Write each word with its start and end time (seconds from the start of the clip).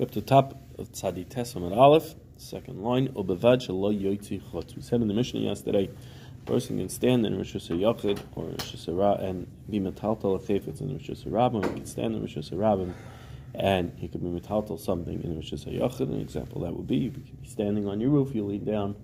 Up 0.00 0.10
to 0.12 0.20
the 0.22 0.26
top 0.26 0.54
of 0.78 0.90
Tzadi 0.92 1.26
Tesam 1.26 1.56
and 1.56 1.74
Aleph, 1.74 2.14
second 2.38 2.82
line, 2.82 3.08
Obevad 3.08 3.60
Shalo 3.60 3.92
Yoitzi 3.94 4.40
Chutz. 4.40 4.74
We 4.74 4.80
said 4.80 5.02
in 5.02 5.08
the 5.08 5.12
Mishnah 5.12 5.40
yesterday, 5.40 5.90
a 5.90 6.50
person 6.50 6.78
can 6.78 6.88
stand 6.88 7.26
in 7.26 7.36
Rosh 7.36 7.54
Hashanah 7.54 8.18
or 8.34 8.44
Rosh 8.46 8.74
Hashanah 8.74 9.22
and 9.22 9.46
be 9.68 9.78
metaltal 9.78 10.40
if 10.40 10.66
it's 10.66 10.80
in 10.80 10.90
Rosh 10.94 11.10
Hashanah. 11.10 11.66
He 11.66 11.74
can 11.74 11.84
stand 11.84 12.14
in 12.14 12.22
Rosh 12.22 12.38
Hashanah 12.38 12.94
and 13.54 13.92
he 13.98 14.08
could 14.08 14.22
be 14.22 14.30
metaltal 14.30 14.80
something 14.80 15.22
in 15.22 15.36
Rosh 15.36 15.52
Hashanah. 15.52 16.00
An 16.00 16.20
example 16.20 16.62
that 16.62 16.74
would 16.74 16.86
be 16.86 16.96
you 16.96 17.10
could 17.10 17.42
be 17.42 17.46
standing 17.46 17.86
on 17.86 18.00
your 18.00 18.08
roof, 18.08 18.34
you 18.34 18.46
lean 18.46 18.64
down, 18.64 18.96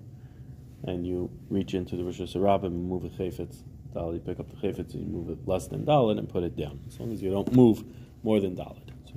and 0.83 1.05
you 1.05 1.29
reach 1.51 1.75
into 1.75 1.95
the 1.95 2.03
Rosh 2.05 2.21
Hashanah 2.21 2.63
and 2.63 2.89
move 2.89 3.05
a 3.05 3.09
chayfetz. 3.09 3.61
You 3.93 4.19
pick 4.25 4.39
up 4.39 4.49
the 4.49 4.55
chayfetz 4.55 4.95
and 4.95 5.05
you 5.05 5.13
move 5.13 5.29
it 5.29 5.47
less 5.47 5.67
than 5.67 5.85
dalit 5.85 6.17
and 6.17 6.27
put 6.27 6.41
it 6.41 6.55
down. 6.55 6.79
As 6.87 6.99
long 6.99 7.13
as 7.13 7.21
you 7.21 7.29
don't 7.29 7.53
move 7.53 7.83
more 8.23 8.39
than 8.39 8.55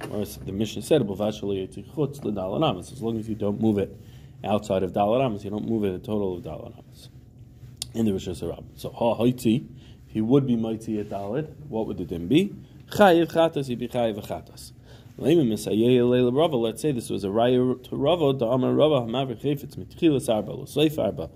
dalit. 0.01 0.27
So 0.27 0.41
the 0.41 0.53
Mishnah 0.53 0.83
said, 0.83 1.03
as 1.03 1.11
long 3.03 3.19
as 3.19 3.29
you 3.29 3.35
don't 3.35 3.61
move 3.61 3.79
it 3.79 3.97
outside 4.45 4.83
of 4.83 4.93
dalaramas, 4.93 5.45
you 5.45 5.51
don't 5.51 5.69
move 5.69 5.85
it 5.85 5.95
a 5.95 5.99
total 5.99 6.37
of 6.37 6.43
dalaramas 6.43 7.09
in 7.95 8.07
the 8.07 8.13
Rosh 8.13 8.29
Hashanah. 8.29 8.65
So 8.77 8.91
ha 8.91 9.15
haiti, 9.17 9.67
if 10.07 10.13
he 10.13 10.21
would 10.21 10.47
be 10.47 10.57
mighty 10.57 10.99
at 11.01 11.09
dalit, 11.09 11.55
what 11.69 11.87
would 11.87 11.99
the 11.99 12.05
din 12.05 12.27
be? 12.29 12.55
Chayiv 12.91 13.33
chatas, 13.33 13.67
he'd 13.67 13.79
be 13.79 13.89
chayiv 13.89 14.25
chatas. 14.27 14.73
Let's 15.23 16.81
say 16.81 16.93
this 16.93 17.11
was 17.11 17.25
a 17.25 17.29
raya 17.29 17.83
to 17.85 17.97
Rava, 17.97 18.33
the 18.33 18.47
Amar 18.47 18.73
Rava 18.73 19.01
Hamaver 19.03 19.37
Chayfetz 19.39 19.77
Mitchilas 19.77 20.29
Arba 20.35 20.53
L'Seif 20.53 20.99
Arba 20.99 21.29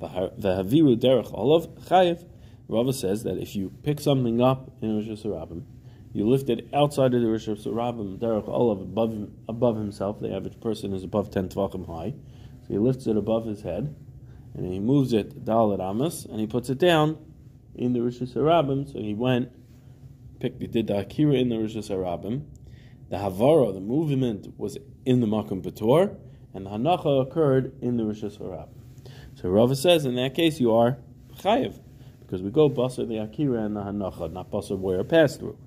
V'Haviru 0.00 0.96
Derech 0.96 1.30
Olav 1.34 1.68
Chayiv. 1.84 2.24
Rava 2.66 2.92
says 2.94 3.24
that 3.24 3.36
if 3.36 3.54
you 3.54 3.72
pick 3.82 4.00
something 4.00 4.40
up 4.40 4.70
in 4.80 4.96
Rosh 4.96 5.08
Hashanah, 5.22 5.64
you 6.16 6.26
lift 6.26 6.48
it 6.48 6.68
outside 6.72 7.12
of 7.12 7.20
the 7.20 7.28
Rosh 7.28 7.46
Hashanah, 7.46 8.18
Derech 8.18 8.48
Olav 8.48 8.80
above 8.80 9.28
above 9.48 9.76
himself. 9.76 10.18
The 10.18 10.34
average 10.34 10.58
person 10.60 10.94
is 10.94 11.04
above 11.04 11.30
ten 11.30 11.50
tvachim 11.50 11.86
high, 11.86 12.14
so 12.62 12.68
he 12.68 12.78
lifts 12.78 13.06
it 13.06 13.18
above 13.18 13.44
his 13.44 13.60
head, 13.60 13.94
and 14.54 14.72
he 14.72 14.80
moves 14.80 15.12
it 15.12 15.44
Dalit 15.44 15.78
Amos, 15.78 16.24
and 16.24 16.40
he 16.40 16.46
puts 16.46 16.70
it 16.70 16.78
down 16.78 17.18
in 17.74 17.92
the 17.92 18.00
Rosh 18.00 18.20
Hashanah. 18.20 18.92
So 18.92 18.98
he 18.98 19.12
went, 19.12 19.52
picked, 20.40 20.60
he 20.62 20.66
did 20.66 20.86
the 20.86 21.00
Akira 21.00 21.34
in 21.34 21.50
the 21.50 21.58
Rosh 21.58 21.76
Hashanah 21.76 22.42
the 23.08 23.16
Havara, 23.18 23.72
the 23.72 23.80
movement, 23.80 24.58
was 24.58 24.78
in 25.04 25.20
the 25.20 25.26
Makom 25.26 25.62
Bator, 25.62 26.16
and 26.54 26.66
the 26.66 26.70
Hanacha 26.70 27.22
occurred 27.22 27.76
in 27.80 27.98
the 27.98 28.04
Rosh 28.04 28.22
Hashanah. 28.22 28.68
So 29.34 29.50
Rava 29.50 29.76
says, 29.76 30.06
in 30.06 30.16
that 30.16 30.34
case, 30.34 30.58
you 30.58 30.72
are 30.74 30.96
Chayiv, 31.40 31.78
because 32.20 32.42
we 32.42 32.50
go 32.50 32.70
Basar 32.70 33.06
the 33.06 33.18
Akira 33.18 33.64
and 33.64 33.76
the 33.76 33.82
Hanacha, 33.82 34.32
not 34.32 34.50
Basar 34.50 34.78
where 34.78 35.00
it 35.00 35.08
passed 35.10 35.40
through. 35.40 35.58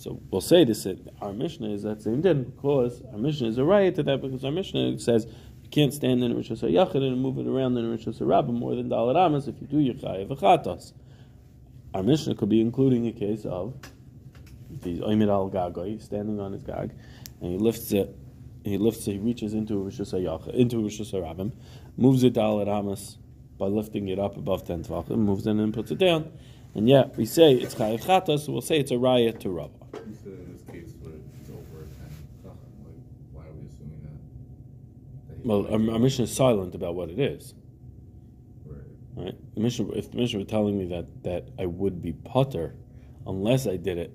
So 0.00 0.18
we'll 0.30 0.40
say 0.40 0.64
this, 0.64 0.86
our 1.20 1.34
Mishnah 1.34 1.68
is 1.68 1.82
that 1.82 2.00
same 2.00 2.22
din, 2.22 2.44
because 2.44 3.02
our 3.12 3.18
Mishnah 3.18 3.48
is 3.48 3.58
a 3.58 3.64
riot 3.64 3.96
to 3.96 4.02
that, 4.04 4.22
because 4.22 4.42
our 4.46 4.50
Mishnah 4.50 4.98
says 4.98 5.26
you 5.62 5.68
can't 5.68 5.92
stand 5.92 6.24
in 6.24 6.34
Rosh 6.34 6.50
Hashanah 6.50 6.94
and 6.94 7.20
move 7.20 7.36
it 7.36 7.46
around 7.46 7.76
in 7.76 7.90
Rosh 7.90 8.06
Hashanah 8.06 8.48
more 8.48 8.74
than 8.74 8.88
Dalit 8.88 9.14
Amas. 9.14 9.46
If 9.46 9.56
you 9.60 9.66
do, 9.66 9.76
Chayiv 9.92 10.28
Achatas. 10.28 10.94
Our 11.92 12.02
Mishnah 12.02 12.34
could 12.36 12.48
be 12.48 12.62
including 12.62 13.08
a 13.08 13.12
case 13.12 13.44
of 13.44 13.74
he's 14.82 15.00
Oimid 15.00 15.28
al 15.28 15.50
Gagoy, 15.50 16.00
standing 16.00 16.40
on 16.40 16.54
his 16.54 16.62
gag, 16.62 16.92
and 17.42 17.52
he 17.52 17.58
lifts 17.58 17.92
it, 17.92 18.16
he 18.64 18.78
lifts 18.78 19.06
it, 19.06 19.12
he 19.12 19.18
reaches 19.18 19.52
into 19.52 19.76
Rosh 19.76 20.00
Hashanah, 20.00 20.54
into 20.54 20.82
Rosh 20.82 20.98
Hashanah, 20.98 21.52
moves 21.98 22.24
it 22.24 22.32
down 22.32 22.58
at 22.62 22.68
Hamas 22.68 23.18
by 23.58 23.66
lifting 23.66 24.08
it 24.08 24.18
up 24.18 24.38
above 24.38 24.66
10 24.66 24.84
tvachim, 24.84 25.18
moves 25.18 25.46
it 25.46 25.50
and 25.50 25.74
puts 25.74 25.90
it 25.90 25.98
down. 25.98 26.32
And 26.74 26.88
yet, 26.88 27.18
we 27.18 27.26
say 27.26 27.52
it's 27.52 27.74
Chayiv 27.74 28.02
Chata, 28.02 28.38
so 28.38 28.52
we'll 28.52 28.62
say 28.62 28.78
it's 28.80 28.92
a 28.92 28.96
riot 28.96 29.40
to 29.40 29.50
Rabbah. 29.50 29.79
Well, 35.44 35.66
our, 35.66 35.92
our 35.94 35.98
Mishnah 35.98 36.24
is 36.24 36.34
silent 36.34 36.74
about 36.74 36.94
what 36.94 37.10
it 37.10 37.18
is. 37.18 37.54
Right. 38.66 38.80
right? 39.16 39.54
The 39.54 39.60
Mishnah, 39.60 39.90
if 39.92 40.10
the 40.10 40.18
Mishnah 40.18 40.40
were 40.40 40.44
telling 40.44 40.78
me 40.78 40.86
that, 40.86 41.22
that 41.24 41.48
I 41.58 41.66
would 41.66 42.02
be 42.02 42.12
putter 42.12 42.74
unless 43.26 43.66
I 43.66 43.76
did 43.76 43.98
it 43.98 44.14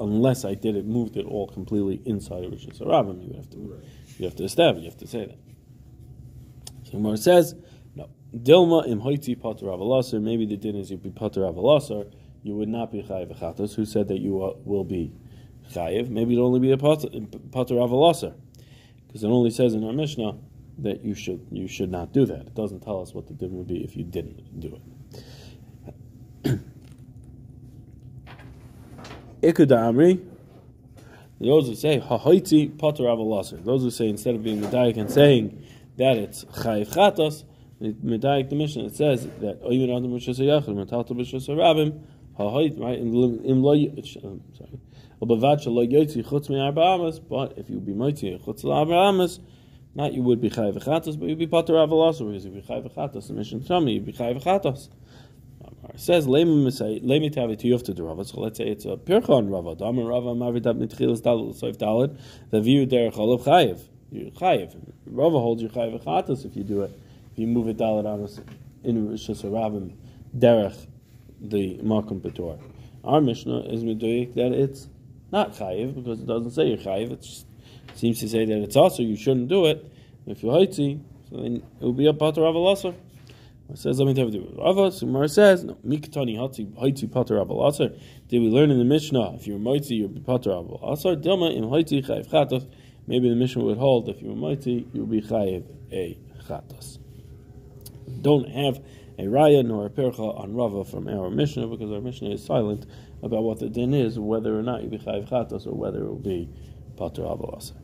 unless 0.00 0.44
I 0.44 0.54
did 0.54 0.76
it, 0.76 0.86
moved 0.86 1.16
it 1.16 1.26
all 1.26 1.46
completely 1.46 2.00
inside 2.06 2.44
of 2.44 2.52
Rosh 2.52 2.66
Hashanah, 2.66 3.22
you 3.22 3.28
would 3.28 3.36
have 3.36 3.50
to, 3.50 3.58
right. 3.58 3.84
you 4.18 4.24
have 4.24 4.34
to 4.36 4.44
establish, 4.44 4.82
you 4.84 4.90
have 4.90 4.98
to 4.98 5.06
say 5.06 5.26
that. 5.26 5.38
So 6.84 6.92
Gemara 6.92 7.18
says, 7.18 7.54
no, 7.94 8.08
Dilma 8.34 8.88
im 8.88 9.00
hoiti 9.00 9.40
pater 9.40 9.66
avalasar. 9.66 10.20
Maybe 10.20 10.46
the 10.46 10.56
din 10.56 10.76
is 10.76 10.90
you'd 10.90 11.02
be 11.02 11.10
pater 11.10 11.42
avalasar. 11.42 12.12
You 12.42 12.56
would 12.56 12.70
not 12.70 12.90
be 12.90 13.02
chayiv. 13.02 13.74
Who 13.74 13.84
said 13.84 14.08
that 14.08 14.18
you 14.18 14.32
will 14.64 14.84
be 14.84 15.12
chayiv? 15.72 16.08
Maybe 16.08 16.34
it'd 16.34 16.44
only 16.44 16.60
be 16.60 16.72
a 16.72 16.76
pater 16.76 17.08
avalasar, 17.10 18.34
because 19.06 19.24
it 19.24 19.28
only 19.28 19.50
says 19.50 19.74
in 19.74 19.84
our 19.84 19.92
Mishnah 19.92 20.36
that 20.78 21.04
you 21.04 21.14
should 21.14 21.46
you 21.50 21.68
should 21.68 21.90
not 21.90 22.12
do 22.12 22.26
that. 22.26 22.40
It 22.40 22.54
doesn't 22.54 22.80
tell 22.80 23.00
us 23.00 23.14
what 23.14 23.26
the 23.26 23.34
din 23.34 23.56
would 23.56 23.68
be 23.68 23.84
if 23.84 23.96
you 23.96 24.04
didn't 24.04 24.60
do 24.60 24.80
it. 26.44 26.60
Ikuda 29.42 29.92
Amri. 29.92 30.26
Those 31.40 31.68
who 31.68 31.74
say 31.74 31.98
Hahaiti 31.98 32.68
Pater 32.68 33.04
Avalasar. 33.04 33.64
Those 33.64 33.82
who 33.82 33.90
say 33.90 34.08
instead 34.08 34.34
of 34.34 34.42
being 34.42 34.60
Medayik 34.60 34.98
and 34.98 35.10
saying 35.10 35.64
that 35.96 36.18
it's 36.18 36.44
Chayiv 36.44 36.88
Chatos, 36.88 37.44
Medayik 37.80 38.50
the 38.50 38.56
Mishnah 38.56 38.84
it 38.86 38.96
says 38.96 39.26
that 39.40 39.62
Oyun 39.62 39.96
Adam 39.96 40.12
Rishas 40.12 40.38
Yachid 40.38 40.74
Metalta 40.74 41.12
Rishas 41.12 41.48
Rabim 41.48 42.02
Hahait 42.38 42.78
right 42.78 42.98
in 42.98 43.14
Im 43.44 43.62
sorry. 43.64 44.80
Me. 45.20 45.26
But 47.28 47.52
if 47.58 47.68
you 47.68 47.80
be 47.80 47.92
Mighty 47.92 48.38
Chutz 48.38 48.64
Arba 48.64 49.28
Not 49.94 50.14
you 50.14 50.22
would 50.22 50.40
be 50.40 50.48
chayiv 50.48 50.82
chatos, 50.82 51.18
but 51.18 51.28
you'd 51.28 51.38
be 51.38 51.46
pater 51.46 51.74
avalasar 51.74 52.26
because 52.26 52.44
you'd 52.46 52.54
be 52.54 52.62
chayiv 52.62 52.94
chatos. 52.94 53.26
The 53.28 53.34
Mishnah 53.34 53.60
shami, 53.60 53.94
you'd 53.94 54.06
be 54.06 54.12
chayiv 54.12 54.42
chatos. 54.42 54.88
It 55.92 56.00
says 56.00 56.26
Lemi 56.26 57.32
Tavi 57.34 57.56
Tiyufta 57.56 57.94
to 57.96 58.02
Rava. 58.02 58.24
So 58.24 58.40
let's 58.40 58.58
say 58.58 58.68
it's 58.68 58.84
a 58.86 58.96
Pirchon 58.96 59.50
Rava. 59.50 59.74
Damar 59.74 60.04
Rava 60.04 60.34
Mavidat 60.34 60.78
Mitchilas 60.78 61.20
Dalil 61.20 61.54
Soif 61.60 61.76
Dalid. 61.76 62.16
The 62.50 62.60
view 62.60 62.86
derech 62.86 63.18
Olav 63.18 63.42
Chayiv. 63.42 63.80
You 64.10 64.30
Chayiv. 64.30 64.74
Rava 65.06 65.38
holds 65.38 65.62
you 65.62 65.68
Chayiv 65.68 66.02
Chatas 66.02 66.46
if 66.46 66.56
you 66.56 66.64
do 66.64 66.82
it. 66.82 66.98
If 67.32 67.38
you 67.38 67.46
move 67.46 67.68
it 67.68 67.76
Dalid 67.76 68.06
Amas 68.06 68.40
in 68.84 69.10
Rosh 69.10 69.28
Hashanah 69.28 69.92
derech 70.36 70.86
the 71.40 71.78
Makom 71.78 72.20
Petor. 72.20 72.58
Our 73.02 73.20
Mishnah 73.20 73.60
is 73.62 73.82
Medoyik 73.82 74.34
that 74.34 74.52
it's 74.52 74.86
not 75.32 75.52
Chayiv 75.54 75.94
because 75.94 76.20
it 76.20 76.26
doesn't 76.26 76.50
say 76.50 76.66
you're 76.66 76.78
Chayiv. 76.78 77.12
It 77.12 77.26
seems 77.94 78.20
to 78.20 78.28
say 78.28 78.44
that 78.44 78.58
it's 78.58 78.76
also 78.76 79.02
you 79.02 79.16
shouldn't 79.16 79.48
do 79.48 79.66
it. 79.66 79.90
If 80.26 80.42
you're 80.42 80.52
Haitzi, 80.52 81.00
so 81.28 81.36
then 81.36 81.56
it 81.56 81.84
will 81.84 81.92
be 81.92 82.06
a 82.06 82.12
Pater 82.12 82.42
Avalasar. 82.42 82.94
It 83.70 83.78
says, 83.78 84.00
let 84.00 84.06
me 84.06 84.14
tell 84.14 84.28
you, 84.28 84.52
Rava, 84.58 84.90
Sumar 84.90 85.30
says, 85.30 85.62
no, 85.62 85.74
Miktani 85.86 86.36
Haiti 86.76 87.06
Pater 87.06 87.36
Aval 87.36 87.96
Did 88.26 88.40
we 88.40 88.48
learn 88.48 88.72
in 88.72 88.78
the 88.78 88.84
Mishnah, 88.84 89.36
if 89.36 89.46
you're 89.46 89.60
mighty, 89.60 89.94
you're 89.94 90.08
Pater 90.08 90.50
Aval 90.50 90.92
Asar, 90.92 91.14
Dilma 91.14 91.56
im 91.56 91.70
Haiti 91.70 92.02
Chayiv 92.02 92.28
Chatos. 92.28 92.68
Maybe 93.06 93.28
the 93.28 93.36
Mishnah 93.36 93.62
would 93.62 93.78
hold, 93.78 94.08
if 94.08 94.20
you're 94.22 94.34
mighty, 94.34 94.88
you'll 94.92 95.06
be 95.06 95.22
Chayiv 95.22 95.64
a 95.92 96.18
Chatos. 96.48 96.98
Don't 98.20 98.48
have 98.48 98.82
a 99.18 99.24
Raya 99.24 99.64
nor 99.64 99.86
a 99.86 99.90
Percha 99.90 100.20
on 100.20 100.52
Rava 100.52 100.84
from 100.84 101.06
our 101.06 101.30
Mishnah, 101.30 101.68
because 101.68 101.92
our 101.92 102.00
Mishnah 102.00 102.30
is 102.30 102.44
silent 102.44 102.86
about 103.22 103.42
what 103.42 103.58
the 103.58 103.68
din 103.68 103.94
is, 103.94 104.18
whether 104.18 104.58
or 104.58 104.62
not 104.62 104.82
you'll 104.82 104.90
be 104.90 104.98
Chayiv 104.98 105.28
Chatos, 105.28 105.66
or 105.66 105.74
whether 105.74 105.98
it 105.98 106.08
will 106.08 106.16
be 106.16 106.48
Pater 106.96 107.22
Aval 107.22 107.56
Asar. 107.58 107.76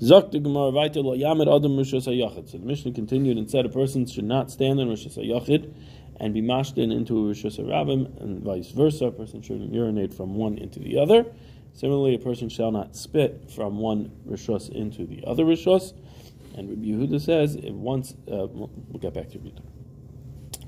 Zok 0.00 0.32
the 0.32 0.40
Gemara 0.40 0.72
Vaita 0.72 1.04
lo 1.04 1.16
Yamid 1.16 1.54
Adam 1.54 1.76
Rishos 1.76 2.06
HaYachid. 2.06 2.50
So 2.50 2.58
the 2.58 2.64
Mishnah 2.64 2.92
continued 2.92 3.36
and 3.36 3.50
said 3.50 3.66
a 3.66 3.68
person 3.68 4.06
should 4.06 4.24
not 4.24 4.50
stand 4.50 4.80
in 4.80 4.88
Rishos 4.88 5.18
HaYachid 5.18 5.74
and 6.18 6.32
be 6.34 6.40
mashed 6.40 6.78
in 6.78 6.90
into 6.90 7.18
a 7.18 7.32
Rishos 7.32 7.58
HaRabim 7.58 8.20
and 8.20 8.42
vice 8.42 8.70
versa. 8.70 9.06
A 9.06 9.12
person 9.12 9.42
shouldn't 9.42 9.74
urinate 9.74 10.14
from 10.14 10.36
one 10.36 10.56
into 10.56 10.78
the 10.78 10.98
other. 10.98 11.26
Similarly, 11.74 12.14
a 12.14 12.18
person 12.18 12.48
shall 12.48 12.72
not 12.72 12.96
spit 12.96 13.50
from 13.54 13.78
one 13.78 14.10
Rishos 14.28 14.70
into 14.70 15.06
the 15.06 15.22
other 15.26 15.44
Rishos. 15.44 15.92
And 16.56 16.68
Rabbi 16.68 16.82
Yehuda 16.82 17.20
says, 17.20 17.54
if 17.56 17.72
once, 17.72 18.12
uh, 18.30 18.46
we'll 18.48 19.00
get 19.00 19.14
back 19.14 19.30
to 19.30 19.38
Rabbi 19.38 19.60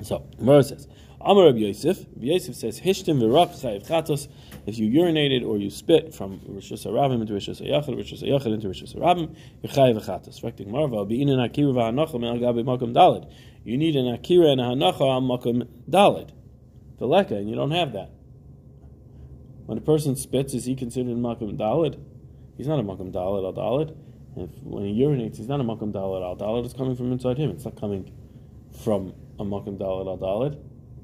So, 0.03 0.27
Gemara 0.39 0.63
says, 0.63 0.89
Amar 1.25 1.45
Rabbi 1.45 1.59
Yosef, 1.59 1.99
Rabbi 1.99 2.27
Yosef 2.27 2.57
says, 2.57 2.81
Hishtim 2.81 3.21
v'rach 3.21 3.61
chayiv 3.63 3.87
chatos, 3.87 4.27
if 4.67 4.77
you 4.77 4.91
urinated 4.91 5.47
or 5.47 5.57
you 5.57 5.71
spit 5.71 6.13
from 6.13 6.41
Rosh 6.49 6.73
Hashanah 6.73 7.21
into 7.21 7.33
Rosh 7.33 7.49
Hashanah, 7.49 7.97
Rosh 7.97 8.13
Hashanah 8.13 8.55
into 8.55 8.67
Rosh 8.67 8.83
Hashanah, 8.83 9.37
you're 9.63 9.73
chayiv 9.73 10.03
v'chatos. 10.03 10.43
Rekting 10.43 10.73
marva, 10.73 11.05
be'inin 11.05 11.45
akira 11.45 11.73
v'hanacha 11.73 12.19
me'al 12.21 12.39
gabi 12.39 12.65
makom 12.65 12.93
dalid. 12.93 13.33
You 13.63 13.77
need 13.77 13.95
an 13.95 14.13
akira 14.13 14.51
and 14.51 14.61
a 14.61 14.65
hanacha 14.65 15.01
on 15.01 15.23
makom 15.23 15.69
dalid. 15.89 16.31
Veleka, 16.99 17.33
and 17.33 17.49
you 17.49 17.55
don't 17.55 17.71
have 17.71 17.93
that. 17.93 18.11
When 19.67 19.79
a 19.79 19.81
person 19.81 20.17
spits, 20.17 20.55
is 20.55 20.65
he 20.65 20.75
considered 20.75 21.17
makom 21.17 21.57
dalid? 21.57 22.01
He's 22.57 22.67
not 22.67 22.81
a 22.81 22.83
makom 22.83 23.13
dalid 23.13 23.45
al 23.45 23.53
dalid. 23.53 23.97
If, 24.37 24.51
when 24.63 24.87
he 24.87 25.01
urinates, 25.01 25.37
he's 25.37 25.49
not 25.49 25.61
a 25.61 25.65
makom 25.65 25.93
dalid 25.93 26.23
al 26.23 26.37
dalid. 26.37 26.65
It's 26.65 26.75
coming 26.75 26.97
from 26.97 27.13
inside 27.13 27.39
him. 27.39 27.51
It's 27.51 27.65
not 27.65 27.79
coming 27.79 28.13
from 28.83 29.15
a 29.39 29.45
makom 29.45 29.79
dalid 29.79 30.09
al 30.09 30.19
dalid. 30.19 30.59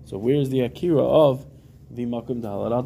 So 0.08 0.16
where's 0.16 0.49
the 0.49 0.62
akira 0.62 1.05
of 1.05 1.44
the 1.90 2.06
makom 2.06 2.40
dalid 2.40 2.72
al 2.72 2.82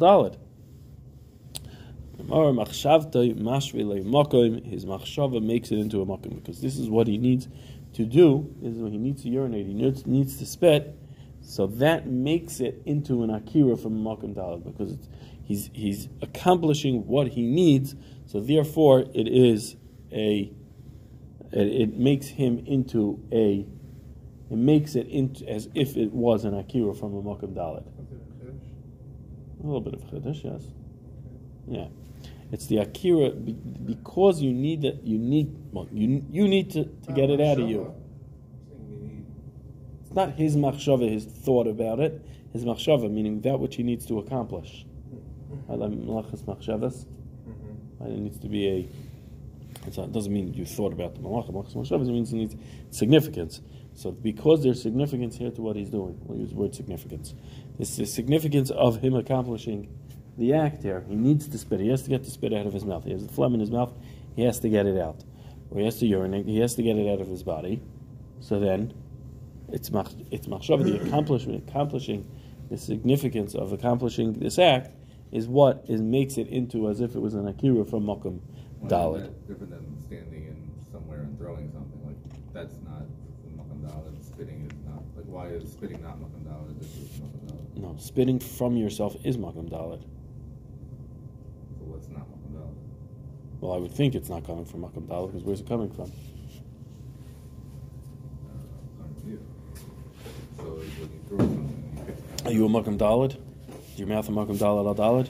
makom. 4.03 4.65
His 4.65 4.85
machshava 4.85 5.41
makes 5.41 5.71
it 5.71 5.79
into 5.79 6.01
a 6.01 6.05
makom 6.05 6.35
because 6.35 6.59
this 6.59 6.77
is 6.77 6.89
what 6.89 7.07
he 7.07 7.17
needs 7.17 7.47
to 7.93 8.03
do. 8.05 8.53
This 8.61 8.75
is 8.75 8.81
what 8.81 8.91
he 8.91 8.97
needs 8.97 9.23
to 9.23 9.29
urinate. 9.29 9.67
He 9.67 9.73
needs, 9.73 10.05
needs 10.05 10.35
to 10.39 10.45
spit. 10.45 10.99
So 11.39 11.67
that 11.67 12.07
makes 12.07 12.59
it 12.59 12.81
into 12.85 13.23
an 13.23 13.29
akira 13.29 13.77
from 13.77 14.03
makom 14.03 14.35
dalad 14.35 14.65
because 14.65 14.97
he's 15.43 15.69
he's 15.71 16.09
accomplishing 16.21 17.07
what 17.07 17.29
he 17.29 17.43
needs. 17.43 17.95
So 18.25 18.41
therefore, 18.41 19.05
it 19.13 19.29
is 19.29 19.77
a 20.11 20.51
it, 21.53 21.67
it 21.67 21.97
makes 21.97 22.27
him 22.27 22.65
into 22.65 23.23
a 23.31 23.65
it 24.49 24.57
makes 24.57 24.95
it 24.95 25.07
into 25.07 25.47
as 25.49 25.69
if 25.73 25.97
it 25.97 26.11
was 26.11 26.45
an 26.45 26.53
akira 26.53 26.93
from 26.93 27.15
a 27.15 27.21
makom 27.21 27.53
dalad. 27.53 27.85
A 29.61 29.65
little 29.65 29.81
bit 29.81 29.93
of 29.93 30.01
chiddush, 30.01 30.43
yes. 30.43 30.63
Yeah, 31.67 31.87
it's 32.51 32.67
the 32.67 32.77
akira 32.77 33.31
be, 33.31 33.53
because 33.53 34.41
you 34.41 34.51
need 34.51 34.81
that. 34.81 35.03
You 35.03 35.17
need 35.17 35.55
you 35.91 36.25
you 36.29 36.47
need 36.47 36.71
to, 36.71 36.83
to 36.83 37.13
get 37.13 37.29
it 37.29 37.39
out 37.39 37.59
of 37.59 37.69
you. 37.69 37.93
It's 40.01 40.13
not 40.13 40.33
his 40.33 40.55
machshava, 40.55 41.09
his 41.09 41.25
thought 41.25 41.65
about 41.65 41.99
it. 41.99 42.23
His 42.51 42.65
machshava, 42.65 43.09
meaning 43.09 43.41
that 43.41 43.59
which 43.59 43.77
he 43.77 43.83
needs 43.83 44.05
to 44.07 44.19
accomplish. 44.19 44.85
Machshavas. 46.45 47.05
Mm-hmm. 47.47 48.05
It 48.05 48.19
needs 48.19 48.39
to 48.39 48.47
be 48.47 48.67
a. 48.67 49.87
it 49.87 50.13
doesn't 50.13 50.31
mean 50.31 50.53
you 50.53 50.65
thought 50.65 50.93
about 50.93 51.15
the 51.15 51.21
malach. 51.21 51.51
Malachas 51.51 51.75
machshavas 51.75 52.07
It 52.07 52.11
means 52.11 52.33
it 52.33 52.35
needs 52.35 52.55
significance. 52.91 53.61
So 53.95 54.11
because 54.11 54.63
there's 54.63 54.81
significance 54.81 55.37
here 55.37 55.51
to 55.51 55.61
what 55.61 55.75
he's 55.75 55.89
doing, 55.89 56.19
we'll 56.23 56.39
use 56.39 56.49
the 56.49 56.55
word 56.55 56.73
significance. 56.73 57.33
It's 57.79 57.95
the 57.95 58.05
significance 58.05 58.71
of 58.71 59.01
him 59.01 59.15
accomplishing 59.15 59.89
the 60.37 60.53
act 60.53 60.83
here. 60.83 61.05
He 61.07 61.15
needs 61.15 61.47
to 61.47 61.57
spit. 61.57 61.79
He 61.79 61.89
has 61.89 62.03
to 62.03 62.09
get 62.09 62.23
the 62.23 62.31
spit 62.31 62.53
out 62.53 62.65
of 62.65 62.73
his 62.73 62.85
mouth. 62.85 63.03
He 63.03 63.11
has 63.11 63.25
the 63.25 63.31
phlegm 63.31 63.53
in 63.53 63.59
his 63.59 63.71
mouth. 63.71 63.93
He 64.35 64.43
has 64.43 64.59
to 64.61 64.69
get 64.69 64.87
it 64.87 64.99
out. 64.99 65.23
Or 65.69 65.79
he 65.79 65.85
has 65.85 65.99
to 65.99 66.07
urinate. 66.07 66.45
He 66.45 66.59
has 66.59 66.75
to 66.75 66.83
get 66.83 66.97
it 66.97 67.11
out 67.11 67.21
of 67.21 67.27
his 67.27 67.43
body. 67.43 67.81
So 68.39 68.59
then, 68.59 68.93
it's 69.71 69.91
mach, 69.91 70.11
it's 70.31 70.47
machshava, 70.47 70.83
the 70.83 71.01
accomplishment, 71.01 71.67
accomplishing 71.67 72.29
the 72.69 72.77
significance 72.77 73.55
of 73.55 73.71
accomplishing 73.71 74.33
this 74.33 74.57
act 74.59 74.91
is 75.31 75.47
what 75.47 75.85
is 75.87 76.01
makes 76.01 76.37
it 76.37 76.47
into 76.47 76.89
as 76.89 77.01
if 77.01 77.15
it 77.15 77.19
was 77.19 77.33
an 77.33 77.47
akira 77.47 77.85
from 77.85 78.03
Mokum 78.03 78.39
Dalit. 78.85 79.33
Different 79.47 79.71
than 79.71 80.01
standing 80.05 80.45
in 80.45 80.71
somewhere 80.91 81.21
and 81.21 81.37
throwing 81.37 81.71
something 81.71 82.05
like 82.05 82.17
that's 82.53 82.75
not 82.83 83.03
Mokum 83.57 83.81
Dalit. 83.81 84.23
Spitting 84.23 84.69
is 84.69 84.77
not 84.85 85.03
like 85.15 85.22
why 85.33 85.47
is 85.47 85.71
spitting 85.71 86.01
not 86.03 86.19
Mokum 86.19 86.43
Dalit? 86.45 86.79
This 86.79 86.95
is 86.95 87.09
Mokum 87.19 87.39
Dalit. 87.47 87.75
No, 87.75 87.95
spitting 87.97 88.39
from 88.39 88.77
yourself 88.77 89.15
is 89.23 89.35
makam 89.35 89.67
Dalit. 89.67 90.03
So 91.77 91.85
what's 91.85 92.07
not 92.09 92.27
makam 92.29 92.53
Dalit? 92.53 92.75
Well, 93.59 93.73
I 93.73 93.77
would 93.77 93.91
think 93.91 94.13
it's 94.13 94.29
not 94.29 94.45
coming 94.45 94.65
from 94.65 94.81
makam 94.81 95.07
Dalit 95.07 95.31
because 95.31 95.43
where's 95.43 95.61
it 95.61 95.67
coming 95.67 95.89
from? 95.89 96.11
Uh, 96.11 96.11
coming 98.99 99.15
from 99.19 99.29
you. 99.31 99.39
So 100.55 100.63
when 100.63 100.85
you 100.85 101.19
throw 101.27 101.37
something, 101.39 101.93
you 101.97 102.03
pick 102.05 102.17
it 102.19 102.41
up. 102.41 102.47
Are 102.47 102.53
you 102.53 102.65
a 102.67 102.69
makam 102.69 102.97
Dalit? 102.99 103.37
Is 103.93 103.99
your 103.99 104.07
mouth 104.07 104.29
a 104.29 104.31
Mokum 104.31 104.57
Dalit 104.57 104.99
al? 104.99 105.25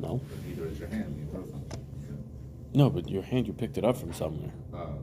No. 0.00 0.20
Neither 0.44 0.66
is 0.66 0.80
your 0.80 0.88
hand. 0.88 1.16
You 1.16 1.26
throw 1.30 1.46
something. 1.46 1.78
No, 2.74 2.90
but 2.90 3.08
your 3.08 3.22
hand, 3.22 3.46
you 3.46 3.52
picked 3.52 3.78
it 3.78 3.84
up 3.84 3.96
from 3.96 4.12
somewhere. 4.12 4.50
Oh, 4.74 4.98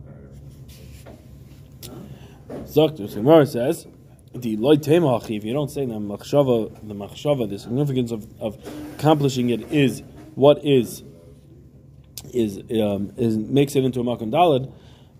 okay. 2.65 3.13
Gemara 3.13 3.45
says, 3.45 3.87
the 4.33 4.57
loy 4.57 4.75
temachi, 4.75 5.37
if 5.37 5.43
you 5.43 5.53
don't 5.53 5.71
say 5.71 5.85
the 5.85 5.93
machshava, 5.93 6.87
the 6.87 6.93
machshava, 6.93 7.49
the 7.49 7.57
significance 7.57 8.11
of, 8.11 8.27
of 8.39 8.57
accomplishing 8.97 9.49
it 9.49 9.71
is 9.71 10.03
what 10.35 10.63
is 10.63 11.03
is 12.33 12.57
um, 12.79 13.11
is 13.17 13.37
makes 13.37 13.75
it 13.75 13.83
into 13.83 13.99
a 13.99 14.03
makom 14.03 14.31
dalad. 14.31 14.71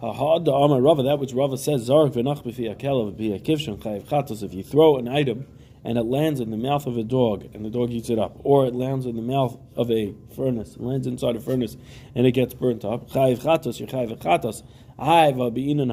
Ha'ad 0.01 0.45
da 0.45 0.63
amar 0.63 0.81
Rava, 0.81 1.03
that 1.03 1.19
which 1.19 1.33
Rava 1.33 1.57
says, 1.57 1.89
Zarek 1.89 2.13
v'nach 2.13 2.43
b'fi 2.43 2.73
akelav 2.73 3.15
b'fi 3.15 3.41
akivshan 3.41 3.79
chayiv 3.79 4.03
chatos, 4.05 4.43
if 4.43 4.53
you 4.53 4.63
throw 4.63 4.97
an 4.97 5.07
item 5.07 5.45
and 5.83 5.97
it 5.97 6.03
lands 6.03 6.39
in 6.39 6.51
the 6.51 6.57
mouth 6.57 6.85
of 6.85 6.97
a 6.97 7.03
dog 7.03 7.45
and 7.53 7.65
the 7.65 7.69
dog 7.69 7.91
eats 7.91 8.09
it 8.09 8.19
up, 8.19 8.37
or 8.43 8.65
it 8.65 8.73
lands 8.73 9.05
in 9.05 9.15
the 9.15 9.21
mouth 9.21 9.57
of 9.75 9.89
a 9.91 10.13
furnace, 10.35 10.77
lands 10.77 11.07
inside 11.07 11.35
a 11.35 11.39
furnace 11.39 11.75
and 12.15 12.25
it 12.25 12.31
gets 12.31 12.53
burnt 12.53 12.85
up, 12.85 13.09
chayiv 13.09 13.39
chatos, 13.39 13.79
you're 13.79 13.87
chayiv 13.89 14.17
chatos, 14.19 14.63
You 14.99 15.05
need 15.05 15.87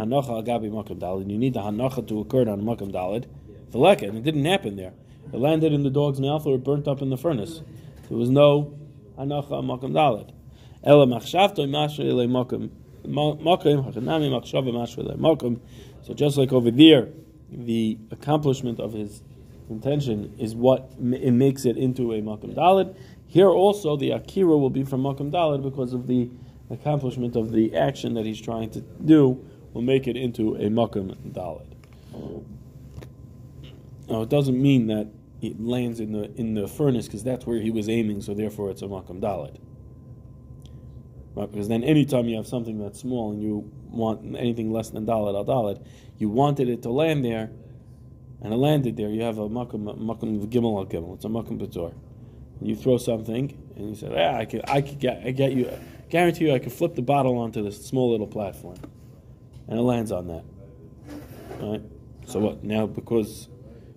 the 1.55 1.61
hanocha 1.61 2.09
to 2.09 2.21
occur 2.21 2.49
on 2.49 2.63
makam 2.63 2.91
dalid. 2.91 3.27
And 3.73 4.19
it 4.19 4.25
didn't 4.25 4.45
happen 4.45 4.75
there. 4.75 4.95
It 5.33 5.39
landed 5.39 5.73
in 5.73 5.85
the 5.85 5.91
dog's 5.91 6.21
mouth 6.21 6.45
or 6.45 6.57
it 6.57 6.65
burnt 6.65 6.89
up 6.89 7.03
in 7.03 7.11
the 7.11 7.17
furnace. 7.17 7.63
There 8.09 8.19
was 8.19 8.31
no 8.31 8.77
hanocha 9.17 9.53
on 9.53 9.67
makam 9.67 9.93
dalid. 9.93 10.33
Ela 10.83 11.07
machshavto 11.07 11.69
masha 11.71 12.03
ele 12.03 12.27
makam 12.27 12.71
makam 13.05 13.85
hachanami 13.85 14.29
machshava 14.29 14.73
masha 14.73 15.03
makam. 15.03 15.61
So 16.03 16.13
just 16.13 16.37
like 16.37 16.53
over 16.53 16.73
there, 16.73 17.09
the 17.49 17.99
accomplishment 18.11 18.81
of 18.81 18.93
his 18.93 19.23
intention 19.71 20.35
is 20.39 20.57
what 20.57 20.91
it 20.99 21.33
makes 21.33 21.65
it 21.65 21.77
into 21.77 22.13
a 22.13 22.21
makam 22.23 22.55
dalid. 22.57 22.97
Here 23.29 23.51
also, 23.51 23.97
the 23.97 24.11
akira 24.11 24.57
will 24.59 24.71
be 24.71 24.83
from 24.83 25.03
makam 25.03 25.31
dalid 25.31 25.63
because 25.63 25.93
of 25.93 26.09
the 26.09 26.29
accomplishment 26.71 27.37
of 27.37 27.53
the 27.53 27.75
action 27.75 28.15
that 28.15 28.27
he's 28.27 28.41
trying 28.41 28.71
to 28.71 28.81
do 28.81 29.45
will 29.73 29.83
make 29.83 30.07
it 30.07 30.17
into 30.17 30.55
a 30.57 30.69
makam 30.71 31.15
dalid. 31.33 31.67
Now, 34.09 34.23
it 34.23 34.29
doesn't 34.29 34.61
mean 34.61 34.87
that 34.87 35.09
it 35.43 35.61
lands 35.61 36.01
in 36.01 36.13
the 36.13 36.33
in 36.37 36.55
the 36.55 36.67
furnace 36.67 37.07
because 37.07 37.23
that's 37.25 37.47
where 37.47 37.61
he 37.61 37.71
was 37.71 37.89
aiming, 37.89 38.23
so 38.23 38.35
therefore 38.35 38.71
it's 38.71 38.83
a 38.83 38.87
makam 38.87 39.21
dalid. 39.21 39.59
Right? 41.35 41.51
Because 41.51 41.69
then, 41.69 41.85
anytime 41.85 42.27
you 42.29 42.37
have 42.37 42.47
something 42.47 42.79
that's 42.79 43.01
small 43.01 43.33
and 43.33 43.43
you 43.43 43.71
want 43.91 44.37
anything 44.37 44.73
less 44.73 44.91
than 44.91 45.05
dalid 45.07 45.35
al 45.35 45.45
dalid, 45.45 45.85
you 46.19 46.31
wanted 46.31 46.69
it 46.69 46.83
to 46.83 46.91
land 46.91 47.25
there, 47.25 47.51
and 48.41 48.55
it 48.55 48.57
landed 48.57 48.97
there. 48.97 49.09
You 49.09 49.23
have 49.23 49.39
a 49.39 49.49
makam 49.49 49.85
makam 49.99 50.47
gimel 50.49 50.79
al 50.79 50.87
gimel. 50.87 51.15
It's 51.17 51.25
a 51.25 51.29
makam 51.29 51.61
betor. 51.61 51.93
You 52.63 52.75
throw 52.75 52.97
something, 52.97 53.55
and 53.77 53.91
you 53.91 53.95
say, 53.95 54.11
"Yeah, 54.11 54.39
I 54.39 54.47
could, 54.47 54.63
I 54.69 54.81
could 54.81 54.99
get, 54.99 55.23
I 55.27 55.33
get 55.33 55.53
you." 55.53 55.71
Guarantee 56.09 56.47
you 56.47 56.55
I 56.55 56.59
could 56.59 56.73
flip 56.73 56.95
the 56.95 57.03
bottle 57.03 57.39
onto 57.39 57.63
this 57.63 57.85
small 57.85 58.11
little 58.11 58.27
platform. 58.27 58.79
And 59.69 59.79
it 59.79 59.83
lands 59.83 60.13
on 60.13 60.29
that. 60.29 60.45
Alright? 61.61 61.83
So 62.27 62.41
what? 62.41 62.65
Now 62.65 62.87
because 62.87 63.49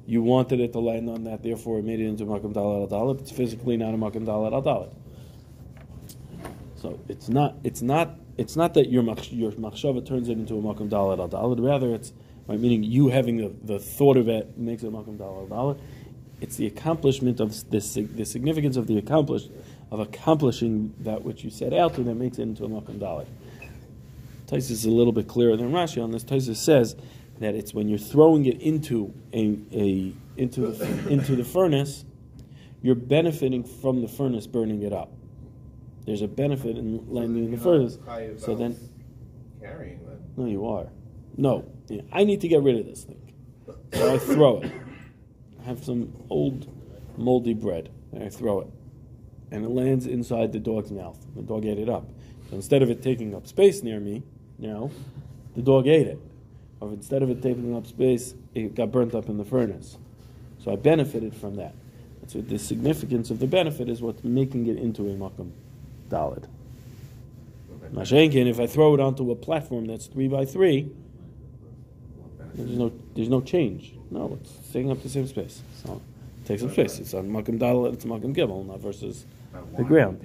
you 0.06 0.24
wanted 0.24 0.60
it 0.60 0.74
to 0.74 0.80
land 0.80 1.10
on 1.10 1.26
that, 1.26 1.44
therefore 1.44 1.80
it 1.80 1.86
made 1.86 2.00
it 2.00 2.08
into 2.08 2.26
Makam 2.26 2.54
Dalat 2.54 2.92
al 2.92 3.12
it's 3.12 3.32
physically 3.32 3.78
not 3.78 3.94
a 3.94 3.98
Makam 3.98 4.26
Dalat 4.26 4.66
al. 4.66 4.96
So 6.76 7.00
it's 7.08 7.30
not 7.30 7.58
it's 7.64 7.82
not 7.82 8.16
it's 8.38 8.56
not 8.56 8.74
that 8.76 8.90
your 8.90 9.04
mach, 9.04 9.32
your 9.32 9.52
machshava 9.52 10.06
turns 10.06 10.30
it 10.30 10.38
into 10.38 10.56
a 10.56 10.62
Makam 10.62 10.90
Dalat 10.90 11.34
al 11.34 11.56
rather 11.56 11.94
it's 11.94 12.14
right, 12.48 12.60
meaning 12.60 12.84
you 12.84 13.10
having 13.10 13.38
the, 13.38 13.54
the 13.64 13.80
thought 13.80 14.18
of 14.18 14.28
it 14.28 14.58
makes 14.58 14.84
it 14.84 14.92
Makam 14.92 15.18
Dalat 15.18 15.52
al. 15.52 15.80
It's 16.42 16.56
the 16.56 16.66
accomplishment 16.66 17.40
of 17.40 17.70
this 17.70 17.94
the 17.94 18.26
significance 18.26 18.78
of 18.78 18.88
the 18.88 18.98
accomplished 18.98 19.52
of 19.92 20.00
accomplishing 20.00 20.94
that 21.00 21.24
which 21.24 21.44
you 21.44 21.50
set 21.50 21.74
out 21.74 21.96
to 21.96 22.04
that 22.04 22.16
makes 22.16 22.38
it 22.38 22.44
into 22.44 22.64
a 22.64 22.70
Makam 22.70 23.00
Dalit. 23.00 23.28
Tosfos 24.48 24.72
is 24.72 24.86
a 24.86 24.90
little 24.90 25.14
bit 25.14 25.28
clearer 25.28 25.56
than 25.56 25.72
Rashi 25.72 26.04
on 26.04 26.12
this. 26.12 26.24
Tosfos 26.24 26.58
says 26.58 26.96
that 27.40 27.56
it's 27.56 27.74
when 27.74 27.88
you're 27.88 27.98
throwing 27.98 28.46
it 28.46 28.62
into 28.62 29.14
a, 29.34 29.58
a 29.72 30.14
into 30.38 30.68
the, 30.68 31.10
into 31.10 31.36
the 31.36 31.44
furnace, 31.44 32.06
you're 32.82 32.96
benefiting 32.96 33.64
from 33.64 34.02
the 34.02 34.08
furnace 34.08 34.48
burning 34.48 34.84
it 34.84 34.94
up. 34.94 35.12
There's 36.06 36.22
a 36.22 36.28
benefit 36.28 36.78
in 36.78 37.06
landing 37.14 37.46
in 37.46 37.52
the 37.52 37.58
furnace. 37.58 37.98
So 38.38 38.56
then, 38.56 38.78
carrying 39.60 40.00
that. 40.06 40.38
no, 40.38 40.46
you 40.46 40.66
are. 40.66 40.88
No, 41.38 41.66
yeah, 41.88 42.02
I 42.12 42.24
need 42.24 42.42
to 42.42 42.48
get 42.48 42.62
rid 42.62 42.78
of 42.80 42.86
this 42.86 43.04
thing. 43.04 43.34
So 43.94 44.14
I 44.14 44.18
throw 44.18 44.62
it. 44.62 44.72
I 45.62 45.64
have 45.66 45.84
some 45.84 46.14
old 46.30 46.68
moldy 47.18 47.54
bread, 47.54 47.90
and 48.12 48.24
I 48.24 48.30
throw 48.30 48.62
it 48.62 48.68
and 49.52 49.66
it 49.66 49.70
lands 49.70 50.06
inside 50.06 50.54
the 50.54 50.60
dog's 50.60 50.92
mouth. 50.92 51.18
The 51.36 51.42
dog 51.42 51.66
ate 51.66 51.80
it 51.80 51.90
up. 51.90 52.06
So 52.50 52.56
instead 52.56 52.82
of 52.82 52.90
it 52.90 53.02
taking 53.02 53.36
up 53.36 53.48
space 53.48 53.84
near 53.84 54.00
me, 54.00 54.24
you 54.58 54.68
know, 54.68 54.92
the 55.56 55.62
dog 55.62 55.88
ate 55.88 56.08
it. 56.08 56.20
Or 56.80 56.90
instead 56.90 57.22
of 57.24 57.30
it 57.30 57.42
taking 57.42 57.76
up 57.76 57.86
space, 57.86 58.34
it 58.56 58.76
got 58.76 58.92
burnt 58.92 59.14
up 59.14 59.30
in 59.30 59.38
the 59.38 59.46
furnace. 59.46 59.98
So 60.64 60.72
I 60.72 60.76
benefited 60.76 61.36
from 61.36 61.56
that. 61.56 61.74
So 62.28 62.42
the 62.42 62.60
significance 62.60 63.32
of 63.32 63.40
the 63.40 63.48
benefit 63.48 63.90
is 63.90 64.02
what's 64.02 64.24
making 64.24 64.68
it 64.68 64.78
into 64.78 65.04
a 65.10 65.16
makam 65.16 65.52
dalid. 66.10 66.46
Mashenkin, 67.92 68.48
if 68.48 68.60
I 68.60 68.68
throw 68.68 68.94
it 68.94 69.00
onto 69.00 69.32
a 69.32 69.36
platform 69.36 69.88
that's 69.88 70.06
three 70.06 70.28
by 70.28 70.46
three, 70.46 70.92
there's 72.54 72.78
no 72.78 72.92
there's 73.16 73.30
no 73.30 73.42
change. 73.42 73.94
No, 74.12 74.38
it's 74.40 74.72
taking 74.72 74.92
up 74.92 75.02
the 75.02 75.10
same 75.10 75.28
space. 75.28 75.62
So 75.84 76.02
it 76.44 76.48
takes 76.48 76.62
up 76.62 76.72
space. 76.72 77.00
It's 77.00 77.14
on 77.14 77.30
makam 77.30 77.58
dalid, 77.58 77.94
it's 77.94 78.06
makam 78.06 78.36
gimel, 78.36 78.68
not 78.68 78.80
versus 78.80 79.26
the 79.78 79.84
ground. 79.84 80.22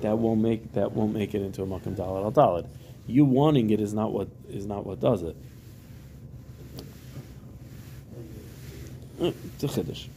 That 0.00 0.18
won't 0.18 0.40
make 0.40 0.72
that 0.72 0.92
won't 0.92 1.14
make 1.14 1.34
it 1.34 1.42
into 1.42 1.62
a 1.62 1.66
makam 1.66 1.96
dalad 1.96 2.24
al 2.24 2.32
dalad. 2.32 2.68
You 3.06 3.24
wanting 3.24 3.70
it 3.70 3.80
is 3.80 3.92
not 3.94 4.12
what 4.12 4.28
is 4.48 4.66
not 4.66 4.84
what 4.84 5.00
does 5.00 5.22
it. 5.22 5.36
Mm, 9.20 9.34
It's 9.54 9.64
a 9.64 9.68
chiddush. 9.68 10.08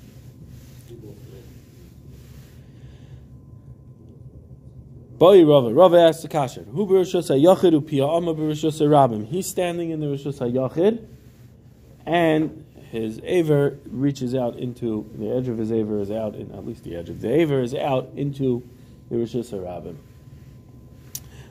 Boi 5.17 5.45
Rava. 5.45 5.73
Rava 5.73 5.97
asks 5.97 6.23
the 6.23 6.27
kasher. 6.27 6.65
Who 6.73 6.85
berishus 6.85 7.29
hayachid 7.29 7.79
upia 7.79 8.17
amma 8.17 8.33
berishus 8.33 8.81
rabim. 8.81 9.27
He's 9.27 9.47
standing 9.47 9.91
in 9.91 9.99
the 9.99 10.07
rishus 10.07 10.39
hayachid, 10.39 11.05
and 12.05 12.64
his 12.95 13.19
aver 13.23 13.77
reaches 13.87 14.33
out 14.33 14.55
into 14.55 15.09
the 15.17 15.29
edge 15.29 15.49
of 15.49 15.57
his 15.57 15.69
aver 15.69 15.99
is 15.99 16.09
out, 16.09 16.33
in, 16.33 16.49
at 16.51 16.65
least 16.65 16.85
the 16.85 16.95
edge 16.95 17.09
of 17.09 17.19
the 17.19 17.29
aver 17.29 17.61
is 17.61 17.75
out 17.75 18.09
into 18.15 18.63
the 19.09 19.17
rishus 19.17 19.51
harabim. 19.51 19.97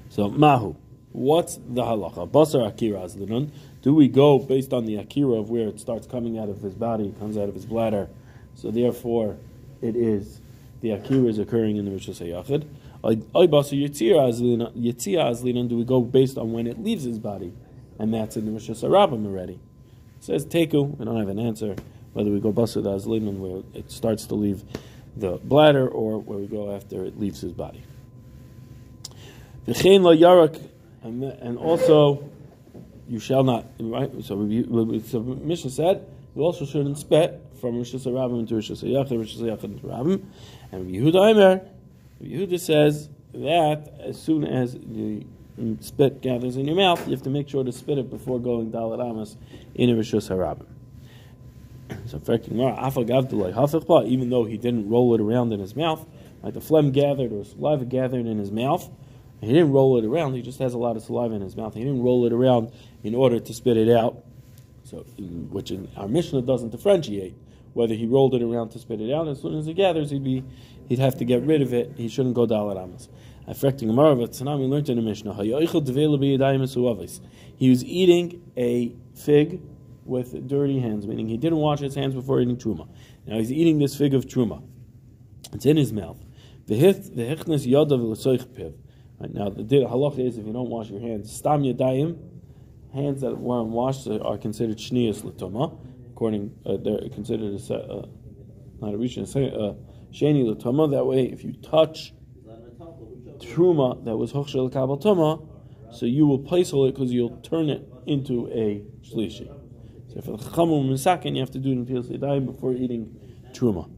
So 0.09 0.31
mahu. 0.31 0.75
What's 1.13 1.57
the 1.57 1.83
halacha? 1.83 2.31
Basar 2.31 2.67
akira 2.67 3.01
azlinun. 3.01 3.51
Do 3.83 3.95
we 3.95 4.09
go 4.09 4.39
based 4.39 4.73
on 4.73 4.87
the 4.87 4.97
akira 4.97 5.35
of 5.35 5.51
where 5.51 5.69
it 5.69 5.79
starts 5.79 6.07
coming 6.07 6.39
out 6.39 6.49
of 6.49 6.63
his 6.63 6.75
body, 6.75 7.15
comes 7.19 7.37
out 7.37 7.51
of 7.51 7.55
his 7.55 7.67
bladder? 7.67 8.09
So 8.55 8.71
therefore, 8.71 9.37
it 9.83 9.97
is 9.97 10.41
the 10.81 10.93
akira 10.93 11.29
is 11.29 11.39
occurring 11.39 11.77
in 11.77 11.85
the 11.85 11.91
rishus 11.91 12.27
hayachid. 12.27 12.67
Oy 13.05 13.47
basar 13.47 13.79
yitzia 13.79 14.17
azlinun. 14.17 15.69
Do 15.69 15.77
we 15.77 15.85
go 15.85 16.01
based 16.01 16.39
on 16.39 16.53
when 16.53 16.67
it 16.67 16.83
leaves 16.83 17.05
his 17.05 17.19
body, 17.19 17.53
and 17.99 18.15
that's 18.15 18.39
in 18.39 18.47
the 18.47 18.59
rishus 18.59 18.83
harabim 18.83 19.27
already? 19.27 19.61
Says 20.25 20.47
teku. 20.47 20.97
We 20.99 21.05
don't 21.05 21.19
have 21.19 21.29
an 21.29 21.39
answer 21.39 21.77
whether 22.15 22.31
we 22.31 22.41
go 22.41 22.51
basar 22.51 22.83
the 22.83 23.31
where 23.33 23.63
it 23.75 23.91
starts 23.91 24.25
to 24.29 24.35
leave 24.35 24.65
the 25.19 25.33
bladder 25.45 25.87
or 25.87 26.19
where 26.19 26.39
we 26.39 26.47
go 26.47 26.75
after 26.75 27.05
it 27.05 27.21
leaves 27.21 27.43
his 27.43 27.53
body. 27.53 27.83
V'chein 29.69 30.01
lo 30.01 30.17
yarak, 30.17 30.67
and 31.03 31.59
also 31.59 32.27
you 33.07 33.19
shall 33.19 33.45
not. 33.45 33.67
Right. 33.79 34.11
So 34.25 34.37
we, 34.37 35.01
so 35.01 35.21
Mishnah 35.21 35.71
said 35.71 36.07
you 36.35 36.41
also 36.41 36.65
shouldn't 36.65 36.97
spit 36.97 37.39
from 37.61 37.77
Rosh 37.77 37.93
Hashanah 37.93 38.41
into 38.41 38.55
Rosh 38.55 38.71
Hashanah, 38.71 39.11
Rosh 39.11 39.37
Hashanah 39.37 39.65
into 39.65 39.87
Rabbim. 39.87 40.25
And 40.73 40.91
Yehuda 40.91 41.33
Aimer, 41.33 41.61
Yehuda 42.23 42.59
says 42.59 43.11
that 43.35 43.93
as 44.01 44.19
soon 44.19 44.45
as 44.45 44.73
the 44.73 45.27
spit 45.81 46.21
gathers 46.21 46.57
in 46.57 46.67
your 46.67 46.77
mouth, 46.77 47.05
you 47.07 47.13
have 47.13 47.23
to 47.23 47.31
make 47.31 47.49
sure 47.49 47.65
to 47.65 47.73
spit 47.73 47.99
it 47.99 48.11
before 48.11 48.41
going 48.41 48.71
Dalit 48.71 49.05
Amos 49.05 49.37
in 49.75 49.91
a 49.91 49.97
Rosh 49.97 50.15
Hashanah. 50.15 50.67
So 52.07 52.19
even 54.07 54.31
though 54.31 54.45
he 54.45 54.57
didn't 54.57 54.89
roll 54.89 55.15
it 55.15 55.21
around 55.21 55.53
in 55.53 55.61
his 55.61 55.77
mouth, 55.77 56.07
like 56.43 56.55
the 56.55 56.61
phlegm 56.61 56.93
gathered 56.93 57.33
or 57.33 57.45
saliva 57.45 57.85
gathered 57.85 58.27
in 58.27 58.39
his 58.39 58.51
mouth, 58.51 58.91
he 59.41 59.49
didn't 59.49 59.73
roll 59.73 59.99
it 59.99 60.05
around. 60.05 60.35
He 60.35 60.43
just 60.43 60.59
has 60.59 60.75
a 60.75 60.79
lot 60.79 60.97
of 60.97 61.03
saliva 61.03 61.35
in 61.35 61.43
his 61.43 61.57
mouth. 61.57 61.75
He 61.75 61.81
didn't 61.81 62.03
roll 62.03 62.25
it 62.27 62.33
around 62.33 62.73
in 63.03 63.15
order 63.15 63.39
to 63.39 63.55
spit 63.55 63.77
it 63.77 63.95
out. 63.95 64.25
So, 64.85 64.99
which 65.51 65.71
in 65.71 65.89
our 65.97 66.09
Mishnah 66.09 66.43
doesn't 66.43 66.71
differentiate 66.71 67.35
whether 67.75 67.95
he 67.95 68.07
rolled 68.07 68.35
it 68.35 68.43
around 68.43 68.71
to 68.71 68.79
spit 68.79 69.01
it 69.01 69.13
out. 69.13 69.29
As 69.29 69.41
soon 69.41 69.59
as 69.59 69.67
it 69.67 69.75
gathers, 69.75 70.11
he'd 70.11 70.25
be 70.25 70.45
he'd 70.89 70.99
have 70.99 71.19
to 71.19 71.25
get 71.25 71.43
rid 71.43 71.63
of 71.63 71.75
it. 71.75 71.93
He 71.97 72.09
shouldn't 72.09 72.35
go 72.35 72.47
dalat 72.47 72.83
amos. 72.83 73.09
Affecting 73.47 73.89
Gemara, 73.89 74.17
but 74.17 74.33
Tanam 74.33 74.61
we 74.61 74.67
learned 74.67 74.89
in 74.89 74.97
the 74.97 75.03
Mishnah. 75.03 75.35
He 77.57 77.71
was 77.71 77.85
eating 77.85 78.43
a 78.57 78.97
fig 79.15 79.61
with 80.05 80.49
dirty 80.49 80.81
hands, 80.81 81.07
meaning 81.07 81.29
he 81.29 81.37
didn't 81.37 81.59
wash 81.59 81.81
his 81.81 81.95
hands 81.95 82.15
before 82.15 82.41
eating 82.41 82.57
truma. 82.57 82.89
Now 83.27 83.37
he's 83.37 83.53
eating 83.53 83.79
this 83.79 83.97
fig 83.97 84.15
of 84.15 84.27
truma. 84.27 84.63
It's 85.53 85.67
in 85.67 85.77
his 85.77 85.93
mouth. 85.93 86.19
The 86.67 86.75
hichnes 86.77 87.67
yadav 87.67 88.75
Right 89.21 89.33
now, 89.33 89.51
the 89.51 89.63
halacha 89.63 90.27
is 90.27 90.39
if 90.39 90.47
you 90.47 90.53
don't 90.53 90.71
wash 90.71 90.91
your 90.91 91.01
hands, 91.01 91.31
stam 91.35 91.63
yadayim, 91.63 92.19
hands 92.93 93.21
that 93.21 93.39
were 93.39 93.61
unwashed 93.61 94.09
are 94.09 94.39
considered 94.39 94.79
shniyas 94.79 95.23
latoma. 95.23 95.79
According, 96.11 96.55
uh, 96.67 96.77
they're 96.79 97.09
considered 97.11 97.61
a, 97.71 97.75
uh, 97.75 98.07
not 98.81 98.95
a 98.95 98.99
rishon, 98.99 99.23
uh, 99.25 99.75
sheni 100.13 100.45
latoma. 100.45 100.91
That 100.91 101.05
way, 101.05 101.25
if 101.27 101.45
you 101.45 101.53
touch 101.53 102.13
truma 103.45 104.05
that 104.05 104.17
was 104.17 104.33
hochshel 104.33 104.73
kabal 104.73 105.01
toma, 105.01 105.41
so 105.93 106.07
you 106.07 106.27
will 106.27 106.39
place 106.39 106.73
it 106.73 106.95
because 106.95 107.13
you'll 107.13 107.37
turn 107.39 107.69
it 107.69 107.89
into 108.07 108.49
a 108.49 108.83
shlishi. 109.03 109.49
So 110.13 110.21
for 110.21 110.37
the 110.37 110.45
chamum 110.51 110.89
misakin, 110.89 111.35
you 111.35 111.41
have 111.41 111.51
to 111.53 111.59
do 111.59 111.71
it 111.71 111.73
in 111.73 111.87
yadayim 111.87 112.47
before 112.47 112.73
eating 112.73 113.17
truma. 113.53 113.91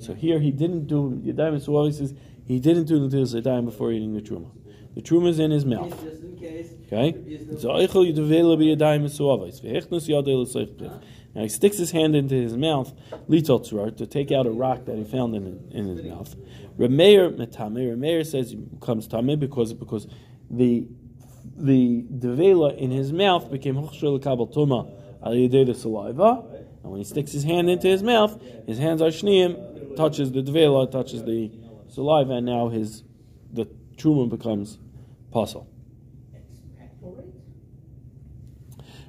So 0.00 0.14
here 0.14 0.38
he 0.38 0.50
didn't 0.50 0.86
do 0.86 1.20
yadayim. 1.24 1.60
So 1.60 1.84
he 1.84 1.92
says 1.92 2.14
he 2.48 2.58
didn't 2.58 2.84
do 2.84 3.06
the 3.06 3.14
Natilas 3.14 3.38
Yadayim 3.38 3.66
before 3.66 3.92
eating 3.92 4.14
the 4.14 4.22
Truma. 4.22 4.50
The 4.94 5.02
Truma 5.02 5.28
is 5.28 5.38
in 5.38 5.50
his 5.50 5.66
mouth. 5.66 5.92
Okay? 6.86 7.12
Now 11.38 11.44
he 11.44 11.50
sticks 11.50 11.78
his 11.78 11.92
hand 11.92 12.16
into 12.16 12.34
his 12.34 12.56
mouth, 12.56 12.92
to 13.30 14.06
take 14.10 14.32
out 14.32 14.48
a 14.48 14.50
rock 14.50 14.86
that 14.86 14.96
he 14.96 15.04
found 15.04 15.36
in, 15.36 15.70
in 15.70 15.86
his 15.86 16.02
mouth. 16.02 16.34
Remeir 16.76 17.32
metame. 17.32 17.96
Remeir 17.96 18.26
says 18.26 18.50
he 18.50 18.56
becomes 18.56 19.06
tame 19.06 19.38
because 19.38 19.72
because 19.72 20.08
the 20.50 20.88
the 21.56 22.04
devela 22.10 22.76
in 22.76 22.90
his 22.90 23.12
mouth 23.12 23.52
became 23.52 23.76
hochshel 23.76 24.20
kabel 24.20 24.48
tuma 24.48 24.90
al 25.24 25.30
the 25.30 25.74
saliva, 25.74 26.44
and 26.82 26.90
when 26.90 26.98
he 26.98 27.04
sticks 27.04 27.30
his 27.30 27.44
hand 27.44 27.70
into 27.70 27.86
his 27.86 28.02
mouth, 28.02 28.42
his 28.66 28.78
hands 28.78 29.00
are 29.00 29.10
shneim, 29.10 29.94
touches 29.96 30.32
the 30.32 30.42
devela, 30.42 30.90
touches 30.90 31.22
the 31.22 31.52
saliva, 31.86 32.32
and 32.32 32.46
now 32.46 32.68
his 32.68 33.04
the 33.52 33.64
truma 33.96 34.28
becomes 34.28 34.76
puzzle. 35.30 35.68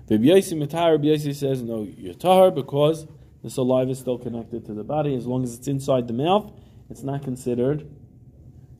Rabbi 0.09 0.25
Yossi 0.25 1.35
says, 1.35 1.61
no, 1.61 1.87
you're 1.97 2.51
because 2.51 3.07
the 3.43 3.49
saliva 3.49 3.91
is 3.91 3.99
still 3.99 4.17
connected 4.17 4.65
to 4.65 4.73
the 4.73 4.83
body. 4.83 5.15
As 5.15 5.25
long 5.25 5.43
as 5.43 5.55
it's 5.55 5.67
inside 5.67 6.07
the 6.07 6.13
mouth, 6.13 6.51
it's 6.89 7.03
not 7.03 7.23
considered 7.23 7.87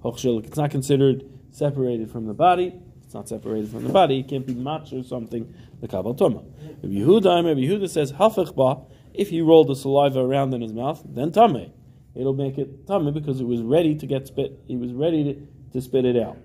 It's 0.03 0.57
not 0.57 0.71
considered 0.71 1.23
separated 1.51 2.11
from 2.11 2.25
the 2.25 2.33
body. 2.33 2.73
It's 3.03 3.13
not 3.13 3.29
separated 3.29 3.69
from 3.69 3.83
the 3.83 3.93
body. 3.93 4.19
It 4.19 4.27
can't 4.27 4.45
be 4.45 4.53
match 4.53 4.91
or 4.93 5.03
something. 5.03 5.53
The 5.81 5.87
kabal 5.87 6.15
tuma. 6.15 6.43
Rabbi 6.83 6.95
Yehuda, 6.95 7.79
Rabbi 7.79 7.87
says. 7.87 8.13
If 9.13 9.29
he 9.29 9.41
rolled 9.41 9.67
the 9.67 9.75
saliva 9.75 10.19
around 10.19 10.53
in 10.53 10.61
his 10.61 10.73
mouth, 10.73 11.01
then 11.05 11.31
tameh 11.31 11.71
it'll 12.15 12.33
make 12.33 12.57
it 12.57 12.85
tummy 12.87 13.11
because 13.11 13.39
it 13.39 13.45
was 13.45 13.61
ready 13.61 13.95
to 13.95 14.05
get 14.05 14.27
spit. 14.27 14.59
He 14.67 14.75
was 14.75 14.91
ready 14.91 15.23
to, 15.23 15.47
to 15.73 15.81
spit 15.81 16.05
it 16.05 16.17
out. 16.17 16.37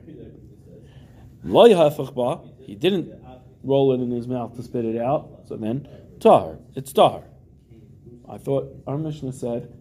He 2.60 2.74
didn't 2.74 3.23
roll 3.64 3.92
it 3.92 4.00
in 4.00 4.10
his 4.10 4.28
mouth 4.28 4.54
to 4.56 4.62
spit 4.62 4.84
it 4.84 5.00
out. 5.00 5.42
So 5.48 5.56
then, 5.56 5.88
tar. 6.20 6.58
It's 6.74 6.92
tar. 6.92 7.24
I 8.28 8.38
thought 8.38 8.70
our 8.86 8.98
Mishnah 8.98 9.32
said 9.32 9.72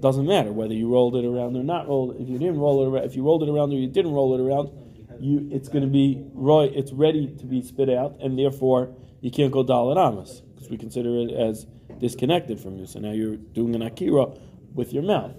doesn't 0.00 0.26
matter 0.26 0.52
whether 0.52 0.74
you 0.74 0.92
rolled 0.92 1.16
it 1.16 1.24
around 1.24 1.56
or 1.56 1.62
not 1.62 1.88
rolled. 1.88 2.16
If 2.20 2.28
you 2.28 2.38
didn't 2.38 2.58
roll 2.58 2.84
it 2.84 2.88
around, 2.88 3.04
if 3.04 3.16
you 3.16 3.22
rolled 3.22 3.42
it 3.42 3.48
around 3.48 3.72
or 3.72 3.76
you 3.76 3.88
didn't 3.88 4.12
roll 4.12 4.34
it 4.34 4.40
around, 4.40 4.70
you 5.20 5.48
it's 5.50 5.68
going 5.68 5.84
to 5.84 5.90
be 5.90 6.22
roy. 6.34 6.64
It's 6.64 6.92
ready 6.92 7.34
to 7.38 7.46
be 7.46 7.62
spit 7.62 7.88
out, 7.88 8.16
and 8.20 8.38
therefore 8.38 8.94
you 9.20 9.30
can't 9.30 9.52
go 9.52 9.64
dalit 9.64 9.96
amas 9.96 10.42
because 10.54 10.68
we 10.68 10.76
consider 10.76 11.16
it 11.20 11.30
as 11.30 11.66
disconnected 11.98 12.60
from 12.60 12.76
you. 12.76 12.86
So 12.86 13.00
now 13.00 13.12
you're 13.12 13.36
doing 13.36 13.74
an 13.74 13.82
akira 13.82 14.26
with 14.74 14.92
your 14.92 15.02
mouth. 15.02 15.32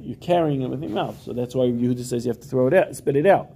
You're 0.00 0.16
carrying 0.16 0.62
it 0.62 0.70
with 0.70 0.82
your 0.82 0.90
mouth. 0.90 1.22
So 1.22 1.32
that's 1.32 1.54
why 1.54 1.66
Yehuda 1.66 2.04
says 2.04 2.26
you 2.26 2.30
have 2.30 2.40
to 2.40 2.48
throw 2.48 2.66
it 2.66 2.74
out, 2.74 2.96
spit 2.96 3.14
it 3.14 3.26
out. 3.26 3.50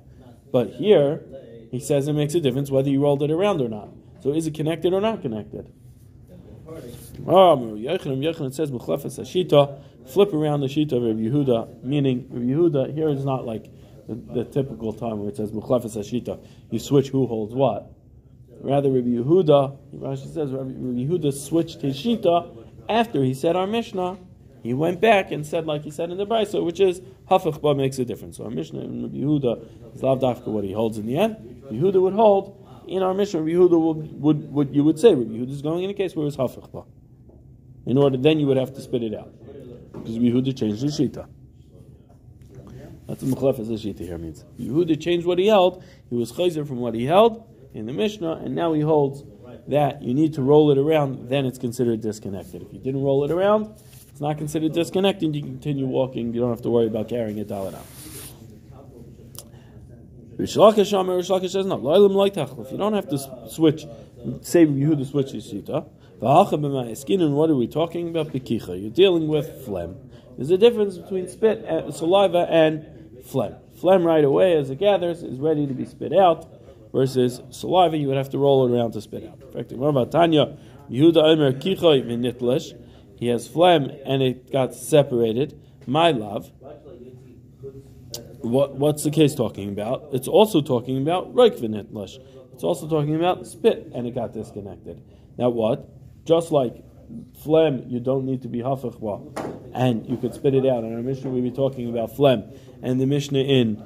But 0.52 0.71
here, 0.71 1.25
he 1.71 1.81
says 1.81 2.09
it 2.09 2.13
makes 2.13 2.35
a 2.35 2.41
difference 2.41 2.71
whether 2.71 2.89
you 2.89 3.03
rolled 3.03 3.23
it 3.23 3.31
around 3.31 3.61
or 3.61 3.69
not. 3.69 3.89
So 4.21 4.33
is 4.33 4.47
it 4.47 4.55
connected 4.55 4.93
or 4.93 5.01
not 5.01 5.23
connected? 5.23 5.73
Oh, 7.27 7.57
Yochanan 7.77 8.55
says 8.55 8.71
flip 10.07 10.33
around 10.33 10.61
the 10.61 10.67
shita 10.67 10.93
of 10.93 11.03
Rabbi 11.03 11.21
Yehuda, 11.21 11.85
meaning 11.85 12.27
Rabbi 12.31 12.47
Yehuda 12.47 12.95
here 12.95 13.09
is 13.09 13.25
not 13.25 13.45
like 13.45 13.71
the, 14.09 14.15
the 14.15 14.45
typical 14.45 14.93
time 14.93 15.21
where 15.21 15.29
it 15.29 15.37
says 15.37 15.53
Mechlefes 15.53 15.97
Ashita, 15.97 16.43
you 16.71 16.79
switch 16.79 17.09
who 17.09 17.27
holds 17.27 17.55
what. 17.55 17.93
Rather, 18.61 18.91
Rabbi 18.91 19.09
Yehuda, 19.09 19.77
Rashi 19.97 20.33
says 20.33 20.51
Rabbi 20.51 20.71
Yehuda 20.71 21.33
switched 21.33 21.83
his 21.83 21.97
shita 21.97 22.67
after 22.89 23.23
he 23.23 23.35
said 23.35 23.55
our 23.55 23.67
Mishnah 23.67 24.19
he 24.63 24.75
went 24.75 25.01
back 25.01 25.31
and 25.31 25.47
said, 25.47 25.67
like 25.67 25.83
he 25.85 25.91
said 25.91 26.11
in 26.11 26.19
the 26.19 26.27
Brisa, 26.27 26.65
which 26.65 26.81
is 26.81 27.01
Hafachba 27.30 27.76
makes 27.76 27.99
a 27.99 28.04
difference. 28.04 28.38
So 28.38 28.44
our 28.44 28.50
Mishnah 28.50 28.80
in 28.80 29.11
Yehuda 29.11 29.94
is 29.94 30.02
Lav 30.02 30.20
Dafka 30.20 30.47
what 30.47 30.64
he 30.64 30.73
holds 30.73 30.99
in 30.99 31.06
the 31.06 31.16
end. 31.16 31.62
Yehuda 31.70 32.00
would 32.00 32.14
hold 32.14 32.85
in 32.87 33.02
our 33.02 33.12
Mishnah. 33.12 33.40
Yehuda 33.40 33.78
would, 33.78 34.20
would, 34.20 34.52
would 34.52 34.75
you 34.75 34.85
would 34.85 34.99
say 34.99 35.12
Yehuda 35.12 35.50
is 35.50 35.62
going 35.62 35.85
in 35.85 35.90
a 35.90 35.94
case 35.94 36.16
where 36.16 36.26
it's 36.26 36.37
Hafachba. 36.37 36.87
In 37.87 37.99
order, 37.99 38.16
then 38.16 38.38
you 38.40 38.47
would 38.47 38.56
have 38.56 38.75
to 38.75 38.80
spit 38.80 39.02
it 39.02 39.14
out 39.14 39.32
because 39.92 40.16
Yehuda 40.16 40.56
changed 40.56 40.82
his 40.82 40.99
shita. 40.99 41.28
That's 43.06 43.23
what 43.23 43.56
Mechlef 43.56 43.61
as 43.61 43.68
shita 43.68 44.00
here 44.00 44.18
means. 44.18 44.44
Yehuda 44.58 45.00
changed 45.00 45.26
what 45.26 45.38
he 45.38 45.47
held. 45.47 45.82
He 46.11 46.16
was 46.16 46.32
chayzer 46.32 46.66
from 46.66 46.78
what 46.78 46.94
he 46.94 47.06
held 47.06 47.47
in 47.75 47.87
the 47.87 47.92
Mishnah, 47.92 48.32
and 48.44 48.54
now 48.54 48.73
he 48.73 48.82
holds 48.82 49.25
that 49.68 50.02
you 50.02 50.14
need 50.14 50.35
to 50.35 50.42
roll 50.42 50.70
it 50.70 50.78
around. 50.78 51.28
Then 51.28 51.47
it's 51.47 51.58
considered 51.58 52.00
disconnected. 52.00 52.62
If 52.62 52.73
you 52.73 52.78
didn't 52.78 53.02
roll 53.02 53.25
it 53.25 53.30
around 53.30 53.75
it's 54.19 54.23
not 54.25 54.37
considered 54.37 54.73
disconnecting. 54.73 55.33
You 55.33 55.43
continue 55.43 55.87
walking. 55.87 56.35
You 56.35 56.41
don't 56.41 56.51
have 56.51 56.63
to 56.63 56.71
worry 56.71 56.89
about 56.89 57.09
carrying 57.09 57.39
it 57.39 57.47
dalit 57.47 57.73
out. 57.73 57.87
Rish 60.37 60.57
Lakish 60.57 61.51
says 61.51 61.65
no. 61.65 61.77
If 62.61 62.73
you 62.73 62.79
don't 62.79 62.95
have 62.95 63.09
to 63.11 63.49
switch, 63.49 63.87
say 64.41 64.67
Yehuda 64.67 65.07
switches. 65.09 65.47
Skin 67.01 67.21
and 67.21 67.35
what 67.37 67.49
are 67.49 67.55
we 67.55 67.69
talking 67.69 68.09
about? 68.09 68.33
Bekicha. 68.33 68.83
You're 68.83 68.91
dealing 68.91 69.29
with 69.29 69.65
phlegm. 69.65 69.95
There's 70.37 70.51
a 70.51 70.59
difference 70.59 70.99
between 70.99 71.29
spit, 71.29 71.65
and, 71.65 71.95
saliva, 71.95 72.49
and 72.51 73.23
phlegm. 73.25 73.55
Phlegm 73.81 74.03
right 74.03 74.25
away, 74.25 74.57
as 74.57 74.69
it 74.69 74.81
gathers, 74.81 75.23
is 75.23 75.39
ready 75.39 75.65
to 75.69 75.75
be 75.75 75.85
spit 75.85 76.13
out, 76.13 76.45
versus 76.93 77.41
saliva, 77.51 77.97
you 77.97 78.09
would 78.09 78.17
have 78.17 78.31
to 78.31 78.39
roll 78.39 78.67
it 78.67 78.77
around 78.77 78.95
to 78.95 79.01
spit 79.01 79.25
out. 79.25 79.41
In 79.55 79.93
fact, 79.95 80.11
Tanya, 80.11 80.59
Yehuda 80.91 81.23
Omer 81.23 81.53
Kichoy 81.53 82.03
Vinitlish, 82.05 82.75
he 83.19 83.27
has 83.27 83.49
phlegm 83.49 83.91
and 84.05 84.23
it 84.23 84.53
got 84.53 84.75
separated. 84.75 85.61
My 85.87 86.13
love. 86.13 86.53
What, 88.43 88.77
what's 88.77 89.03
the 89.03 89.11
case 89.11 89.35
talking 89.35 89.71
about? 89.71 90.11
It's 90.13 90.29
also 90.29 90.61
talking 90.61 91.03
about 91.03 91.35
reikvinitlush. 91.35 92.19
It's 92.53 92.63
also 92.63 92.89
talking 92.89 93.17
about 93.17 93.45
spit 93.47 93.91
and 93.93 94.07
it 94.07 94.15
got 94.15 94.33
disconnected. 94.33 95.03
Now 95.37 95.49
what? 95.49 95.89
Just 96.25 96.53
like 96.53 96.85
phlegm, 97.43 97.85
you 97.89 97.99
don't 97.99 98.25
need 98.25 98.43
to 98.43 98.49
be 98.49 98.61
hafach 98.61 99.73
and 99.75 100.09
you 100.09 100.17
could 100.17 100.35
spit 100.35 100.55
it 100.55 100.65
out. 100.65 100.85
In 100.85 100.95
our 100.95 101.03
Mishnah, 101.03 101.31
we'll 101.31 101.43
be 101.43 101.51
talking 101.51 101.89
about 101.89 102.15
phlegm. 102.15 102.45
And 102.83 103.01
the 103.01 103.07
Mishnah 103.07 103.41
in, 103.41 103.83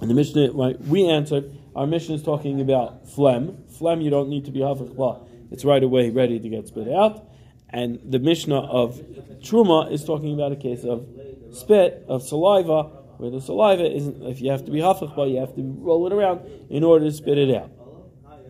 and 0.00 0.08
the 0.08 0.14
Mishnah, 0.14 0.52
right, 0.52 0.80
we 0.82 1.08
answered, 1.08 1.50
our 1.74 1.88
Mishnah 1.88 2.14
is 2.14 2.22
talking 2.22 2.60
about 2.60 3.08
phlegm. 3.08 3.64
Phlegm, 3.76 4.00
you 4.00 4.10
don't 4.10 4.28
need 4.28 4.44
to 4.44 4.52
be 4.52 4.60
hafach 4.60 5.26
It's 5.50 5.64
right 5.64 5.82
away 5.82 6.10
ready 6.10 6.38
to 6.38 6.48
get 6.48 6.68
spit 6.68 6.88
out. 6.88 7.26
And 7.74 7.98
the 8.04 8.20
Mishnah 8.20 8.60
of 8.60 9.00
Truma 9.40 9.90
is 9.90 10.04
talking 10.04 10.32
about 10.32 10.52
a 10.52 10.56
case 10.56 10.84
of 10.84 11.08
spit, 11.52 12.04
of 12.08 12.22
saliva, 12.22 12.84
where 13.18 13.32
the 13.32 13.40
saliva 13.40 13.84
isn't, 13.84 14.22
if 14.22 14.40
you 14.40 14.52
have 14.52 14.64
to 14.66 14.70
be 14.70 14.78
hafach 14.78 15.28
you 15.28 15.40
have 15.40 15.56
to 15.56 15.62
roll 15.78 16.06
it 16.06 16.12
around 16.12 16.42
in 16.70 16.84
order 16.84 17.04
to 17.04 17.12
spit 17.12 17.36
it 17.36 17.52
out. 17.52 17.72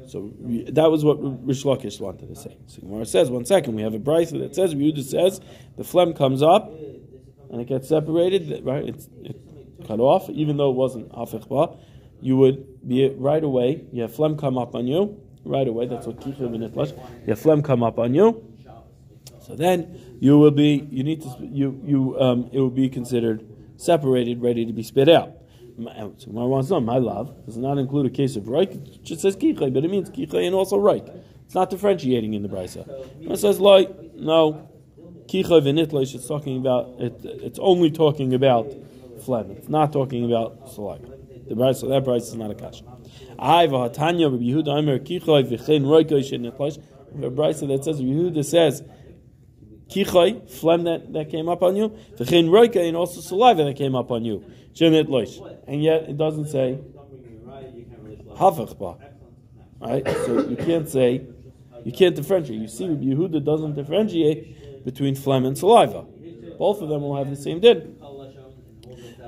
So 0.09 0.31
that 0.73 0.91
was 0.91 1.07
what 1.07 1.17
Rish 1.47 1.65
Lakish 1.65 1.99
wanted 2.03 2.29
to 2.29 2.37
say. 2.37 2.59
So 2.67 2.83
Gemara 2.83 3.07
says, 3.07 3.31
one 3.31 3.47
second, 3.47 3.75
we 3.75 3.81
have 3.81 3.95
a 3.95 3.99
brisa 3.99 4.39
that 4.41 4.55
says, 4.55 4.75
Yehuda 4.75 5.03
says, 5.03 5.41
the 5.79 5.85
phlegm 5.85 6.13
comes 6.13 6.43
up 6.43 6.71
and 7.51 7.63
it 7.63 7.67
gets 7.67 7.89
separated, 7.89 8.63
right? 8.63 8.85
It's, 8.85 9.09
it's 9.23 9.87
cut 9.87 10.01
off, 10.01 10.29
even 10.29 10.59
though 10.59 10.69
it 10.69 10.77
wasn't 10.77 11.11
hafich 11.13 11.79
You 12.21 12.37
would 12.37 12.87
be 12.87 13.09
right 13.09 13.43
away. 13.43 13.87
You 13.91 14.03
have 14.03 14.15
phlegm 14.15 14.37
come 14.37 14.59
up 14.59 14.75
on 14.75 14.87
you 14.87 15.19
right 15.47 15.67
away. 15.67 15.87
That's 15.87 16.07
what 16.07 16.21
kichur 16.21 16.41
v'nitlash. 16.41 16.91
You 17.23 17.29
have 17.29 17.41
phlegm 17.41 17.63
come 17.63 17.83
up 17.83 17.99
on 17.99 18.13
you. 18.13 18.54
So 19.47 19.55
then 19.55 20.17
you 20.21 20.39
will 20.39 20.51
be, 20.51 20.89
you 20.91 21.05
need 21.05 21.23
to, 21.23 21.37
you, 21.41 21.81
you, 21.85 22.21
um, 22.21 22.49
it 22.53 22.59
will 22.59 22.71
be 22.71 22.89
considered 22.89 23.47
separated, 23.77 24.41
ready 24.41 24.65
to 24.65 24.73
be 24.73 24.83
spit 24.83 25.09
out. 25.09 25.33
So 25.77 26.31
my 26.31 26.45
wants 26.45 26.71
on 26.71 26.85
my 26.85 26.99
love 26.99 27.45
does 27.47 27.57
not 27.57 27.79
include 27.79 28.07
a 28.07 28.11
case 28.11 28.37
of 28.37 28.45
reik. 28.45 28.71
It 28.73 29.03
just 29.03 29.23
says 29.23 29.37
kichay, 29.37 29.75
but 29.75 29.85
it 29.85 29.91
means 29.91 30.09
kichay 30.09 30.47
and 30.47 30.55
also 30.55 30.79
reik. 30.79 31.09
It's 31.45 31.55
not 31.55 31.69
differentiating 31.69 32.33
in 32.33 32.43
the 32.43 32.49
brisa. 32.49 32.89
It 33.21 33.37
says 33.39 33.59
like 33.59 34.15
no 34.15 34.69
kichay 35.27 35.63
v'nitlish. 35.63 36.15
It's 36.15 36.29
talking 36.29 36.59
about 36.59 36.95
it, 37.01 37.21
It's 37.25 37.59
only 37.59 37.91
talking 37.91 38.35
about 38.35 38.73
phlegm. 39.25 39.51
It's 39.51 39.69
not 39.69 39.93
talking 39.93 40.25
about 40.25 40.71
saliva. 40.73 41.09
The 41.49 41.55
brisa 41.57 41.89
that 41.89 42.05
brisa 42.05 42.19
is 42.19 42.35
not 42.35 42.53
a 42.53 42.55
kasha. 42.55 42.85
I 43.37 43.67
v'hatanya 43.67 44.31
b'Yehuda 44.31 44.69
Omer 44.69 45.01
kichay 45.01 45.45
v'chein 45.45 45.85
roikoy 45.85 46.23
shenitlish. 46.23 46.81
The 47.17 47.31
brisa 47.31 47.67
that 47.69 47.85
says 47.85 48.01
Yehuda 48.01 48.45
says 48.45 48.85
kichai, 49.89 50.51
phlegm 50.51 50.85
that, 50.85 51.13
that 51.13 51.31
came 51.31 51.49
up 51.49 51.63
on 51.63 51.77
you, 51.77 51.91
v'chein 52.17 52.49
roika, 52.49 52.87
and 52.87 52.97
also 52.97 53.21
saliva 53.21 53.65
that 53.65 53.77
came 53.77 53.95
up 53.95 54.11
on 54.11 54.25
you. 54.25 54.45
Shenit 54.75 55.07
loish. 55.07 55.41
And 55.67 55.83
yet 55.83 56.05
it 56.09 56.17
doesn't 56.17 56.47
say 56.49 56.79
hafach 58.37 59.01
Right? 59.81 60.07
So 60.07 60.49
you 60.49 60.57
can't 60.57 60.89
say, 60.89 61.27
you 61.85 61.93
can't 61.93 62.17
differentiate. 62.17 62.61
You 62.61 62.69
see, 62.69 62.87
Yehuda 62.87 63.45
doesn't 63.45 63.75
differentiate 63.75 64.85
between 64.85 65.15
phlegm 65.15 65.45
and 65.45 65.57
saliva. 65.57 66.07
Both 66.59 66.81
of 66.81 66.89
them 66.89 67.03
will 67.03 67.17
have 67.17 67.29
the 67.29 67.37
same 67.37 67.61
din. 67.61 67.97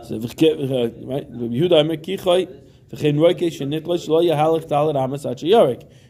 So, 0.04 0.16
right? 0.16 1.30
Yehuda 1.30 1.84
kichai, 2.02 2.48
v'chein 2.90 3.16
roika, 3.18 3.50
loish, 3.82 4.08
lo 4.08 5.00
amas. 5.00 5.24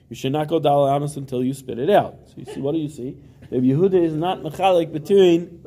You 0.08 0.14
should 0.14 0.32
not 0.32 0.47
go 0.47 0.60
dalet 0.60 0.94
amas 0.94 1.16
until 1.16 1.42
you 1.42 1.52
spit 1.52 1.78
it 1.80 1.90
out. 1.90 2.16
So 2.26 2.34
you 2.36 2.44
see, 2.44 2.60
what 2.60 2.73
do 2.73 2.78
you 2.78 2.88
see? 2.88 3.16
Rabbi 3.50 3.67
Yehuda 3.67 3.95
is 3.95 4.15
not 4.15 4.43
mechalik 4.43 4.93
between 4.93 5.61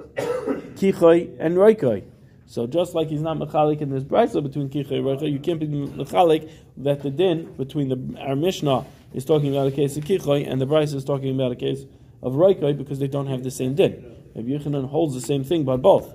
kichoy 0.76 1.36
and 1.40 1.56
roikoi. 1.56 2.04
So 2.46 2.68
just 2.68 2.94
like 2.94 3.08
he's 3.08 3.22
not 3.22 3.38
mechalik 3.38 3.80
in 3.80 3.90
this 3.90 4.04
brisa 4.04 4.44
between 4.44 4.70
kichoy 4.70 4.98
and 4.98 5.06
roikoi, 5.06 5.32
you 5.32 5.40
can't 5.40 5.60
be 5.60 5.68
mechalik 5.68 6.52
that 6.78 7.04
the 7.04 7.10
din 7.10 7.54
between 7.54 7.90
the 7.90 8.20
our 8.20 8.36
Mishnah 8.36 8.86
is 9.14 9.24
talking 9.24 9.56
about 9.56 9.68
a 9.68 9.72
case 9.72 9.96
of 9.96 10.04
kichoy 10.04 10.50
and 10.50 10.60
the 10.60 10.68
brisa 10.68 10.96
is 10.96 11.06
talking 11.06 11.34
about 11.34 11.52
a 11.52 11.56
case 11.56 11.86
of 12.22 12.34
roikoi 12.34 12.78
because 12.78 13.00
they 13.00 13.08
don't 13.08 13.28
have 13.28 13.44
the 13.44 13.52
same 13.52 13.76
din. 13.76 14.16
Rabbi 14.36 14.50
Yehuda 14.50 14.90
holds 14.90 15.16
the 15.16 15.22
same 15.22 15.44
thing, 15.44 15.64
but 15.64 15.78
both. 15.78 16.14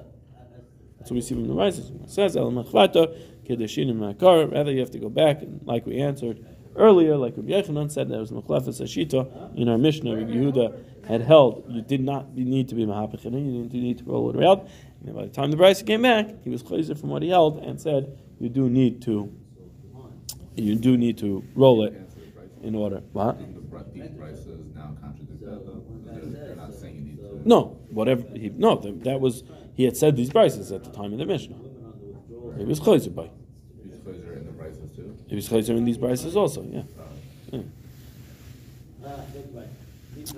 That's 0.98 1.10
what 1.10 1.16
we 1.16 1.20
see 1.22 1.34
from 1.34 1.48
the 1.48 1.54
brisa. 1.54 2.04
It 2.04 2.10
says 2.10 2.36
el 2.36 2.50
machvata 2.50 3.16
kedushin 3.46 3.94
makar. 3.96 4.48
Rather, 4.48 4.70
you 4.70 4.80
have 4.80 4.90
to 4.90 4.98
go 4.98 5.08
back 5.08 5.40
and 5.40 5.60
like 5.64 5.86
we 5.86 5.98
answered 6.00 6.44
earlier, 6.76 7.16
like 7.16 7.36
Rabbi 7.36 7.50
Yochanan 7.50 7.90
said, 7.90 8.08
there 8.08 8.20
was 8.20 8.30
Mechlefes 8.30 8.80
Ashita 8.80 9.56
in 9.56 9.68
our 9.68 9.78
Mishnah. 9.78 10.16
Rabbi 10.16 10.32
Yehuda 10.32 11.06
had 11.06 11.22
held 11.22 11.64
you 11.68 11.82
did 11.82 12.00
not 12.00 12.34
need 12.34 12.68
to 12.68 12.74
be 12.74 12.86
Mahapachin, 12.86 13.32
you 13.32 13.62
didn't 13.64 13.82
need 13.82 13.98
to 13.98 14.04
roll 14.04 14.30
it 14.30 14.36
around. 14.36 14.68
And 15.04 15.14
by 15.14 15.24
the 15.24 15.30
time 15.30 15.50
the 15.50 15.56
Brisa 15.56 15.86
came 15.86 16.02
back, 16.02 16.42
he 16.42 16.50
was 16.50 16.62
closer 16.62 16.94
from 16.94 17.10
what 17.10 17.22
he 17.22 17.28
held 17.28 17.58
and 17.62 17.80
said, 17.80 18.18
you 18.40 18.48
do 18.48 18.68
need 18.68 19.02
to 19.02 19.32
you 20.56 20.76
do 20.76 20.96
need 20.96 21.18
to 21.18 21.44
roll 21.54 21.82
it 21.82 21.94
in 22.62 22.74
order. 22.74 23.02
What? 23.12 23.38
No, 27.44 27.76
whatever 27.90 28.22
he 28.34 28.50
no 28.50 28.76
that 28.76 29.20
was 29.20 29.42
he 29.74 29.84
had 29.84 29.96
said 29.96 30.16
these 30.16 30.30
prices 30.30 30.72
at 30.72 30.84
the 30.84 30.90
time 30.90 31.12
of 31.12 31.18
the 31.18 31.26
Mishnah. 31.26 31.56
He 32.56 32.64
was 32.64 32.78
closer 32.80 33.10
by. 33.10 33.30
He 35.34 35.36
was 35.36 35.48
chayzer 35.48 35.76
in 35.76 35.84
these 35.84 35.98
prices 35.98 36.36
also, 36.36 36.62
yeah. 36.62 36.82
yeah. 37.50 37.62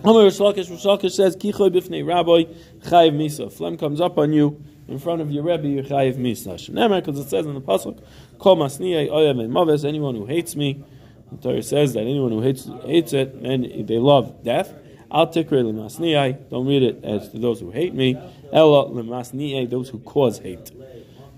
Amar 0.03 0.23
Rishlakish, 0.23 0.71
Rishlakish 0.71 1.13
says, 1.13 1.37
Kichoy 1.37 1.69
bifnei 1.71 2.07
rabbi, 2.07 2.51
chayiv 2.89 3.13
misa. 3.13 3.53
Phlegm 3.53 3.77
comes 3.77 4.01
up 4.01 4.17
on 4.17 4.33
you 4.33 4.65
in 4.89 4.99
front 4.99 5.21
of 5.21 5.31
your 5.31 5.45
Rebbe, 5.45 5.69
you 5.69 5.83
chayiv 5.83 6.17
misa. 6.17 6.57
Because 6.97 7.19
it 7.19 7.29
says 7.29 7.45
in 7.45 7.53
the 7.53 7.61
Pasuk, 7.61 8.03
Kol 8.39 8.57
masniyai 8.57 9.11
oyam 9.11 9.45
and 9.45 9.53
maves, 9.53 9.85
anyone 9.85 10.15
who 10.15 10.25
hates 10.25 10.57
me, 10.57 10.83
the 11.31 11.37
Torah 11.37 11.63
says 11.63 11.93
that 11.93 12.01
anyone 12.01 12.31
who 12.31 12.41
hates, 12.41 12.67
hates 12.87 13.13
it, 13.13 13.35
and 13.35 13.87
they 13.87 13.99
love 13.99 14.43
death, 14.43 14.73
Al 15.11 15.27
tikre 15.27 15.63
lemasniyai, 15.63 16.49
don't 16.49 16.67
read 16.67 16.83
it 16.83 17.05
as 17.05 17.29
to 17.33 17.39
those 17.39 17.61
who 17.61 17.71
hate 17.71 17.93
me, 17.93 18.19
Ella 18.51 18.89
lemasniyai, 18.89 19.69
those 19.69 19.91
who 19.91 19.99
cause 19.99 20.39
hate. 20.39 20.71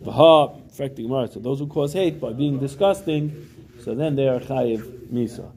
Vaha, 0.01 0.68
the 0.79 1.03
Gemara. 1.03 1.29
So 1.29 1.41
those 1.41 1.59
who 1.59 1.67
cause 1.67 1.93
hate 1.93 2.21
by 2.21 2.33
being 2.33 2.59
disgusting, 2.59 3.49
so 3.83 3.95
then 3.95 4.17
they 4.17 4.29
are 4.29 4.41
chayiv 4.41 5.09
misa. 5.13 5.51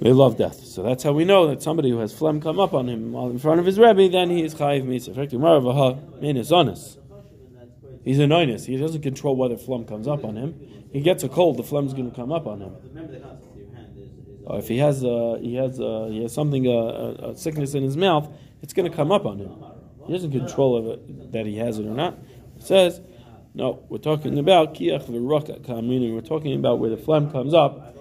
They 0.00 0.12
love 0.12 0.38
death. 0.38 0.64
So 0.64 0.82
that's 0.82 1.02
how 1.02 1.12
we 1.12 1.24
know 1.24 1.48
that 1.48 1.62
somebody 1.62 1.90
who 1.90 1.98
has 1.98 2.12
phlegm 2.12 2.40
come 2.40 2.58
up 2.58 2.72
on 2.72 2.88
him 2.88 3.12
while 3.12 3.28
in 3.28 3.38
front 3.38 3.60
of 3.60 3.66
his 3.66 3.78
Rebbe, 3.78 4.08
then 4.08 4.30
he 4.30 4.42
is 4.42 4.54
chayiv 4.54 4.84
misa. 4.84 5.14
The 5.14 5.26
Gemara 5.26 5.60
vaha 5.60 6.20
min 6.20 6.36
is 6.36 6.50
honest. 6.50 6.98
He's 8.02 8.18
an. 8.18 8.30
He 8.30 8.76
doesn't 8.78 9.02
control 9.02 9.36
whether 9.36 9.58
phlegm 9.58 9.84
comes 9.84 10.08
up 10.08 10.24
on 10.24 10.36
him. 10.36 10.54
He 10.92 11.00
gets 11.00 11.22
a 11.22 11.28
cold, 11.28 11.56
the 11.56 11.62
phlegm 11.62 11.86
is 11.86 11.92
going 11.92 12.10
to 12.10 12.16
come 12.16 12.32
up 12.32 12.46
on 12.46 12.60
him. 12.60 12.74
Or 14.44 14.58
if 14.58 14.68
he 14.68 14.78
has 14.78 15.04
a, 15.04 15.38
he 15.40 15.54
has 15.54 15.78
a, 15.78 16.08
he 16.08 16.22
has 16.22 16.32
something 16.32 16.66
a, 16.66 17.30
a, 17.30 17.36
sickness 17.36 17.74
in 17.74 17.84
his 17.84 17.96
mouth, 17.96 18.28
it's 18.62 18.72
going 18.72 18.90
to 18.90 18.96
come 18.96 19.12
up 19.12 19.24
on 19.24 19.38
him. 19.38 19.52
He 20.06 20.12
doesn't 20.12 20.32
control 20.32 20.76
of 20.76 20.86
it 20.86 21.32
that 21.32 21.46
he 21.46 21.56
has 21.58 21.78
it 21.78 21.86
or 21.86 21.94
not. 21.94 22.18
Says, 22.60 23.00
no, 23.54 23.84
we're 23.88 23.98
talking 23.98 24.38
about 24.38 24.74
kiach 24.74 25.06
v'raka 25.06 25.82
meaning 25.82 26.14
we're 26.14 26.20
talking 26.20 26.54
about 26.54 26.78
where 26.78 26.90
the 26.90 26.96
phlegm 26.96 27.30
comes 27.30 27.52
up 27.52 27.96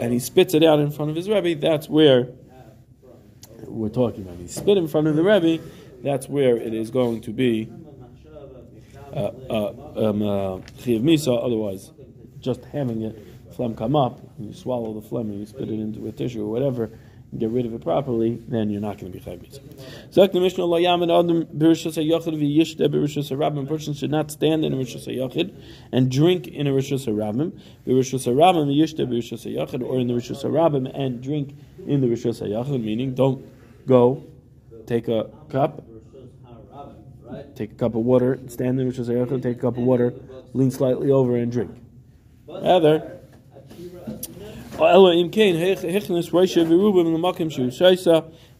and 0.00 0.12
he 0.12 0.18
spits 0.18 0.54
it 0.54 0.62
out 0.62 0.78
in 0.78 0.90
front 0.90 1.10
of 1.10 1.16
his 1.16 1.28
Rebbe, 1.28 1.60
that's 1.60 1.88
where 1.88 2.28
we're 3.66 3.88
talking 3.88 4.22
about. 4.22 4.36
He 4.38 4.48
spit 4.48 4.78
in 4.78 4.88
front 4.88 5.06
of 5.06 5.16
the 5.16 5.22
Rebbe, 5.22 5.62
that's 6.02 6.28
where 6.28 6.56
it 6.56 6.72
is 6.72 6.90
going 6.90 7.20
to 7.22 7.32
be 7.32 7.70
uh, 9.12 9.30
uh, 9.50 10.08
um, 10.08 10.22
uh, 10.22 10.58
misa, 10.78 11.44
otherwise 11.44 11.92
just 12.40 12.64
having 12.66 13.02
it, 13.02 13.18
phlegm 13.54 13.74
come 13.74 13.94
up, 13.94 14.18
and 14.38 14.46
you 14.46 14.54
swallow 14.54 14.94
the 14.94 15.06
phlegm 15.06 15.30
and 15.30 15.40
you 15.40 15.46
spit 15.46 15.68
it 15.68 15.78
into 15.78 16.06
a 16.08 16.12
tissue 16.12 16.42
or 16.42 16.50
whatever, 16.50 16.90
get 17.38 17.50
rid 17.50 17.64
of 17.64 17.72
it 17.72 17.80
properly, 17.82 18.38
then 18.48 18.68
you're 18.68 18.80
not 18.80 18.98
going 18.98 19.10
to 19.10 19.18
be 19.18 19.24
chayv. 19.24 19.42
Zak 20.12 20.32
the 20.32 20.40
Mishnah 20.40 20.64
lo 20.64 20.78
yamin 20.78 21.10
adam 21.10 21.44
b'rishus 21.46 21.94
ha'yachid 21.94 22.34
ha'rabim. 23.28 23.62
A 23.62 23.66
person 23.66 23.94
should 23.94 24.10
not 24.10 24.30
stand 24.30 24.64
in 24.64 24.74
a 24.74 24.76
rishus 24.76 25.06
ha'yachid 25.06 25.54
and 25.92 26.10
drink 26.10 26.46
in 26.46 26.66
a 26.66 26.70
rishus 26.70 27.06
ha'rabim. 27.06 27.52
B'rishus 27.86 28.24
ha'rabim 28.26 28.66
v'yishte 28.66 29.06
b'rishus 29.08 29.44
ha'yachid, 29.44 29.82
or 29.82 29.98
in 29.98 30.08
the 30.08 30.14
rishus 30.14 30.42
ha'rabim 30.42 30.90
and 30.94 31.22
drink 31.22 31.56
in 31.86 32.00
the 32.02 32.06
rishus 32.06 32.40
ha'yachid, 32.40 32.82
meaning 32.82 33.14
don't 33.14 33.44
go 33.86 34.22
take 34.86 35.08
a 35.08 35.30
cup, 35.48 35.82
take 37.54 37.72
a 37.72 37.74
cup 37.76 37.94
of 37.94 38.04
water, 38.04 38.38
stand 38.48 38.78
in 38.78 38.86
the 38.86 38.92
rishus 38.92 39.06
ha'yachid, 39.06 39.42
take 39.42 39.56
a 39.56 39.60
cup 39.60 39.78
of 39.78 39.84
water, 39.84 40.12
lean 40.52 40.70
slightly 40.70 41.10
over 41.10 41.36
and 41.36 41.50
drink. 41.50 41.70
And 42.48 43.02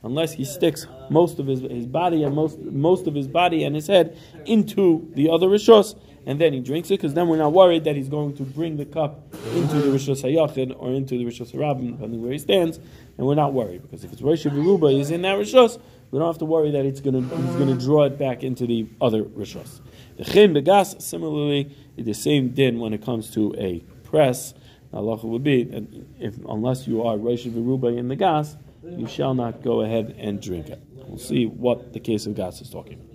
unless 0.02 0.32
he 0.32 0.44
sticks 0.44 0.86
most 1.10 1.38
of 1.38 1.46
his, 1.46 1.60
his 1.60 1.86
body 1.86 2.22
and 2.22 2.34
most 2.34 2.58
most 2.58 3.06
of 3.06 3.14
his 3.14 3.28
body 3.28 3.64
and 3.64 3.74
his 3.74 3.86
head 3.86 4.16
into 4.46 5.10
the 5.14 5.30
other 5.30 5.48
rishos, 5.48 5.96
and 6.26 6.40
then 6.40 6.52
he 6.52 6.60
drinks 6.60 6.90
it, 6.90 6.94
because 6.94 7.14
then 7.14 7.28
we're 7.28 7.36
not 7.36 7.52
worried 7.52 7.84
that 7.84 7.96
he's 7.96 8.08
going 8.08 8.34
to 8.36 8.42
bring 8.42 8.76
the 8.76 8.84
cup 8.84 9.34
into 9.54 9.80
the 9.80 9.88
rishos 9.88 10.22
hayachid 10.22 10.74
or 10.78 10.90
into 10.90 11.16
the 11.16 11.24
rishos 11.24 11.52
harabim, 11.52 11.92
depending 11.92 12.22
where 12.22 12.32
he 12.32 12.38
stands, 12.38 12.78
and 13.18 13.26
we're 13.26 13.34
not 13.34 13.52
worried 13.52 13.82
because 13.82 14.04
if 14.04 14.12
it's 14.12 14.22
Rosh 14.22 14.44
Viruba 14.46 14.98
is 14.98 15.10
in 15.10 15.22
that 15.22 15.36
rishos, 15.36 15.80
we 16.10 16.18
don't 16.18 16.28
have 16.28 16.38
to 16.38 16.44
worry 16.44 16.70
that 16.70 16.84
it's 16.84 17.00
going 17.00 17.28
to 17.28 17.36
he's 17.36 17.56
going 17.56 17.76
to 17.76 17.84
draw 17.84 18.04
it 18.04 18.18
back 18.18 18.42
into 18.42 18.66
the 18.66 18.86
other 19.00 19.22
rishos. 19.24 19.80
The 20.16 20.24
chin 20.24 20.52
begas 20.52 21.02
similarly 21.02 21.74
the 21.96 22.14
same 22.14 22.50
din 22.50 22.80
when 22.80 22.92
it 22.92 23.02
comes 23.02 23.30
to 23.30 23.54
a 23.56 23.80
press. 24.04 24.54
Allah 24.92 25.16
would 25.26 25.42
be 25.42 25.64
that 25.64 25.84
if 26.20 26.36
unless 26.48 26.86
you 26.86 27.02
are 27.02 27.16
Rosh 27.16 27.46
Viruba 27.46 27.96
in 27.96 28.08
the 28.08 28.16
gas, 28.16 28.56
you 28.84 29.06
shall 29.06 29.34
not 29.34 29.62
go 29.62 29.80
ahead 29.80 30.14
and 30.18 30.40
drink 30.40 30.68
it. 30.68 30.82
We'll 30.94 31.18
see 31.18 31.46
what 31.46 31.92
the 31.92 32.00
case 32.00 32.26
of 32.26 32.34
gas 32.34 32.60
is 32.60 32.70
talking. 32.70 33.08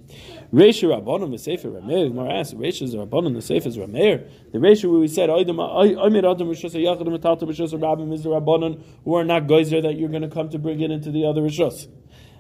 Reisha 0.54 0.88
Rabbanim 0.88 1.32
the 1.32 1.38
Sefer 1.38 1.70
Rameir. 1.70 2.10
Gemara 2.10 2.36
asks, 2.36 2.54
Reisha 2.54 2.84
is 2.84 2.96
Rabbanim 2.96 3.34
the 3.34 3.42
Sefer 3.42 3.68
is 3.68 3.78
Rameir. 3.78 4.30
The 4.52 4.60
Reisha 4.60 4.90
where 4.90 5.00
we 5.00 5.08
said, 5.08 5.30
Oymir 5.30 6.32
Adam 6.32 6.48
Rishus 6.48 6.74
Yachad 6.74 7.08
Metalta 7.08 7.42
Rishus 7.44 7.74
Rabbim 7.74 8.14
is 8.14 8.24
the 8.24 8.30
Rabbanim 8.30 8.82
who 9.04 9.16
are 9.16 9.26
not 9.26 9.48
geyser 9.48 9.82
that 9.82 9.98
you're 9.98 10.10
going 10.10 10.22
to 10.22 10.30
come 10.30 10.50
to 10.50 10.58
bring 10.58 10.80
it 10.80 10.92
into 10.92 11.12
the 11.12 11.26
other 11.26 11.42
Rishus. 11.42 11.88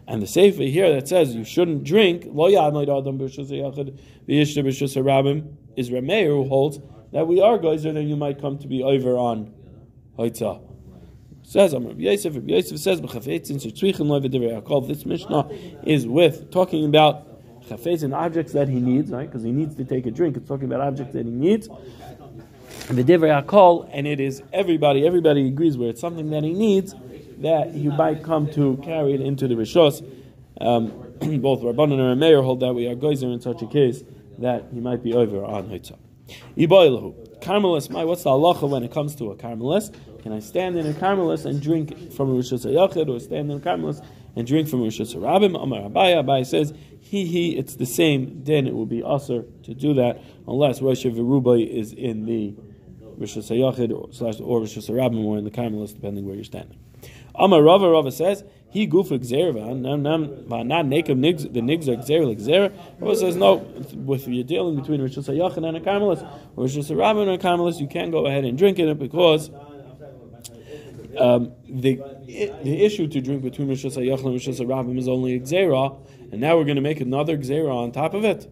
And 0.07 0.21
the 0.21 0.27
Sefer 0.27 0.63
here 0.63 0.93
that 0.93 1.09
says 1.09 1.35
you 1.35 1.43
shouldn't 1.43 1.83
drink, 1.83 2.27
Lo 2.27 2.49
Yadnoid 2.49 2.97
Adam 2.97 3.19
Rishus 3.19 3.49
Yachad 3.49 3.99
V'yishta 4.27 4.63
Rishus 4.63 4.95
Rabbim 5.03 5.55
is 5.75 5.89
Rameir 5.89 6.27
who 6.27 6.47
holds 6.47 6.79
that 7.11 7.27
we 7.27 7.41
are 7.41 7.57
geyser 7.57 7.93
then 7.93 8.07
you 8.07 8.15
might 8.15 8.39
come 8.39 8.57
to 8.57 8.67
be 8.67 8.83
over 8.83 9.17
on 9.17 9.53
Haitzah 10.17 10.67
says 11.47 11.73
Amr 11.73 11.93
Yosef. 11.93 12.35
Yosef 12.45 12.77
says 12.77 12.99
shetzrichin 12.99 14.07
loy 14.07 14.19
v'divrei 14.19 14.87
This 14.87 15.05
Mishnah 15.05 15.47
is 15.83 16.05
with 16.05 16.51
talking 16.51 16.83
about 16.83 17.25
chafetzin 17.69 18.13
objects 18.13 18.51
that 18.51 18.67
he 18.67 18.81
needs, 18.81 19.11
right? 19.11 19.27
Because 19.27 19.43
he 19.43 19.51
needs 19.51 19.75
to 19.75 19.85
take 19.85 20.05
a 20.05 20.11
drink. 20.11 20.35
It's 20.35 20.47
talking 20.47 20.65
about 20.65 20.81
objects 20.81 21.13
that 21.13 21.25
he 21.25 21.31
needs. 21.31 21.69
The 22.89 23.03
divrei 23.03 23.41
hakol, 23.41 23.89
and 23.93 24.05
it 24.05 24.19
is 24.19 24.43
everybody. 24.51 25.07
Everybody 25.07 25.47
agrees 25.47 25.77
where 25.77 25.89
it's 25.89 26.01
something 26.01 26.29
that 26.31 26.43
he 26.43 26.51
needs 26.51 26.93
that 27.37 27.73
he 27.73 27.87
might 27.87 28.23
come 28.23 28.51
to 28.51 28.77
carry 28.83 29.13
it 29.13 29.21
into 29.21 29.47
the 29.47 29.55
rishos. 29.55 30.05
Um, 30.59 30.87
both 31.39 31.61
Rabbanan 31.61 32.11
and 32.11 32.19
Meir 32.19 32.41
hold 32.41 32.59
that 32.59 32.73
we 32.73 32.87
are 32.87 32.95
geyser 32.95 33.27
in 33.27 33.39
such 33.39 33.61
a 33.61 33.67
case 33.67 34.03
that 34.39 34.65
he 34.73 34.81
might 34.81 35.01
be 35.01 35.13
over 35.13 35.45
on 35.45 35.69
Hitzah. 35.69 35.97
Iboilahu. 36.57 37.39
Carmelis, 37.39 37.89
my 37.89 38.03
what's 38.03 38.23
the 38.23 38.29
halacha 38.29 38.67
when 38.67 38.83
it 38.83 38.91
comes 38.91 39.15
to 39.15 39.31
a 39.31 39.35
carmelis? 39.35 39.93
Can 40.23 40.33
I 40.33 40.39
stand 40.39 40.77
in 40.77 40.85
a 40.87 40.93
carmelis 40.93 41.45
and 41.45 41.61
drink 41.61 42.11
from 42.11 42.29
a 42.29 42.33
Rishus 42.33 42.65
Yachid, 42.65 43.07
or 43.07 43.19
stand 43.19 43.51
in 43.51 43.57
a 43.57 43.61
carmelis 43.61 44.03
and 44.35 44.45
drink 44.45 44.67
from 44.67 44.81
Rishus 44.81 45.15
Rabbim? 45.15 45.61
Amar 45.61 45.81
Abaye, 45.81 46.23
Abaye 46.23 46.45
says, 46.45 46.73
he, 46.99 47.25
he, 47.25 47.55
it's 47.55 47.75
the 47.75 47.85
same, 47.85 48.43
then 48.43 48.67
it 48.67 48.73
will 48.73 48.85
be 48.85 49.01
usher 49.01 49.43
to 49.63 49.73
do 49.73 49.93
that, 49.93 50.21
unless 50.47 50.81
Rosh 50.81 51.05
Virubai 51.05 51.65
is 51.65 51.93
in 51.93 52.25
the 52.25 52.55
Yachid, 53.19 53.93
or, 53.93 54.11
slash, 54.11 54.41
or 54.41 54.59
Rishus 54.59 54.89
Rabbim, 54.89 55.23
or 55.23 55.37
in 55.37 55.45
the 55.45 55.51
carmelis, 55.51 55.93
depending 55.93 56.25
where 56.25 56.35
you're 56.35 56.43
standing. 56.43 56.77
Amar 57.35 57.61
Rava, 57.61 57.89
Rava 57.89 58.11
says, 58.11 58.43
he 58.69 58.85
goof 58.85 59.09
gzera, 59.09 59.75
not 60.65 60.85
naked 60.85 61.17
nigs, 61.17 61.51
the 61.51 61.61
nigs 61.61 61.87
are 61.87 61.95
gzera 61.95 62.35
gzera. 62.35 62.71
Rava 62.99 63.15
says, 63.15 63.35
no, 63.35 63.55
with 63.93 64.27
you're 64.27 64.43
dealing 64.43 64.75
between 64.75 64.99
Rishus 65.01 65.27
Yachid 65.27 65.67
and 65.67 65.77
a 65.77 65.79
carmelis, 65.79 66.21
or 66.55 66.65
Rishus 66.65 66.89
Rabbim 66.89 67.21
and 67.23 67.31
a 67.31 67.37
carmelis, 67.37 67.79
you 67.79 67.87
can't 67.87 68.11
go 68.11 68.25
ahead 68.25 68.45
and 68.45 68.57
drink 68.57 68.79
in 68.79 68.89
it 68.89 68.99
because 68.99 69.49
um, 71.17 71.53
the 71.67 71.95
the 72.27 72.85
issue 72.85 73.07
to 73.07 73.21
drink 73.21 73.41
between 73.41 73.67
Rishas 73.67 73.97
HaYachal 73.97 74.25
and 74.25 74.39
Rishas 74.39 74.63
HaRabim 74.63 74.97
is 74.97 75.07
only 75.07 75.35
a 75.35 75.39
Gzera, 75.39 75.97
and 76.31 76.41
now 76.41 76.57
we're 76.57 76.65
going 76.65 76.75
to 76.75 76.81
make 76.81 77.01
another 77.01 77.37
Gzera 77.37 77.73
on 77.73 77.91
top 77.91 78.13
of 78.13 78.25
it. 78.25 78.51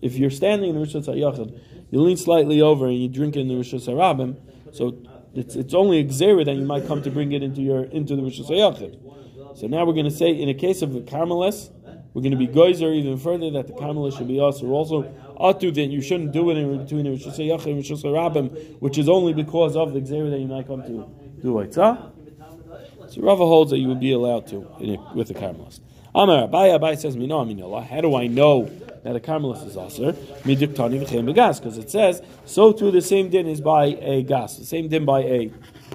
If 0.00 0.16
you're 0.16 0.30
standing 0.30 0.70
in 0.70 0.76
Rishas 0.76 1.06
HaYachal, 1.06 1.58
you 1.90 2.00
lean 2.00 2.16
slightly 2.16 2.62
over 2.62 2.86
and 2.86 2.98
you 2.98 3.08
drink 3.08 3.36
in 3.36 3.48
the 3.48 3.54
Rishas 3.54 3.88
HaRabim, 3.88 4.36
so 4.72 4.96
it's, 5.34 5.56
it's 5.56 5.74
only 5.74 6.00
a 6.00 6.04
Gzera 6.04 6.44
that 6.44 6.54
you 6.54 6.64
might 6.64 6.86
come 6.86 7.02
to 7.02 7.10
bring 7.10 7.32
it 7.32 7.42
into 7.42 7.60
your 7.60 7.84
into 7.84 8.16
the 8.16 8.22
Rishas 8.22 8.50
HaYachal. 8.50 9.58
So 9.58 9.66
now 9.66 9.84
we're 9.84 9.92
going 9.92 10.06
to 10.06 10.10
say, 10.10 10.30
in 10.30 10.48
a 10.48 10.54
case 10.54 10.82
of 10.82 10.92
the 10.92 11.00
Carmelis, 11.00 11.70
we're 12.14 12.22
going 12.22 12.32
to 12.32 12.38
be 12.38 12.46
geyser 12.46 12.92
even 12.92 13.16
further 13.16 13.50
that 13.52 13.66
the 13.66 13.72
Carmelis 13.74 14.16
should 14.16 14.28
be 14.28 14.40
also 14.40 14.66
also 14.68 15.02
atu, 15.40 15.74
then 15.74 15.90
you 15.90 16.00
shouldn't 16.00 16.32
do 16.32 16.50
it 16.50 16.56
in 16.56 16.78
between 16.78 17.08
Rosh 17.08 17.26
Hashanah 17.26 17.66
and 17.66 17.76
Rosh 17.76 17.90
Hashanah 17.90 18.80
which 18.80 18.98
is 18.98 19.08
only 19.08 19.32
because 19.32 19.76
of 19.76 19.92
the 19.92 20.00
Xer 20.00 20.30
that 20.30 20.38
you 20.38 20.46
might 20.46 20.66
come 20.66 20.82
to 20.82 21.08
do 21.40 21.58
it. 21.60 21.74
So 21.74 22.12
Rava 23.20 23.44
holds 23.44 23.70
that 23.70 23.78
you 23.78 23.88
would 23.88 24.00
be 24.00 24.12
allowed 24.12 24.46
to 24.48 24.60
with 25.14 25.28
the 25.28 25.34
Carmelis. 25.34 25.80
Amar 26.14 26.48
Abaye 26.48 26.78
Abaye 26.78 26.98
says, 26.98 27.16
"Mino 27.16 27.42
aminallah." 27.42 27.86
How 27.86 28.00
do 28.02 28.14
I 28.14 28.26
know 28.26 28.70
that 29.02 29.16
a 29.16 29.20
Carmelis 29.20 29.66
is 29.66 29.76
aser? 29.76 30.12
Midiktani 30.42 31.04
v'chem 31.04 31.26
begas, 31.26 31.58
because 31.58 31.78
it 31.78 31.90
says 31.90 32.22
so 32.44 32.72
too. 32.72 32.90
The 32.90 33.00
same 33.00 33.30
din 33.30 33.46
is 33.46 33.60
by 33.60 33.86
a 34.00 34.22
gas. 34.22 34.56
The 34.56 34.64
same 34.64 34.88
din 34.88 35.04
by 35.04 35.20
a 35.20 35.52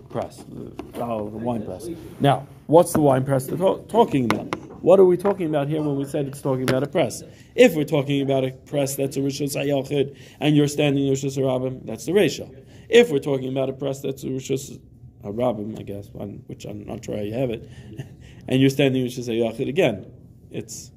press, 0.10 0.40
uh, 0.40 1.02
oh, 1.02 1.30
the 1.30 1.38
wine 1.38 1.64
press. 1.64 1.88
Now, 2.20 2.48
what's 2.68 2.94
the 2.94 3.02
wine 3.02 3.26
press 3.26 3.48
talking 3.48 4.26
about? 4.26 4.56
What 4.82 5.00
are 5.00 5.06
we 5.06 5.18
talking 5.18 5.48
about 5.48 5.68
here 5.68 5.82
when 5.82 5.96
we 5.96 6.06
said 6.06 6.28
it's 6.28 6.42
talking 6.42 6.64
about 6.70 6.84
a 6.84 6.88
press? 6.88 7.24
If 7.56 7.76
we're 7.76 7.84
talking 7.84 8.22
about 8.22 8.46
a 8.46 8.52
press 8.52 8.96
that's 8.96 9.18
a 9.18 9.22
Rishos 9.22 9.56
HaYalchid 9.56 10.18
and 10.40 10.56
you're 10.56 10.68
standing 10.68 11.08
in 11.08 11.14
Rishos 11.14 11.38
HaRabim, 11.38 11.86
that's 11.86 12.06
the 12.06 12.14
ratio. 12.14 12.50
If 12.88 13.10
we're 13.10 13.20
talking 13.20 13.50
about 13.50 13.70
a 13.70 13.74
press 13.74 14.02
that's 14.02 14.24
a 14.24 14.28
Rishos 14.28 14.80
HaRabim, 15.24 15.80
I 15.80 15.84
guess, 15.84 16.10
which 16.48 16.66
I'm 16.66 16.86
not 16.86 17.04
sure 17.04 17.18
you 17.18 17.34
have 17.34 17.50
it, 17.50 17.70
and 18.48 18.62
you're 18.62 18.70
standing 18.70 19.02
in 19.02 19.08
Rishos 19.08 19.28
HaYalchid 19.28 19.68
again, 19.68 20.06
it's 20.52 20.92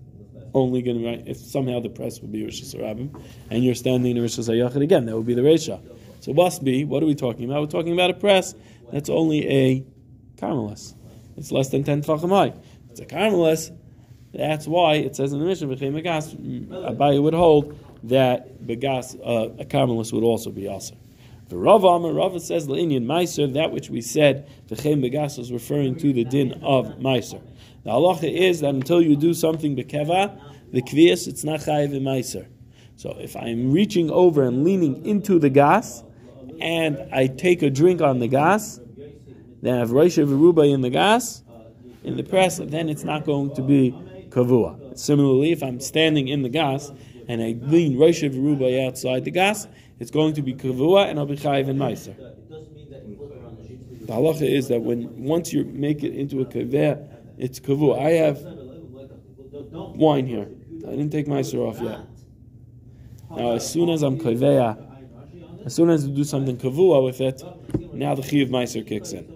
only 0.54 0.82
going 0.82 0.98
to, 1.00 1.06
write, 1.06 1.24
if 1.26 1.36
somehow 1.36 1.80
the 1.80 1.88
press 1.88 2.20
would 2.20 2.32
be 2.32 2.42
Rishos 2.42 2.74
HaRabim 2.74 3.20
and 3.50 3.64
you're 3.64 3.74
standing 3.74 4.16
in 4.16 4.22
Rishos 4.22 4.48
HaYalchid 4.48 4.82
again, 4.82 5.06
that 5.06 5.16
would 5.16 5.26
be 5.26 5.34
the 5.34 5.42
ratio. 5.42 5.82
So 6.20 6.32
be, 6.62 6.84
what 6.84 7.02
are 7.02 7.06
we 7.06 7.14
talking 7.14 7.44
about? 7.44 7.60
We're 7.62 7.66
talking 7.66 7.92
about 7.92 8.10
a 8.10 8.14
press 8.14 8.54
that's 8.92 9.08
only 9.08 9.48
a 9.48 9.84
Carmelis. 10.36 10.94
It's 11.36 11.50
less 11.50 11.68
than 11.70 11.84
10 11.84 12.02
tefachim 12.02 12.30
high. 12.30 12.58
It's 12.90 13.00
a 13.00 13.06
Carmelis, 13.06 13.70
that's 14.32 14.66
why 14.66 14.94
it 14.94 15.16
says 15.16 15.32
in 15.32 15.40
the 15.40 15.46
Begas, 15.46 16.34
Abaye 16.34 17.20
would 17.20 17.34
hold 17.34 17.78
that 18.04 18.64
Begas, 18.66 19.16
uh, 19.16 19.48
a 19.58 19.64
Carmelis 19.64 20.12
would 20.12 20.22
also 20.22 20.50
be 20.50 20.68
also. 20.68 20.96
The 21.48 21.56
Rav 21.56 21.82
Amar 21.82 22.12
Rav 22.12 22.40
says 22.40 22.68
Leinian 22.68 23.04
Meiser, 23.04 23.52
that 23.54 23.72
which 23.72 23.90
we 23.90 24.00
said, 24.00 24.48
the 24.68 24.76
Begas 24.76 25.36
is 25.38 25.50
referring 25.50 25.96
to 25.96 26.12
the 26.12 26.24
din 26.24 26.52
of 26.62 26.98
Meiser. 26.98 27.42
The 27.84 27.90
halacha 27.90 28.30
is 28.30 28.60
that 28.60 28.74
until 28.74 29.00
you 29.00 29.16
do 29.16 29.34
something 29.34 29.76
bekeva, 29.76 30.40
the 30.72 30.82
kvias, 30.82 31.26
it's 31.26 31.44
not 31.44 31.60
chayiv 31.60 31.94
in 31.94 32.02
Meiser. 32.02 32.46
So 32.96 33.16
if 33.18 33.34
I'm 33.36 33.72
reaching 33.72 34.10
over 34.10 34.42
and 34.42 34.62
leaning 34.64 35.04
into 35.06 35.38
the 35.38 35.48
gas, 35.50 36.04
and 36.60 36.98
I 37.12 37.26
take 37.26 37.62
a 37.62 37.70
drink 37.70 38.02
on 38.02 38.18
the 38.18 38.28
gas, 38.28 38.80
then 39.62 39.76
I 39.76 39.78
have 39.78 39.92
Rosh 39.92 40.18
Viruba 40.18 40.70
in 40.72 40.82
the 40.82 40.90
gas, 40.90 41.42
in 42.04 42.16
the 42.16 42.22
press, 42.22 42.58
then 42.58 42.88
it's 42.88 43.04
not 43.04 43.24
going 43.24 43.54
to 43.54 43.62
be 43.62 43.92
kavua. 44.28 44.98
Similarly, 44.98 45.52
if 45.52 45.62
I'm 45.62 45.80
standing 45.80 46.28
in 46.28 46.42
the 46.42 46.48
gas 46.48 46.90
and 47.28 47.42
I 47.42 47.56
lean 47.60 47.98
Rosh 47.98 48.22
Ruba 48.22 48.86
outside 48.86 49.24
the 49.24 49.30
gas, 49.30 49.66
it's 49.98 50.10
going 50.10 50.34
to 50.34 50.42
be 50.42 50.54
kavua 50.54 51.08
and 51.08 51.18
I'll 51.18 51.26
be 51.26 51.36
chayiv 51.36 51.68
and 51.68 51.78
meiser. 51.78 52.16
The 54.06 54.12
halacha 54.12 54.42
is 54.42 54.68
that 54.68 54.80
when 54.80 55.24
once 55.24 55.52
you 55.52 55.64
make 55.64 56.02
it 56.02 56.14
into 56.14 56.40
a 56.40 56.44
kaveh, 56.44 57.06
it's 57.40 57.60
kavu. 57.60 57.98
I 57.98 58.10
have 58.24 58.38
wine 59.96 60.26
here. 60.26 60.48
I 60.86 60.90
didn't 60.90 61.10
take 61.10 61.26
meiser 61.26 61.66
off 61.66 61.80
yet. 61.80 62.00
Now, 63.30 63.52
as 63.52 63.70
soon 63.70 63.88
as 63.88 64.02
I'm 64.02 64.18
kaveh, 64.18 65.64
as 65.64 65.74
soon 65.74 65.90
as 65.90 66.06
you 66.06 66.14
do 66.14 66.24
something 66.24 66.56
kavua 66.56 67.04
with 67.04 67.20
it, 67.20 67.42
now 67.92 68.14
the 68.14 68.22
chiv 68.22 68.48
meiser 68.48 68.86
kicks 68.86 69.12
in. 69.12 69.26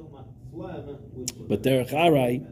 But 1.49 1.63
derech 1.63 1.91
arai 1.91 2.47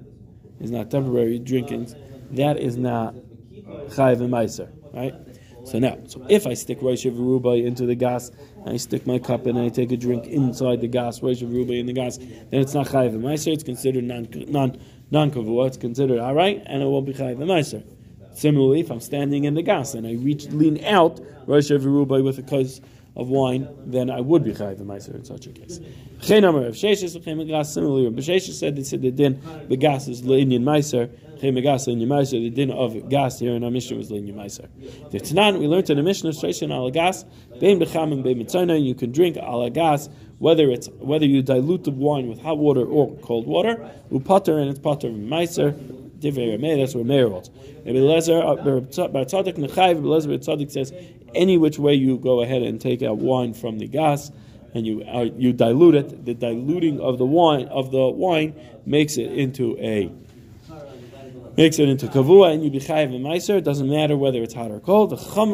is 0.61 0.71
not 0.71 0.91
temporary 0.91 1.39
drinkings 1.39 1.95
that 2.33 2.59
is 2.59 2.77
not 2.77 3.15
chayiv 3.89 4.21
and 4.21 4.33
meiser, 4.33 4.71
right? 4.95 5.15
So 5.65 5.79
now, 5.79 5.99
so 6.07 6.27
if 6.29 6.47
I 6.47 6.55
stick 6.55 6.79
Rosh 6.83 7.07
Rubai 7.07 7.65
into 7.65 7.87
the 7.87 7.95
gas, 7.95 8.31
and 8.65 8.71
I 8.71 8.77
stick 8.79 9.07
my 9.07 9.19
cup 9.19 9.47
and 9.47 9.59
I 9.59 9.69
take 9.69 9.93
a 9.93 9.97
drink 9.97 10.27
inside 10.27 10.81
the 10.81 10.89
gas, 10.89 11.23
Rosh 11.23 11.43
Rubai 11.43 11.79
in 11.79 11.87
the 11.87 11.93
gas, 11.93 12.17
then 12.19 12.61
it's 12.61 12.75
not 12.75 12.89
chayiv 12.89 13.09
and 13.09 13.23
meiser. 13.23 13.53
It's 13.53 13.63
considered 13.63 14.05
non 14.05 14.29
non 14.49 14.81
non 15.13 15.31
kavua. 15.31 15.69
It's 15.69 15.77
considered 15.77 16.19
all 16.19 16.35
right, 16.35 16.61
and 16.67 16.83
it 16.83 16.87
won't 16.87 17.07
be 17.07 17.13
chayiv 17.13 17.41
and 17.41 17.51
meiser. 17.51 17.85
Similarly, 18.35 18.81
if 18.81 18.91
I'm 18.91 19.01
standing 19.01 19.45
in 19.45 19.55
the 19.55 19.63
gas 19.63 19.95
and 19.95 20.07
I 20.07 20.15
reach 20.15 20.47
lean 20.47 20.83
out 20.85 21.21
Rosh 21.47 21.71
Rubai 21.71 22.25
with 22.25 22.39
a 22.39 22.43
cause 22.43 22.81
of 23.15 23.29
wine, 23.29 23.69
then 23.85 24.11
I 24.11 24.21
would 24.21 24.43
be 24.43 24.53
chayiv 24.53 24.79
meiser 24.79 25.15
in 25.15 25.25
such 25.25 25.47
a 25.47 25.51
case. 25.51 25.79
Chenamer 26.21 26.67
of 26.67 26.75
Sheshes 26.75 27.15
of 27.15 27.23
Chemegas 27.23 27.67
similarly, 27.67 28.09
but 28.09 28.25
Sheshes 28.25 28.55
said 28.55 28.75
they 28.75 28.83
said 28.83 29.03
the 29.03 29.11
din 29.11 29.35
begas 29.69 30.09
is 30.09 30.23
leinian 30.23 30.63
meiser. 30.63 31.09
Chemegas 31.41 31.87
leinian 31.89 32.07
meiser. 32.07 32.41
The 32.41 32.49
din 32.49 32.71
of 32.71 33.09
gas 33.11 33.39
here 33.39 33.55
in 33.55 33.65
our 33.65 33.71
Mishnah 33.71 33.99
was 33.99 34.11
leinian 34.11 34.35
meiser. 34.35 34.69
The 35.11 35.21
Tanan 35.21 35.59
we 35.59 35.67
learned 35.67 35.91
in 35.91 35.99
the 35.99 36.03
Mishnah 36.03 36.31
Sheshes 36.31 36.71
al 36.71 36.91
gas 36.91 37.25
bein 37.61 37.79
bein 37.79 37.87
mitzayna. 37.87 38.83
You 38.83 38.95
can 38.95 39.13
drink 39.13 39.37
al 39.37 39.69
gas 39.69 40.09
whether 40.43 40.71
it's 40.73 40.89
whether 40.99 41.25
you 41.25 41.41
dilute 41.41 41.85
the 41.85 41.93
wine 41.93 42.29
with 42.29 42.41
hot 42.41 42.59
water 42.59 42.85
or 42.85 43.15
cold 43.19 43.47
water. 43.47 43.77
Upater 44.11 44.61
and 44.61 44.69
it's 44.69 44.81
pater 44.81 45.09
meiser. 45.09 45.73
Divrei 46.19 46.59
Rameh, 46.59 46.81
that's 46.81 46.97
where 46.97 47.05
Meir 47.05 47.29
holds. 47.29 47.49
Rabbi 47.85 47.99
Lezer, 47.99 48.43
uh, 48.43 48.57
says, 50.69 50.93
any 51.35 51.59
which 51.59 51.79
way 51.79 51.95
you 51.95 52.19
go 52.19 52.43
ahead 52.43 52.63
and 52.63 52.81
take 52.81 53.03
out 53.03 53.19
wine 53.19 53.55
from 53.55 53.79
the 53.79 53.87
gas, 53.87 54.33
and 54.75 54.85
you 54.85 55.05
uh, 55.05 55.29
you 55.37 55.53
dilute 55.53 55.95
it, 55.95 56.25
the 56.25 56.35
diluting 56.35 56.99
of 57.01 57.19
the 57.19 57.25
wine 57.25 57.69
of 57.69 57.93
the 57.93 58.09
wine 58.09 58.53
makes 58.85 59.19
it 59.19 59.31
into 59.33 59.79
a 59.79 60.11
makes 61.57 61.79
it 61.79 61.89
into 61.89 62.07
kavua, 62.07 62.53
and 62.53 62.65
you 62.65 62.71
be 62.71 62.81
chayiv 62.81 63.15
and 63.15 63.25
meiser. 63.25 63.59
It 63.59 63.65
doesn't 63.65 63.89
matter 63.89 64.17
whether 64.17 64.43
it's 64.43 64.55
hot 64.55 64.73
or 64.73 64.81
cold. 64.81 65.11
The 65.11 65.17
chum 65.17 65.53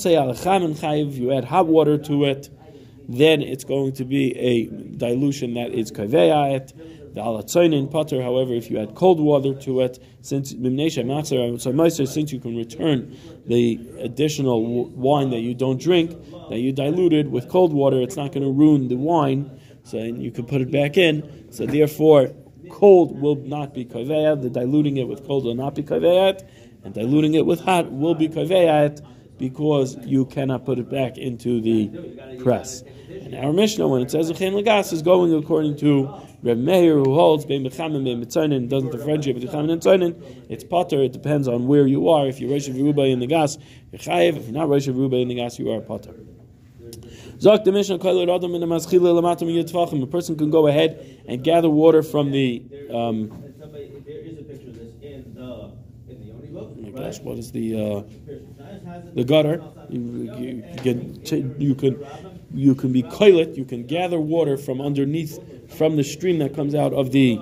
say 0.00 0.16
al 0.16 0.34
chayiv. 0.34 1.14
You 1.14 1.32
add 1.32 1.44
hot 1.44 1.68
water 1.68 1.96
to 1.98 2.24
it, 2.24 2.50
then 3.08 3.42
it's 3.42 3.64
going 3.64 3.92
to 3.92 4.04
be 4.04 4.36
a 4.36 4.66
dilution 4.96 5.54
that 5.54 5.72
is 5.72 5.92
kaveya 5.92 6.72
the 7.16 7.22
alatzoinin 7.22 7.90
potter, 7.90 8.22
however, 8.22 8.52
if 8.52 8.70
you 8.70 8.78
add 8.78 8.94
cold 8.94 9.18
water 9.20 9.54
to 9.54 9.80
it, 9.80 9.98
since 10.20 10.50
since 10.50 12.32
you 12.32 12.40
can 12.40 12.56
return 12.56 13.16
the 13.46 13.80
additional 14.00 14.84
wine 14.90 15.30
that 15.30 15.40
you 15.40 15.54
don't 15.54 15.80
drink, 15.80 16.10
that 16.50 16.58
you 16.58 16.72
diluted 16.72 17.30
with 17.30 17.48
cold 17.48 17.72
water, 17.72 18.02
it's 18.02 18.16
not 18.16 18.32
going 18.32 18.42
to 18.42 18.52
ruin 18.52 18.88
the 18.88 18.96
wine, 18.96 19.50
so 19.82 19.96
you 19.96 20.30
can 20.30 20.44
put 20.44 20.60
it 20.60 20.70
back 20.70 20.98
in. 20.98 21.50
So 21.50 21.64
therefore, 21.64 22.34
cold 22.68 23.18
will 23.18 23.36
not 23.36 23.72
be 23.72 23.86
kaveya. 23.86 24.42
The 24.42 24.50
diluting 24.50 24.98
it 24.98 25.08
with 25.08 25.26
cold 25.26 25.46
will 25.46 25.54
not 25.54 25.74
be 25.74 25.84
kaveyat, 25.84 26.46
and 26.84 26.92
diluting 26.92 27.32
it 27.32 27.46
with 27.46 27.60
hot 27.60 27.90
will 27.90 28.14
be 28.14 28.28
kaveyat 28.28 29.00
because 29.38 29.96
you 30.04 30.24
cannot 30.26 30.64
put 30.64 30.78
it 30.78 30.90
back 30.90 31.18
into 31.18 31.60
the 31.60 32.38
press. 32.42 32.82
And 33.08 33.34
our 33.34 33.52
Mishnah, 33.52 33.88
when 33.88 34.02
it 34.02 34.10
says 34.10 34.30
Uchein 34.30 34.52
Lagas, 34.52 34.92
is 34.92 35.02
going 35.02 35.34
according 35.34 35.76
to 35.78 36.10
Reb 36.42 36.58
Meir, 36.58 36.94
who 36.94 37.14
holds 37.14 37.44
Bein 37.44 37.64
Bechamin, 37.64 38.04
Bein 38.04 38.24
Mitzainin, 38.24 38.68
doesn't 38.68 38.90
differentiate 38.90 39.40
between 39.40 39.52
Chamin 39.52 39.72
and 39.72 39.82
Tzainin. 39.82 40.46
It's 40.48 40.64
Potter, 40.64 41.02
it 41.02 41.12
depends 41.12 41.48
on 41.48 41.66
where 41.66 41.86
you 41.86 42.08
are. 42.08 42.26
If 42.26 42.40
you're 42.40 42.50
Rosh 42.50 42.68
Ruba 42.68 43.02
in 43.02 43.20
the 43.20 43.26
gas, 43.26 43.58
you're 43.90 43.98
Chayiv. 43.98 44.36
If 44.36 44.44
you're 44.44 44.52
not 44.52 44.68
Rosh 44.68 44.86
Ruba 44.86 45.16
in 45.16 45.28
the 45.28 45.34
gas, 45.34 45.58
you 45.58 45.70
are 45.72 45.78
a 45.78 45.82
Potter. 45.82 46.14
Zok 47.38 47.64
the 47.64 47.72
Mishnah, 47.72 47.96
Adam 47.96 48.54
in 48.54 48.60
the 48.60 48.66
Maschila 48.66 49.20
Lamatam 49.20 49.48
Yitvachim. 49.52 50.02
A 50.02 50.06
person 50.06 50.36
can 50.36 50.50
go 50.50 50.68
ahead 50.68 51.22
and 51.28 51.44
gather 51.44 51.68
water 51.68 52.02
from 52.02 52.30
the. 52.30 52.62
Um, 52.90 53.30
oh 56.56 56.74
my 56.78 56.90
gosh, 56.90 57.20
what 57.20 57.36
is 57.38 57.52
the 57.52 57.74
uh, 57.74 58.02
the 59.14 59.24
gutter? 59.24 59.62
You, 59.88 60.34
you, 60.38 60.64
can 60.82 61.60
you 61.60 61.74
can 61.74 62.06
you 62.54 62.74
can 62.74 62.92
be 62.92 63.02
koilet, 63.02 63.56
you 63.56 63.64
can 63.64 63.86
gather 63.86 64.18
water 64.18 64.56
from 64.56 64.80
underneath, 64.80 65.38
from 65.76 65.96
the 65.96 66.04
stream 66.04 66.38
that 66.38 66.54
comes 66.54 66.74
out 66.74 66.92
of 66.92 67.12
the 67.12 67.38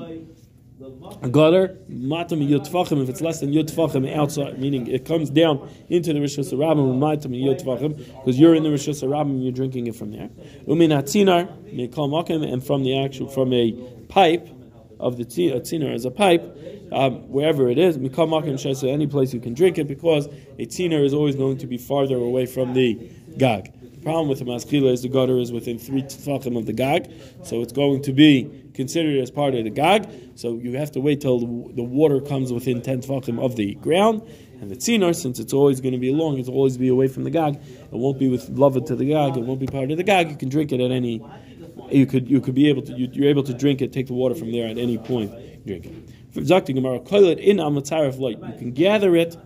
gutter, 1.31 1.79
matam 1.88 2.40
yutfachim, 2.40 3.03
if 3.03 3.09
it's 3.09 3.21
less 3.21 3.40
than 3.40 3.53
yutfachim 3.53 4.12
outside, 4.14 4.59
meaning 4.59 4.87
it 4.87 5.05
comes 5.05 5.31
down 5.31 5.69
into 5.88 6.12
the 6.12 6.19
Rishus 6.19 6.53
Rabbim, 6.53 6.99
matam 6.99 7.33
yutfachim, 7.33 7.97
because 7.97 8.38
you're 8.38 8.55
in 8.55 8.62
the 8.62 8.71
Rishus 8.71 9.03
Rabbim, 9.03 9.43
you're 9.43 9.53
drinking 9.53 9.87
it 9.87 9.95
from 9.95 10.11
there. 10.12 10.29
Umin 10.67 10.90
hatzinar, 10.90 11.47
mikal 11.73 12.09
makim, 12.09 12.51
and 12.51 12.64
from 12.64 12.83
the 12.83 12.99
actual, 12.99 13.29
from 13.29 13.53
a 13.53 13.73
pipe, 14.09 14.49
of 15.05 15.19
the 15.19 15.25
tzinar 15.25 15.95
as 15.95 16.05
a 16.07 16.11
pipe, 16.11 16.45
um, 16.90 17.12
wherever 17.37 17.69
it 17.69 17.79
is, 17.79 17.99
mikal 17.99 18.27
makim 18.35 18.55
shesa, 18.55 18.88
any 18.90 19.07
place 19.07 19.35
you 19.35 19.40
can 19.47 19.55
drink 19.61 19.77
it, 19.79 19.87
because 19.87 20.27
a 20.59 20.67
tzinar 20.73 21.05
is 21.05 21.12
always 21.12 21.37
going 21.37 21.59
to 21.59 21.67
be 21.67 21.79
farther 21.79 22.17
away 22.17 22.47
from 22.47 22.73
the 22.73 22.88
gag 23.37 23.64
The 23.83 24.01
problem 24.01 24.29
with 24.29 24.38
the 24.38 24.47
maskila 24.47 24.93
is 24.93 25.03
the 25.03 25.09
gutter 25.09 25.38
is 25.38 25.53
within 25.53 25.79
three 25.79 26.03
tefachim 26.03 26.57
of 26.57 26.64
the 26.67 26.73
gag, 26.73 27.11
so 27.43 27.62
it's 27.62 27.73
going 27.73 28.01
to 28.03 28.12
be 28.12 28.71
considered 28.75 29.21
as 29.21 29.31
part 29.31 29.55
of 29.55 29.64
the 29.64 29.71
gag. 29.71 30.09
So 30.37 30.47
you 30.64 30.73
have 30.83 30.93
to 30.93 31.01
wait 31.01 31.21
till 31.21 31.38
the, 31.40 31.83
water 31.83 32.21
comes 32.21 32.53
within 32.53 32.83
ten 32.83 33.03
tefachim 33.03 33.38
of 33.47 33.57
the 33.57 33.75
ground. 33.87 34.23
And 34.61 34.71
the 34.71 34.77
tzinar, 34.77 35.14
since 35.14 35.38
it's 35.38 35.53
always 35.53 35.81
going 35.81 35.93
to 35.93 35.99
be 35.99 36.12
long, 36.12 36.38
it'll 36.38 36.55
always 36.55 36.79
be 36.79 36.88
away 36.88 37.09
from 37.09 37.25
the 37.25 37.31
gag. 37.31 37.57
It 37.57 37.99
won't 38.05 38.19
be 38.19 38.29
with 38.29 38.49
love 38.51 38.83
to 38.90 38.97
the 38.97 39.05
gag. 39.05 39.37
It 39.37 39.45
won't 39.49 39.61
be 39.61 39.67
part 39.67 39.90
of 39.90 39.97
the 39.97 40.05
gag. 40.05 40.31
You 40.31 40.37
can 40.37 40.49
drink 40.49 40.73
it 40.73 40.81
at 40.81 40.90
any. 40.90 41.21
You 41.90 42.07
could 42.07 42.29
you 42.29 42.40
could 42.40 42.55
be 42.55 42.68
able 42.68 42.83
to 42.83 42.92
you, 42.92 43.25
are 43.25 43.29
able 43.29 43.42
to 43.44 43.55
drink 43.55 43.83
it, 43.83 43.92
take 43.92 44.07
the 44.07 44.14
water 44.14 44.35
from 44.35 44.53
there 44.53 44.66
at 44.66 44.79
any 44.79 44.99
point. 44.99 45.31
Drink 45.66 45.87
it. 45.87 46.33
Zakti 46.35 46.75
Gemara, 46.75 46.97
it 46.97 47.38
in 47.38 47.59
amatzarif 47.59 48.18
light. 48.18 48.38
You 48.38 48.59
can 48.59 48.73
gather 48.73 49.14
it 49.14 49.37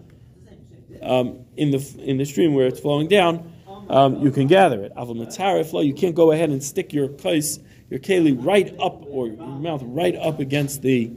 um, 1.02 1.44
in 1.56 1.70
the 1.70 1.96
in 1.98 2.16
the 2.16 2.24
stream 2.24 2.54
where 2.54 2.66
it's 2.66 2.80
flowing 2.80 3.08
down 3.08 3.52
um, 3.88 4.20
you 4.20 4.30
can 4.30 4.46
gather 4.46 4.82
it. 4.82 4.94
Aval 4.94 5.86
you 5.86 5.94
can't 5.94 6.14
go 6.14 6.32
ahead 6.32 6.50
and 6.50 6.62
stick 6.62 6.92
your 6.92 7.08
kais, 7.08 7.58
your 7.88 8.00
keli, 8.00 8.36
right 8.44 8.74
up 8.80 9.04
or 9.06 9.28
your 9.28 9.46
mouth 9.46 9.82
right 9.84 10.14
up 10.16 10.40
against 10.40 10.82
the 10.82 11.10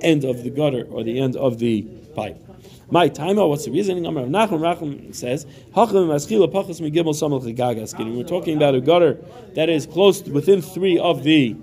end 0.00 0.24
of 0.24 0.42
the 0.42 0.50
gutter 0.50 0.84
or 0.84 1.04
the 1.04 1.20
end 1.20 1.36
of 1.36 1.58
the 1.58 1.82
pipe. 2.14 2.42
My 2.90 3.08
time, 3.08 3.36
what's 3.36 3.66
the 3.66 3.70
reasoning? 3.70 4.06
Amar 4.06 4.24
Nachum 4.24 4.60
Rachum 4.60 5.14
says, 5.14 5.46
We're 5.74 5.86
talking 8.24 8.56
about 8.56 8.74
a 8.74 8.80
gutter 8.80 9.18
that 9.54 9.68
is 9.68 9.86
close 9.86 10.22
within 10.22 10.62
three 10.62 10.98
of 10.98 11.22
the 11.22 11.56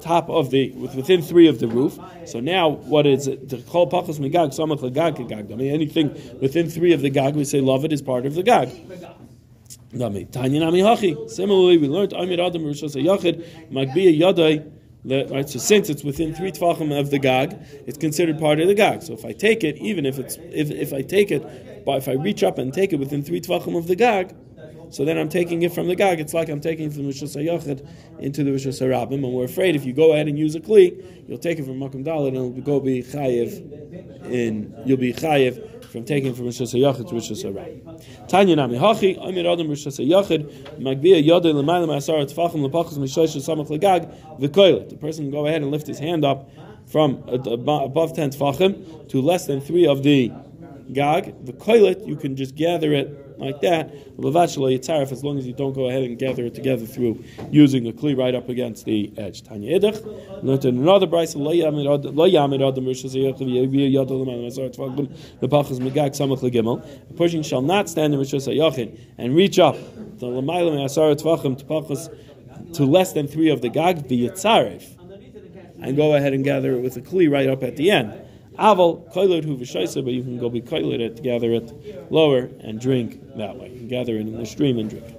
top 0.00 0.30
of 0.30 0.50
the 0.50 0.70
within 0.72 1.20
three 1.20 1.46
of 1.46 1.60
the 1.60 1.68
roof. 1.68 1.98
So 2.24 2.40
now, 2.40 2.70
what 2.70 3.06
is 3.06 3.26
it? 3.26 3.50
The 3.50 3.58
kol 3.58 3.88
pachas 3.88 4.18
migag 4.18 4.48
samach 4.48 4.80
legag 4.80 5.28
gag. 5.28 5.52
I 5.52 5.54
mean, 5.54 5.72
anything 5.72 6.08
within 6.40 6.70
three 6.70 6.92
of 6.92 7.02
the 7.02 7.10
gag, 7.10 7.36
we 7.36 7.44
say 7.44 7.60
love 7.60 7.84
it 7.84 7.92
is 7.92 8.02
part 8.02 8.24
of 8.24 8.34
the 8.34 8.42
gag. 8.42 8.70
Similarly, 9.92 11.78
we 11.78 11.88
learned 11.88 12.14
Amir 12.14 12.40
Adam 12.40 12.62
Rishos 12.62 12.96
Yachid 12.96 13.70
Magbiya 13.70 14.18
Yadai. 14.18 14.72
Right, 15.04 15.48
so 15.48 15.58
since 15.58 15.90
it's 15.90 16.04
within 16.04 16.32
three 16.32 16.52
tvachim 16.52 16.96
of 16.96 17.10
the 17.10 17.18
gag, 17.18 17.58
it's 17.86 17.98
considered 17.98 18.38
part 18.38 18.60
of 18.60 18.68
the 18.68 18.74
gag. 18.74 19.02
So 19.02 19.14
if 19.14 19.24
I 19.24 19.32
take 19.32 19.64
it, 19.64 19.76
even 19.78 20.06
if 20.06 20.16
it's 20.16 20.36
if, 20.36 20.70
if 20.70 20.92
I 20.92 21.02
take 21.02 21.32
it, 21.32 21.84
but 21.84 21.96
if 21.98 22.08
I 22.08 22.12
reach 22.12 22.44
up 22.44 22.58
and 22.58 22.72
take 22.72 22.92
it 22.92 23.00
within 23.00 23.20
three 23.24 23.40
tvachim 23.40 23.76
of 23.76 23.88
the 23.88 23.96
gag, 23.96 24.32
so 24.90 25.04
then 25.04 25.18
I'm 25.18 25.28
taking 25.28 25.62
it 25.62 25.72
from 25.72 25.88
the 25.88 25.96
gag. 25.96 26.20
It's 26.20 26.34
like 26.34 26.48
I'm 26.48 26.60
taking 26.60 26.86
it 26.86 26.92
from 26.92 27.04
the 27.04 27.10
Rishos 27.10 27.34
Hayachid 27.34 27.84
into 28.20 28.44
the 28.44 28.52
Rishos 28.52 28.80
Harabim, 28.80 29.24
and 29.24 29.32
we're 29.32 29.44
afraid 29.44 29.74
if 29.74 29.84
you 29.84 29.92
go 29.92 30.12
ahead 30.12 30.28
and 30.28 30.38
use 30.38 30.54
a 30.54 30.60
kli, 30.60 31.02
you'll 31.28 31.38
take 31.38 31.58
it 31.58 31.64
from 31.64 31.80
Makam 31.80 32.04
Dalit 32.04 32.28
and 32.28 32.36
it'll 32.36 32.50
go 32.50 32.78
be 32.78 33.02
chayiv 33.02 34.30
in 34.30 34.72
you'll 34.86 34.98
be 34.98 35.12
chayiv 35.12 35.81
from 35.92 36.04
taking 36.04 36.32
from 36.34 36.46
Rishas 36.46 36.72
Hayachid 36.74 37.06
to 37.10 37.14
Rishas 37.14 37.44
Harayim. 37.44 38.26
Tanya 38.26 38.56
Nami 38.56 38.78
Hachi, 38.78 39.18
Amir 39.22 39.46
Adam 39.46 39.68
Rishas 39.68 40.02
Hayachid, 40.02 40.50
Magbiya 40.80 41.22
Yodei 41.22 41.52
L'mayla 41.52 41.86
Ma'asar 41.86 42.24
Tfachim 42.24 42.62
L'pachas 42.64 42.96
Mishosh 42.96 43.36
Samach 43.36 43.68
L'gag, 43.68 44.08
V'koilet. 44.40 44.88
The 44.88 44.96
person 44.96 45.26
can 45.26 45.30
go 45.30 45.46
ahead 45.46 45.60
and 45.60 45.70
lift 45.70 45.86
his 45.86 45.98
hand 45.98 46.24
up 46.24 46.50
from 46.86 47.22
above 47.28 48.14
10 48.14 48.30
Tfachim 48.30 49.08
to 49.10 49.20
less 49.20 49.46
than 49.46 49.60
three 49.60 49.86
of 49.86 50.02
the 50.02 50.32
gag. 50.92 51.46
The 51.46 51.52
koilet, 51.52 52.06
you 52.06 52.16
can 52.16 52.36
just 52.36 52.54
gather 52.54 52.92
it 52.92 53.38
like 53.38 53.60
that. 53.60 53.92
As 53.92 55.24
long 55.24 55.38
as 55.38 55.46
you 55.46 55.52
don't 55.52 55.72
go 55.72 55.88
ahead 55.88 56.02
and 56.02 56.18
gather 56.18 56.44
it 56.44 56.54
together 56.54 56.86
through 56.86 57.22
using 57.50 57.86
a 57.88 57.92
kli 57.92 58.16
right 58.16 58.34
up 58.34 58.48
against 58.48 58.84
the 58.84 59.12
edge. 59.16 59.42
Tanya 59.42 59.78
Idach. 59.78 60.42
Learned 60.42 60.64
in 60.64 60.78
another 60.78 61.06
brayse. 61.06 61.34
Lo 61.36 61.52
yamid 61.52 62.68
adam 62.68 62.84
rishas 62.84 63.12
the 65.40 65.48
pachas 65.48 65.78
megag 65.80 66.10
samach 66.10 66.40
legimel. 66.40 66.84
A 67.10 67.14
person 67.14 67.42
shall 67.42 67.62
not 67.62 67.88
stand 67.88 68.14
in 68.14 68.20
rishas 68.20 68.46
hayachin 68.46 68.98
and 69.18 69.34
reach 69.34 69.58
up 69.58 69.76
the 70.18 70.26
lamayla 70.26 70.74
me'asar 70.74 71.14
tvachim 71.14 71.58
to 71.58 71.64
pachas 71.64 72.08
to 72.74 72.84
less 72.84 73.12
than 73.12 73.26
three 73.26 73.50
of 73.50 73.60
the 73.60 73.68
gag 73.68 74.08
the 74.08 74.28
yitzarif 74.28 74.98
and 75.80 75.96
go 75.96 76.14
ahead 76.14 76.32
and 76.32 76.44
gather 76.44 76.76
it 76.76 76.80
with 76.80 76.96
a 76.96 77.00
kli 77.00 77.30
right 77.30 77.48
up 77.48 77.62
at 77.62 77.76
the 77.76 77.90
end. 77.90 78.12
Aval 78.58 79.12
koilot 79.12 79.44
hu 79.44 79.56
v'shaisa, 79.56 80.04
but 80.04 80.12
you 80.12 80.22
can 80.22 80.38
go 80.38 80.50
be 80.50 80.60
koilot 80.60 81.00
it, 81.00 81.22
gather 81.22 81.52
it 81.52 82.10
lower 82.10 82.50
and 82.60 82.80
drink 82.80 83.36
that 83.36 83.56
way. 83.56 83.70
Gather 83.88 84.16
it 84.16 84.20
in 84.20 84.38
the 84.38 84.46
stream 84.46 84.78
and 84.78 84.90
drink. 84.90 85.16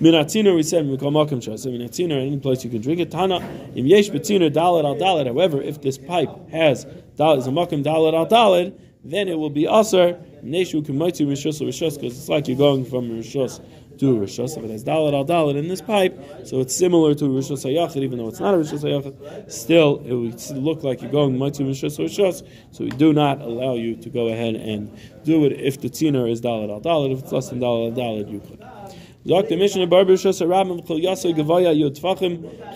Minatziner, 0.00 0.54
we 0.56 0.62
said, 0.62 0.86
Mikal 0.86 1.12
Makam 1.12 1.42
Shasa, 1.42 1.66
Minatziner, 1.66 2.26
any 2.26 2.38
place 2.38 2.64
you 2.64 2.70
can 2.70 2.80
drink 2.80 3.00
it. 3.00 3.10
Tana, 3.10 3.36
Im 3.74 3.86
Yesh 3.86 4.08
Betziner, 4.08 4.50
Dalit 4.50 4.84
al 4.84 4.96
Dalit. 4.96 5.26
However, 5.26 5.60
if 5.60 5.82
this 5.82 5.98
pipe 5.98 6.30
has 6.50 6.84
is 6.84 6.86
a 6.86 7.50
Makam 7.50 7.84
Dalit 7.84 8.14
al 8.14 8.26
Dalit, 8.26 8.72
then 9.04 9.28
it 9.28 9.38
will 9.38 9.50
be 9.50 9.66
Aser, 9.66 10.18
Neshu 10.42 10.82
Kumaitzu 10.82 11.26
Rishus 11.26 11.60
Rishus, 11.60 12.00
because 12.00 12.18
it's 12.18 12.30
like 12.30 12.48
you're 12.48 12.56
going 12.56 12.86
from 12.86 13.10
Rishus 13.10 13.60
to 14.00 14.16
Rishus. 14.16 14.56
If 14.56 14.64
it 14.64 14.70
has 14.70 14.82
Dalit 14.82 15.12
al 15.12 15.24
Dalit 15.24 15.56
in 15.56 15.68
this 15.68 15.82
pipe, 15.82 16.18
so 16.44 16.60
it's 16.60 16.74
similar 16.74 17.14
to 17.14 17.24
Rishus 17.24 17.64
Hayachid, 17.64 18.02
even 18.02 18.18
though 18.18 18.28
it's 18.28 18.40
not 18.40 18.54
a 18.54 18.56
Rishus 18.56 18.82
Hayachid, 18.82 19.52
still 19.52 20.02
it 20.04 20.14
would 20.14 20.40
look 20.62 20.82
like 20.82 21.02
you're 21.02 21.10
going 21.10 21.36
Maitzu 21.36 21.68
Rishus 21.68 21.98
Rishus, 21.98 22.46
so 22.72 22.84
we 22.84 22.90
do 22.90 23.12
not 23.12 23.40
allow 23.40 23.74
you 23.74 23.94
to 23.96 24.08
go 24.08 24.28
ahead 24.28 24.56
and 24.56 24.90
do 25.24 25.44
it 25.44 25.52
if 25.52 25.80
the 25.80 25.88
tziner 25.88 26.30
is 26.30 26.40
Dalit 26.40 26.70
al 26.70 26.80
Dalit. 26.80 27.12
If 27.12 27.20
it's 27.20 27.32
less 27.32 27.50
than 27.50 27.60
Dalit 27.60 27.90
al 27.90 27.96
Dalit, 27.96 28.30
you 28.30 28.40
could. 28.40 28.64
Zok 29.26 29.48
the 29.48 29.56
Mishnah 29.56 29.86
Bar 29.86 30.04
B'Rishos 30.04 30.40
Harabim 30.40 30.86
Chol 30.86 31.04
Yasei 31.04 31.34
Gavaya 31.36 31.74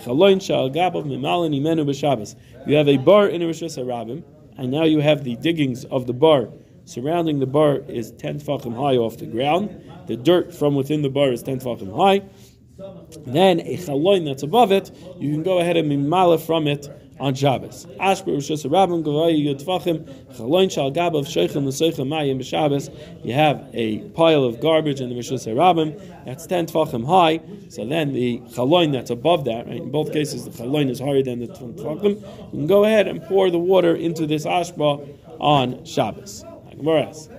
Chaloin 0.03 0.39
Shal 0.39 0.69
Mimalin 0.69 1.59
Imenu 1.59 1.89
B'Shabbos. 1.89 2.35
You 2.67 2.75
have 2.75 2.87
a 2.87 2.97
bar 2.97 3.27
in 3.27 3.41
a 3.41 3.45
Rishos 3.45 3.83
Harabim, 3.83 4.23
and 4.55 4.69
now 4.69 4.83
you 4.83 4.99
have 4.99 5.23
the 5.23 5.35
diggings 5.37 5.85
of 5.85 6.05
the 6.05 6.13
bar 6.13 6.49
surrounding 6.85 7.39
the 7.39 7.45
bar 7.45 7.77
is 7.87 8.11
10 8.11 8.39
tfachim 8.39 8.75
high 8.75 8.97
off 8.97 9.17
the 9.17 9.25
ground. 9.25 9.81
The 10.07 10.15
dirt 10.15 10.53
from 10.53 10.75
within 10.75 11.01
the 11.01 11.09
bar 11.09 11.31
is 11.31 11.43
10 11.43 11.59
tfachim 11.59 11.95
high. 11.95 12.23
Then 13.25 13.61
a 13.61 13.77
chaloin 13.77 14.25
that's 14.25 14.43
above 14.43 14.71
it, 14.71 14.91
you 15.17 15.31
can 15.31 15.43
go 15.43 15.59
ahead 15.59 15.77
and 15.77 15.89
mimala 15.89 16.39
from 16.39 16.67
it 16.67 16.89
on 17.19 17.33
Shabbos. 17.33 17.85
Ashber 17.99 18.35
Rishos 18.35 18.69
Rabim 18.69 19.03
Gavai 19.03 19.41
Yud 19.41 19.63
Tvachim 19.63 20.35
Chaloin 20.35 20.69
Shal 20.69 20.91
Gabav 20.91 21.25
Sheichem 21.25 21.65
L'Seichem 21.65 22.07
Mayim 22.07 22.39
B'Shabbos. 22.39 22.93
You 23.23 23.33
have 23.33 23.69
a 23.73 23.99
pile 24.09 24.43
of 24.43 24.59
garbage 24.59 24.99
in 24.99 25.09
the 25.09 25.15
Rabim 25.15 26.25
that's 26.25 26.45
ten 26.45 26.65
Tvachim 26.65 27.05
high. 27.05 27.39
So 27.69 27.85
then 27.85 28.11
the 28.11 28.39
Chaloin 28.49 28.91
that's 28.91 29.09
above 29.09 29.45
that, 29.45 29.67
right? 29.67 29.77
In 29.81 29.91
both 29.91 30.11
cases, 30.11 30.43
the 30.43 30.51
Chaloin 30.51 30.89
is 30.89 30.99
higher 30.99 31.23
than 31.23 31.39
the 31.39 31.47
Tvachim. 31.47 32.21
You 32.51 32.59
can 32.59 32.67
go 32.67 32.83
ahead 32.83 33.07
and 33.07 33.23
pour 33.23 33.49
the 33.49 33.59
water 33.59 33.95
into 33.95 34.27
this 34.27 34.45
Ashba 34.45 35.07
on 35.39 35.85
Shabbos. 35.85 36.43
Gemara 36.77 37.03
asks, 37.03 37.29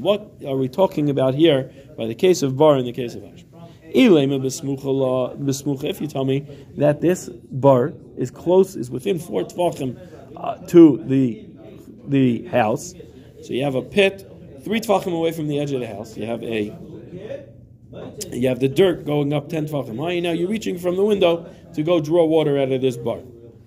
what 0.00 0.30
are 0.46 0.56
we 0.56 0.68
talking 0.68 1.10
about 1.10 1.34
here 1.34 1.70
by 1.96 2.06
the 2.06 2.14
case 2.14 2.42
of 2.42 2.56
bar 2.56 2.76
and 2.76 2.86
the 2.86 2.92
case 2.92 3.14
of 3.14 3.24
ash? 3.24 3.44
If 3.88 6.00
you 6.00 6.06
tell 6.06 6.24
me 6.24 6.46
that 6.76 7.00
this 7.00 7.28
bar 7.28 7.92
is 8.16 8.30
close, 8.30 8.76
is 8.76 8.90
within 8.90 9.18
four 9.18 9.42
tvachim 9.42 9.98
uh, 10.36 10.56
to 10.68 11.02
the 11.04 11.44
the 12.08 12.46
house, 12.46 12.94
so 13.42 13.52
you 13.52 13.64
have 13.64 13.74
a 13.74 13.82
pit 13.82 14.30
three 14.62 14.80
tvachim 14.80 15.14
away 15.14 15.32
from 15.32 15.48
the 15.48 15.58
edge 15.58 15.72
of 15.72 15.80
the 15.80 15.86
house. 15.86 16.16
You 16.16 16.26
have 16.26 16.42
a 16.42 16.76
you 18.32 18.48
have 18.48 18.60
the 18.60 18.68
dirt 18.68 19.06
going 19.06 19.32
up 19.32 19.48
ten 19.48 19.66
tvachim 19.66 19.98
high. 19.98 20.20
Now 20.20 20.32
you're 20.32 20.50
reaching 20.50 20.78
from 20.78 20.96
the 20.96 21.04
window 21.04 21.50
to 21.74 21.82
go 21.82 22.00
draw 22.00 22.26
water 22.26 22.58
out 22.58 22.70
of 22.70 22.80
this 22.80 22.96
bar, 22.96 23.20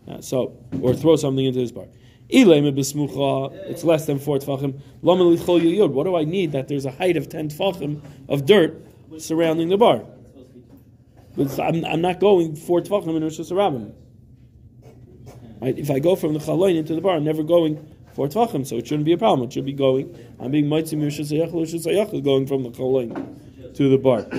uh, 0.08 0.22
so 0.22 0.58
or 0.82 0.94
throw 0.94 1.16
something 1.16 1.46
into 1.46 1.60
this 1.60 1.72
bar. 1.72 1.88
It's 2.30 3.84
less 3.84 4.06
than 4.06 4.20
four 4.20 4.38
tefachim. 4.38 4.80
What 5.02 6.04
do 6.04 6.16
I 6.16 6.24
need 6.26 6.52
that 6.52 6.68
there's 6.68 6.86
a 6.86 6.92
height 6.92 7.18
of 7.18 7.28
ten 7.28 7.50
tefachim 7.50 8.02
of 8.30 8.46
dirt 8.46 8.86
surrounding 9.18 9.70
the 9.70 9.78
bar? 9.78 10.04
I'm, 11.38 11.86
I'm 11.86 12.02
not 12.02 12.20
going 12.20 12.56
four 12.56 12.82
tefachim 12.82 13.16
in 13.16 13.24
Rosh 13.24 13.40
Hashanah. 13.40 13.94
Right? 15.62 15.78
If 15.78 15.90
I 15.90 16.00
go 16.00 16.16
from 16.16 16.34
the 16.34 16.40
chaloin 16.40 16.78
into 16.78 16.94
the 16.94 17.02
bar, 17.02 17.16
I'm 17.16 17.24
never 17.24 17.44
going 17.44 17.96
four 18.14 18.28
tefachim, 18.28 18.66
so 18.66 18.78
it 18.78 18.88
shouldn't 18.88 19.06
be 19.06 19.14
a 19.14 19.18
problem. 19.18 19.48
It 19.48 19.54
should 19.54 19.66
be 19.66 19.74
going. 19.74 20.16
I'm 20.40 20.52
being 20.52 20.70
mitzvah 20.70 22.22
going 22.22 22.48
from 22.48 22.64
the 22.64 22.70
chaloin 22.70 23.74
to 23.76 23.90
the 23.90 23.98
bar. 23.98 24.28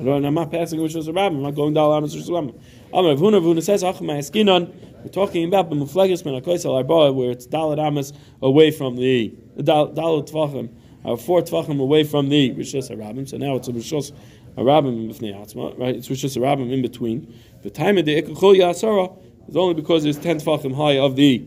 I'm 0.00 0.34
not 0.34 0.50
passing 0.50 0.80
Rosh 0.80 0.96
Hashanah. 0.96 1.26
I'm 1.26 1.42
not 1.42 1.54
going 1.54 1.74
down 1.74 2.02
Rosh 2.02 2.16
Hashanah. 2.16 2.60
Amar 2.92 3.14
Vuna 3.14 3.40
Vuna 3.40 3.62
says, 3.62 3.84
we're 3.84 5.08
talking 5.12 5.44
about 5.44 5.70
b'muflegis 5.70 6.24
ben 6.24 6.34
akoisel 6.40 6.74
arba, 6.74 7.12
where 7.12 7.30
it's 7.30 7.46
dalat 7.46 7.78
amas 7.78 8.12
away 8.42 8.72
from 8.72 8.96
the 8.96 9.32
dalat 9.58 9.94
tvachim, 10.28 10.74
or 11.04 11.16
four 11.16 11.40
tvachim 11.40 11.80
away 11.80 12.02
from 12.02 12.28
the 12.28 12.50
rishos 12.50 12.90
harabim. 12.90 13.28
So 13.28 13.36
now 13.36 13.54
it's 13.54 13.68
a 13.68 13.72
rishos 13.72 14.12
harabim 14.56 15.08
b'fnei 15.08 15.32
atzma, 15.34 15.78
right? 15.78 15.94
It's 15.94 16.08
rishos 16.08 16.36
harabim 16.36 16.72
in 16.72 16.82
between. 16.82 17.32
The 17.62 17.70
time 17.70 17.96
of 17.96 18.06
the 18.06 18.20
ikachol 18.20 18.56
yasara 18.58 19.16
is 19.48 19.56
only 19.56 19.74
because 19.74 20.02
there's 20.02 20.18
ten 20.18 20.40
tvachim 20.40 20.74
high 20.74 20.98
of 20.98 21.14
the 21.14 21.46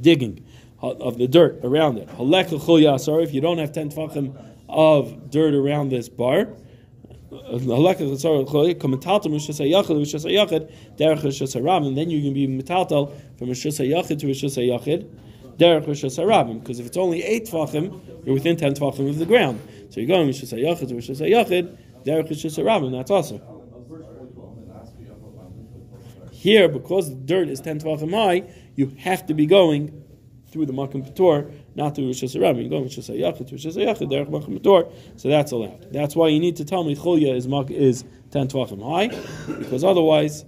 digging 0.00 0.46
of 0.80 1.18
the 1.18 1.28
dirt 1.28 1.60
around 1.62 1.98
it. 1.98 2.08
Halek 2.08 2.48
yasara. 2.48 3.22
If 3.22 3.34
you 3.34 3.42
don't 3.42 3.58
have 3.58 3.72
ten 3.72 3.90
tvachim 3.90 4.34
of 4.66 5.30
dirt 5.30 5.52
around 5.52 5.90
this 5.90 6.08
bar 6.08 6.48
and 7.30 7.60
then 11.96 12.10
you 12.10 12.22
can 12.22 12.32
be 12.32 12.48
metaltal 12.48 13.12
from 13.36 13.48
Rishus 13.48 13.78
HaYachid 13.78 14.18
to 14.20 14.26
Rishus 14.26 14.56
HaYachid, 14.56 15.06
derech 15.58 15.84
Rishus 15.84 16.18
HaRabim, 16.18 16.60
because 16.60 16.80
if 16.80 16.86
it's 16.86 16.96
only 16.96 17.22
eight 17.22 17.44
tvachim, 17.44 18.00
you're 18.24 18.32
within 18.34 18.56
ten 18.56 18.72
tvachim 18.72 19.10
of 19.10 19.18
the 19.18 19.26
ground. 19.26 19.60
So 19.90 20.00
you're 20.00 20.08
going 20.08 20.26
Rishus 20.26 20.56
HaYachid 20.56 20.88
to 20.88 20.94
Rishus 20.94 21.20
HaYachid, 21.20 21.76
derech 22.04 22.30
Rishus 22.30 22.56
HaRabim, 22.62 22.92
that's 22.92 23.10
also. 23.10 23.42
Here, 26.32 26.68
because 26.68 27.10
the 27.10 27.16
dirt 27.16 27.48
is 27.50 27.60
ten 27.60 27.78
tvachim 27.78 28.14
high, 28.14 28.44
you 28.74 28.96
have 29.00 29.26
to 29.26 29.34
be 29.34 29.44
going 29.44 30.02
through 30.50 30.64
the 30.64 30.72
Makam 30.72 31.02
Pator, 31.04 31.52
not 31.78 31.94
through 31.94 32.06
Rosh 32.06 32.24
Hashanah. 32.24 32.62
You 32.62 32.68
go 32.68 32.80
Rosh 32.82 32.98
Hashanah 32.98 33.46
to 33.46 33.54
Rosh 33.54 33.66
Hashanah, 33.66 34.10
Derech 34.10 34.28
Makam 34.28 34.60
Pator, 34.60 34.90
so 35.16 35.28
that's 35.28 35.52
allowed. 35.52 35.92
That's 35.92 36.14
why 36.16 36.28
you 36.28 36.40
need 36.40 36.56
to 36.56 36.64
tell 36.64 36.84
me 36.84 36.94
Chulya 36.94 37.34
is, 37.34 37.46
is 37.70 38.04
10 38.32 38.48
Tvachim 38.48 38.82
high, 38.82 39.08
because 39.58 39.84
otherwise 39.84 40.44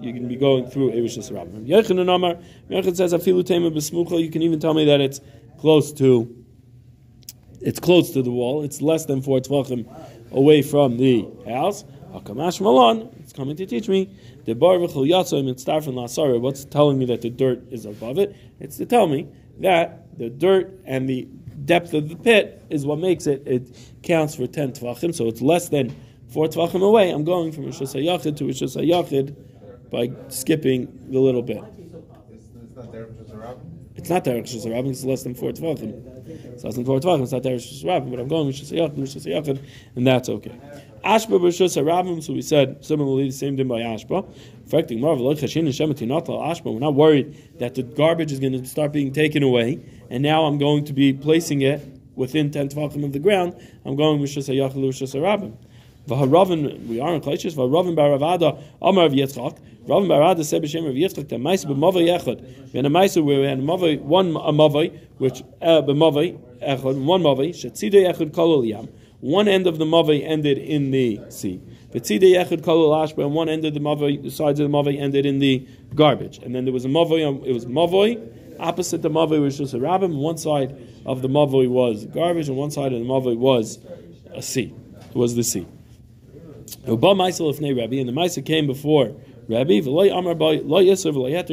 you're 0.00 0.12
going 0.12 0.22
to 0.22 0.28
be 0.28 0.36
going 0.36 0.70
through 0.70 0.92
a 0.92 1.00
Rosh 1.00 1.16
Hashanah. 1.16 1.66
Yechon 1.66 2.14
Amar, 2.14 2.36
Yechon 2.70 2.94
says, 2.94 3.14
Afilu 3.14 3.44
Tema 3.44 3.70
Besmucha, 3.70 4.22
you 4.22 4.30
can 4.30 4.42
even 4.42 4.60
tell 4.60 4.74
me 4.74 4.84
that 4.84 5.00
it's 5.00 5.20
close 5.58 5.92
to 5.94 6.34
it's 7.60 7.80
close 7.80 8.12
to 8.12 8.22
the 8.22 8.30
wall, 8.30 8.62
it's 8.62 8.80
less 8.80 9.06
than 9.06 9.20
four 9.20 9.40
Tvachim 9.40 9.84
away 10.30 10.62
from 10.62 10.96
the 10.96 11.26
house. 11.48 11.82
Hakamash 12.12 12.60
Malon, 12.60 13.08
it's 13.20 13.32
coming 13.32 13.56
to 13.56 13.66
teach 13.66 13.88
me 13.88 14.14
the 14.44 14.54
bar 14.54 14.76
v'chol 14.76 15.08
yatzim 15.08 15.48
and 15.48 15.56
starfin 15.56 15.94
lasara. 15.94 16.40
What's 16.40 16.64
telling 16.64 16.98
me 16.98 17.06
that 17.06 17.22
the 17.22 17.30
dirt 17.30 17.64
is 17.70 17.84
above 17.84 18.18
it? 18.18 18.36
It's 18.60 18.76
to 18.76 18.86
tell 18.86 19.06
me 19.08 19.28
that 19.60 20.18
the 20.18 20.30
dirt 20.30 20.80
and 20.84 21.08
the 21.08 21.28
depth 21.64 21.94
of 21.94 22.08
the 22.08 22.16
pit 22.16 22.64
is 22.70 22.86
what 22.86 22.98
makes 22.98 23.26
it. 23.26 23.42
It 23.46 23.76
counts 24.02 24.34
for 24.34 24.46
ten 24.46 24.72
tvachim, 24.72 25.14
so 25.14 25.28
it's 25.28 25.40
less 25.40 25.68
than 25.68 25.94
four 26.28 26.46
tvachim 26.46 26.82
away. 26.82 27.10
I'm 27.10 27.24
going 27.24 27.52
from 27.52 27.64
Rishus 27.64 27.94
Hayachid 27.94 28.36
to 28.38 28.44
Rishus 28.44 28.76
Hayachid 28.76 29.34
by 29.90 30.10
skipping 30.28 30.88
the 31.10 31.18
little 31.18 31.42
bit. 31.42 31.62
It's 32.30 32.48
not 34.08 34.24
Derek 34.24 34.44
Rishus 34.44 34.90
it's 34.90 35.04
less 35.04 35.22
than 35.22 35.34
four 35.34 35.50
tvachim. 35.50 35.92
It's 36.54 36.64
less 36.64 36.74
than 36.74 36.84
four 36.84 37.00
tvachim, 37.00 37.22
it's 37.22 37.32
not 37.32 37.42
Derek 37.42 37.60
Rishus 37.60 37.84
Rabin, 37.84 38.10
but 38.10 38.20
I'm 38.20 38.28
going 38.28 38.48
Rishus 38.48 38.72
Hayachid, 38.72 38.96
Rishus 38.96 39.60
and 39.96 40.06
that's 40.06 40.28
okay. 40.28 40.54
Ashba 41.04 41.40
b'shus 41.40 41.80
harabim. 41.80 42.22
So 42.22 42.32
we 42.32 42.42
said 42.42 42.84
similarly 42.84 43.26
the 43.26 43.32
same 43.32 43.56
thing 43.56 43.68
by 43.68 43.80
Ashba. 43.80 44.28
Affecting 44.66 45.00
marvel 45.00 45.32
chashin 45.34 45.60
and 45.60 45.68
Ashba. 45.68 46.72
We're 46.72 46.78
not 46.80 46.94
worried 46.94 47.58
that 47.58 47.74
the 47.74 47.82
garbage 47.82 48.32
is 48.32 48.40
going 48.40 48.52
to 48.52 48.66
start 48.66 48.92
being 48.92 49.12
taken 49.12 49.42
away, 49.42 49.80
and 50.10 50.22
now 50.22 50.44
I'm 50.44 50.58
going 50.58 50.84
to 50.86 50.92
be 50.92 51.12
placing 51.12 51.62
it 51.62 51.80
within 52.16 52.50
ten 52.50 52.68
tvachim 52.68 53.04
of 53.04 53.12
the 53.12 53.18
ground. 53.18 53.54
I'm 53.84 53.96
going 53.96 54.20
b'shus 54.20 54.52
hayachil 54.52 54.74
b'shus 54.74 55.14
harabim. 55.14 55.56
V'haravin, 56.08 56.86
we 56.86 57.00
are 57.00 57.14
in 57.14 57.20
Klaishis, 57.20 57.54
v'haravin 57.54 57.94
baravada, 57.94 58.62
Amar 58.82 59.06
of 59.06 59.12
Ravin 59.88 60.06
Barada 60.06 60.44
said 60.44 60.62
b'shem 60.62 60.86
of 60.86 60.94
Yitzchak, 60.94 61.30
the 61.30 61.36
Maisa 61.36 61.64
b'mavay 61.64 62.20
echad, 62.20 62.72
we 62.72 62.76
had 62.76 62.84
a 62.84 62.90
Maisa 62.90 63.24
we 63.24 63.42
had 63.46 63.58
a 63.58 63.62
mavay, 63.62 63.98
one 63.98 64.36
a 64.36 64.52
mavay, 64.52 65.00
which, 65.16 65.42
uh, 65.62 65.80
b'mavay, 65.80 66.38
echad, 66.60 67.02
one 67.04 67.22
mavay, 67.22 67.48
shetzidei 67.48 68.06
echad 68.12 68.34
kol 68.34 68.62
yam, 68.66 68.86
one 69.20 69.48
end 69.48 69.66
of 69.66 69.78
the 69.78 69.86
mavay 69.86 70.22
ended 70.22 70.58
in 70.58 70.90
the 70.90 71.18
sea. 71.30 71.62
V'tzidei 71.90 72.34
yechid 72.34 72.62
kol 72.62 72.90
ashba, 72.90 73.24
and 73.24 73.34
one 73.34 73.48
end 73.48 73.64
of 73.64 73.72
the 73.72 73.80
mavay, 73.80 74.22
the 74.22 74.30
sides 74.30 74.60
of 74.60 74.70
the 74.70 74.76
mavay 74.76 75.00
ended 75.00 75.24
in 75.24 75.38
the 75.38 75.66
garbage. 75.94 76.36
And 76.42 76.54
then 76.54 76.66
there 76.66 76.74
was 76.74 76.84
a 76.84 76.88
mavay, 76.88 77.46
it 77.46 77.52
was 77.54 77.64
mavay, 77.64 78.20
opposite 78.60 79.00
the 79.00 79.08
mavay 79.08 79.40
was 79.40 79.58
a 79.58 79.78
rabbim, 79.78 80.18
one 80.18 80.36
side 80.36 80.76
of 81.06 81.22
the 81.22 81.28
mavay 81.28 81.66
was 81.66 82.04
garbage, 82.04 82.48
and 82.48 82.58
one 82.58 82.70
side 82.70 82.92
of 82.92 82.98
the 82.98 83.06
mavay 83.06 83.38
was 83.38 83.78
a 84.34 84.42
sea. 84.42 84.74
It 85.08 85.16
was 85.16 85.34
the 85.34 85.44
sea. 85.44 85.66
Uba 86.86 87.08
Maisel 87.08 87.48
of 87.48 87.58
Rabbi, 87.58 87.96
and 87.96 88.08
the 88.08 88.12
Maisa 88.12 88.44
came 88.44 88.66
before 88.66 89.14
Rabbi, 89.48 89.72
he 89.72 89.80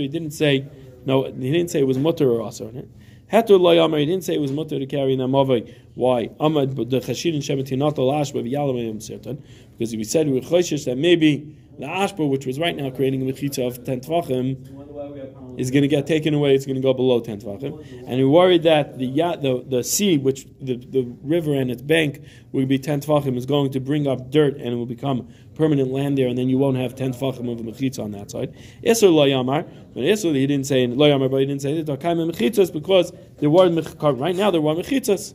didn't 0.08 0.32
say, 0.32 0.68
no, 1.06 1.24
he 1.24 1.52
didn't 1.52 1.70
say 1.70 1.80
it 1.80 1.88
was 1.88 1.98
mutter 1.98 2.30
or 2.30 2.48
it. 2.50 2.90
Heter 3.32 3.60
Lo 3.60 3.84
Amar, 3.84 4.00
he 4.00 4.06
didn't 4.06 4.24
say 4.24 4.36
it 4.36 4.42
was 4.42 4.52
mutter 4.52 4.78
to 4.78 4.86
carry 4.86 5.14
in 5.14 5.22
a 5.22 5.28
mavay, 5.28 5.74
why? 5.96 6.28
Amad 6.40 6.76
the 6.76 7.00
chashin 7.00 7.38
shemetinat 7.38 7.98
al 7.98 8.12
ashba 8.12 8.44
v'yalam 8.48 9.02
certain 9.02 9.44
because 9.78 9.96
we 9.96 10.04
said 10.04 10.28
we 10.28 10.34
were 10.34 10.42
choshish 10.42 10.86
that 10.86 10.98
maybe 10.98 11.58
the 11.80 11.86
ashba, 11.86 12.30
which 12.30 12.46
was 12.46 12.60
right 12.60 12.76
now 12.76 12.90
creating 12.90 13.28
a 13.28 13.34
mechitza 13.34 13.66
of 13.66 13.84
ten 13.84 14.00
tvachim, 14.00 15.60
is 15.60 15.72
going 15.72 15.82
to 15.82 15.88
get 15.88 16.06
taken 16.06 16.34
away. 16.34 16.56
It's 16.56 16.66
going 16.66 16.76
to 16.76 16.82
go 16.82 16.94
below 16.94 17.20
ten 17.20 17.42
tvachim, 17.42 18.08
and 18.08 18.18
we 18.18 18.26
worried 18.26 18.64
that 18.64 18.98
the 18.98 19.08
the 19.08 19.66
the 19.68 19.84
sea, 19.84 20.18
which 20.18 20.46
the, 20.62 20.76
the 20.78 21.02
river 21.24 21.54
and 21.54 21.72
its 21.72 21.82
bank 21.82 22.22
will 22.52 22.66
be 22.66 22.78
ten 22.78 23.02
tvachim, 23.02 23.36
is 23.38 23.46
going 23.46 23.72
to 23.72 23.80
bring 23.80 24.08
up 24.08 24.30
dirt 24.30 24.56
and 24.56 24.68
it 24.68 24.76
will 24.76 24.86
become 24.86 25.28
permanent 25.56 25.92
land 25.92 26.18
there, 26.18 26.28
and 26.28 26.38
then 26.38 26.50
you 26.50 26.58
won't 26.58 26.78
have 26.78 26.96
ten 26.96 27.14
tvachim 27.14 27.52
of 27.52 27.60
a 27.60 27.64
mechitza 27.64 28.04
on 28.04 28.12
that 28.12 28.32
side. 28.32 28.54
Isur 28.84 29.14
lo 29.14 29.26
yamar, 29.26 29.68
but 29.94 30.02
Isur 30.02 30.36
he 30.36 30.46
didn't 30.46 30.68
say 30.68 30.86
lo 30.88 31.08
yamar, 31.08 31.30
but 31.32 31.38
he 31.38 31.46
didn't 31.46 31.62
say 31.62 31.84
dakaim 31.84 32.32
mechitzas 32.32 32.72
because 32.72 33.12
there 33.38 33.50
were 33.50 33.70
right 33.70 34.36
now 34.36 34.52
there 34.52 34.62
were 34.62 34.76
mechitzas. 34.76 35.34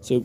So, 0.00 0.24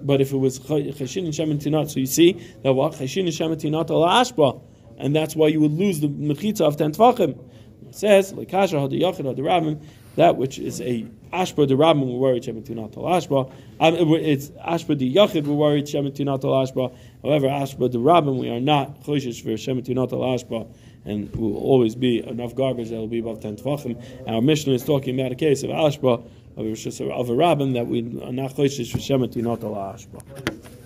but 0.00 0.20
if 0.20 0.32
it 0.32 0.38
was 0.38 0.58
chashin 0.58 1.24
and 1.24 1.34
shemen 1.34 1.62
tinat, 1.62 1.90
so 1.90 2.00
you 2.00 2.06
see 2.06 2.32
that 2.62 2.72
what 2.72 2.92
chashin 2.92 3.20
and 3.20 3.28
shemen 3.28 3.56
tinat 3.60 3.90
al 3.90 4.02
ashba, 4.02 4.62
and 4.98 5.14
that's 5.14 5.34
why 5.34 5.48
you 5.48 5.60
would 5.60 5.72
lose 5.72 6.00
the 6.00 6.08
mechitza 6.08 6.62
of 6.62 6.76
ten 6.76 6.92
tvachim. 6.92 7.38
It 7.88 7.96
says, 7.96 8.32
Lekasha 8.32 8.80
had 8.80 8.90
the 8.90 9.02
Yachid 9.02 9.26
had 9.26 9.36
the 9.36 9.42
Rabbim, 9.42 9.84
that 10.16 10.36
which 10.36 10.58
is 10.58 10.80
a 10.80 11.02
Ashba 11.30 11.68
the 11.68 11.74
Rabbim 11.74 12.06
we're 12.06 12.18
worried 12.18 12.42
Shemetunat 12.42 12.96
al 12.96 13.04
Ashba. 13.04 13.50
Um, 13.80 14.14
it's 14.14 14.48
Ashba 14.48 14.98
the 14.98 15.14
Yachid 15.14 15.46
we're 15.46 15.54
worried 15.54 15.84
Shemetunat 15.84 16.42
al 16.44 16.52
Ashba. 16.52 16.96
However, 17.22 17.46
Ashba 17.46 17.90
the 17.90 17.98
Rabbim 17.98 18.38
we 18.38 18.48
are 18.48 18.60
not 18.60 19.02
Choshish 19.04 19.42
for 19.42 19.50
Shemetunat 19.50 20.12
al 20.12 20.20
Ashba. 20.20 20.66
And 21.04 21.34
will 21.34 21.56
always 21.56 21.96
be 21.96 22.24
enough 22.24 22.54
garbage 22.54 22.90
that 22.90 22.96
will 22.96 23.08
be 23.08 23.18
above 23.18 23.40
10 23.40 23.56
tvachim. 23.56 24.28
Our 24.28 24.40
Mishnah 24.40 24.72
is 24.72 24.84
talking 24.84 25.18
about 25.18 25.32
a 25.32 25.34
case 25.34 25.64
of 25.64 25.70
Ashba, 25.70 26.24
of 26.56 26.66
a, 26.66 27.12
of 27.12 27.28
rabbin 27.28 27.72
that 27.72 27.86
we 27.86 28.00
are 28.22 28.32
not 28.32 28.52
Choshish 28.52 28.92
for 28.92 28.98
Shemetunat 28.98 29.64
al 29.64 29.74
Ashba. 29.74 30.81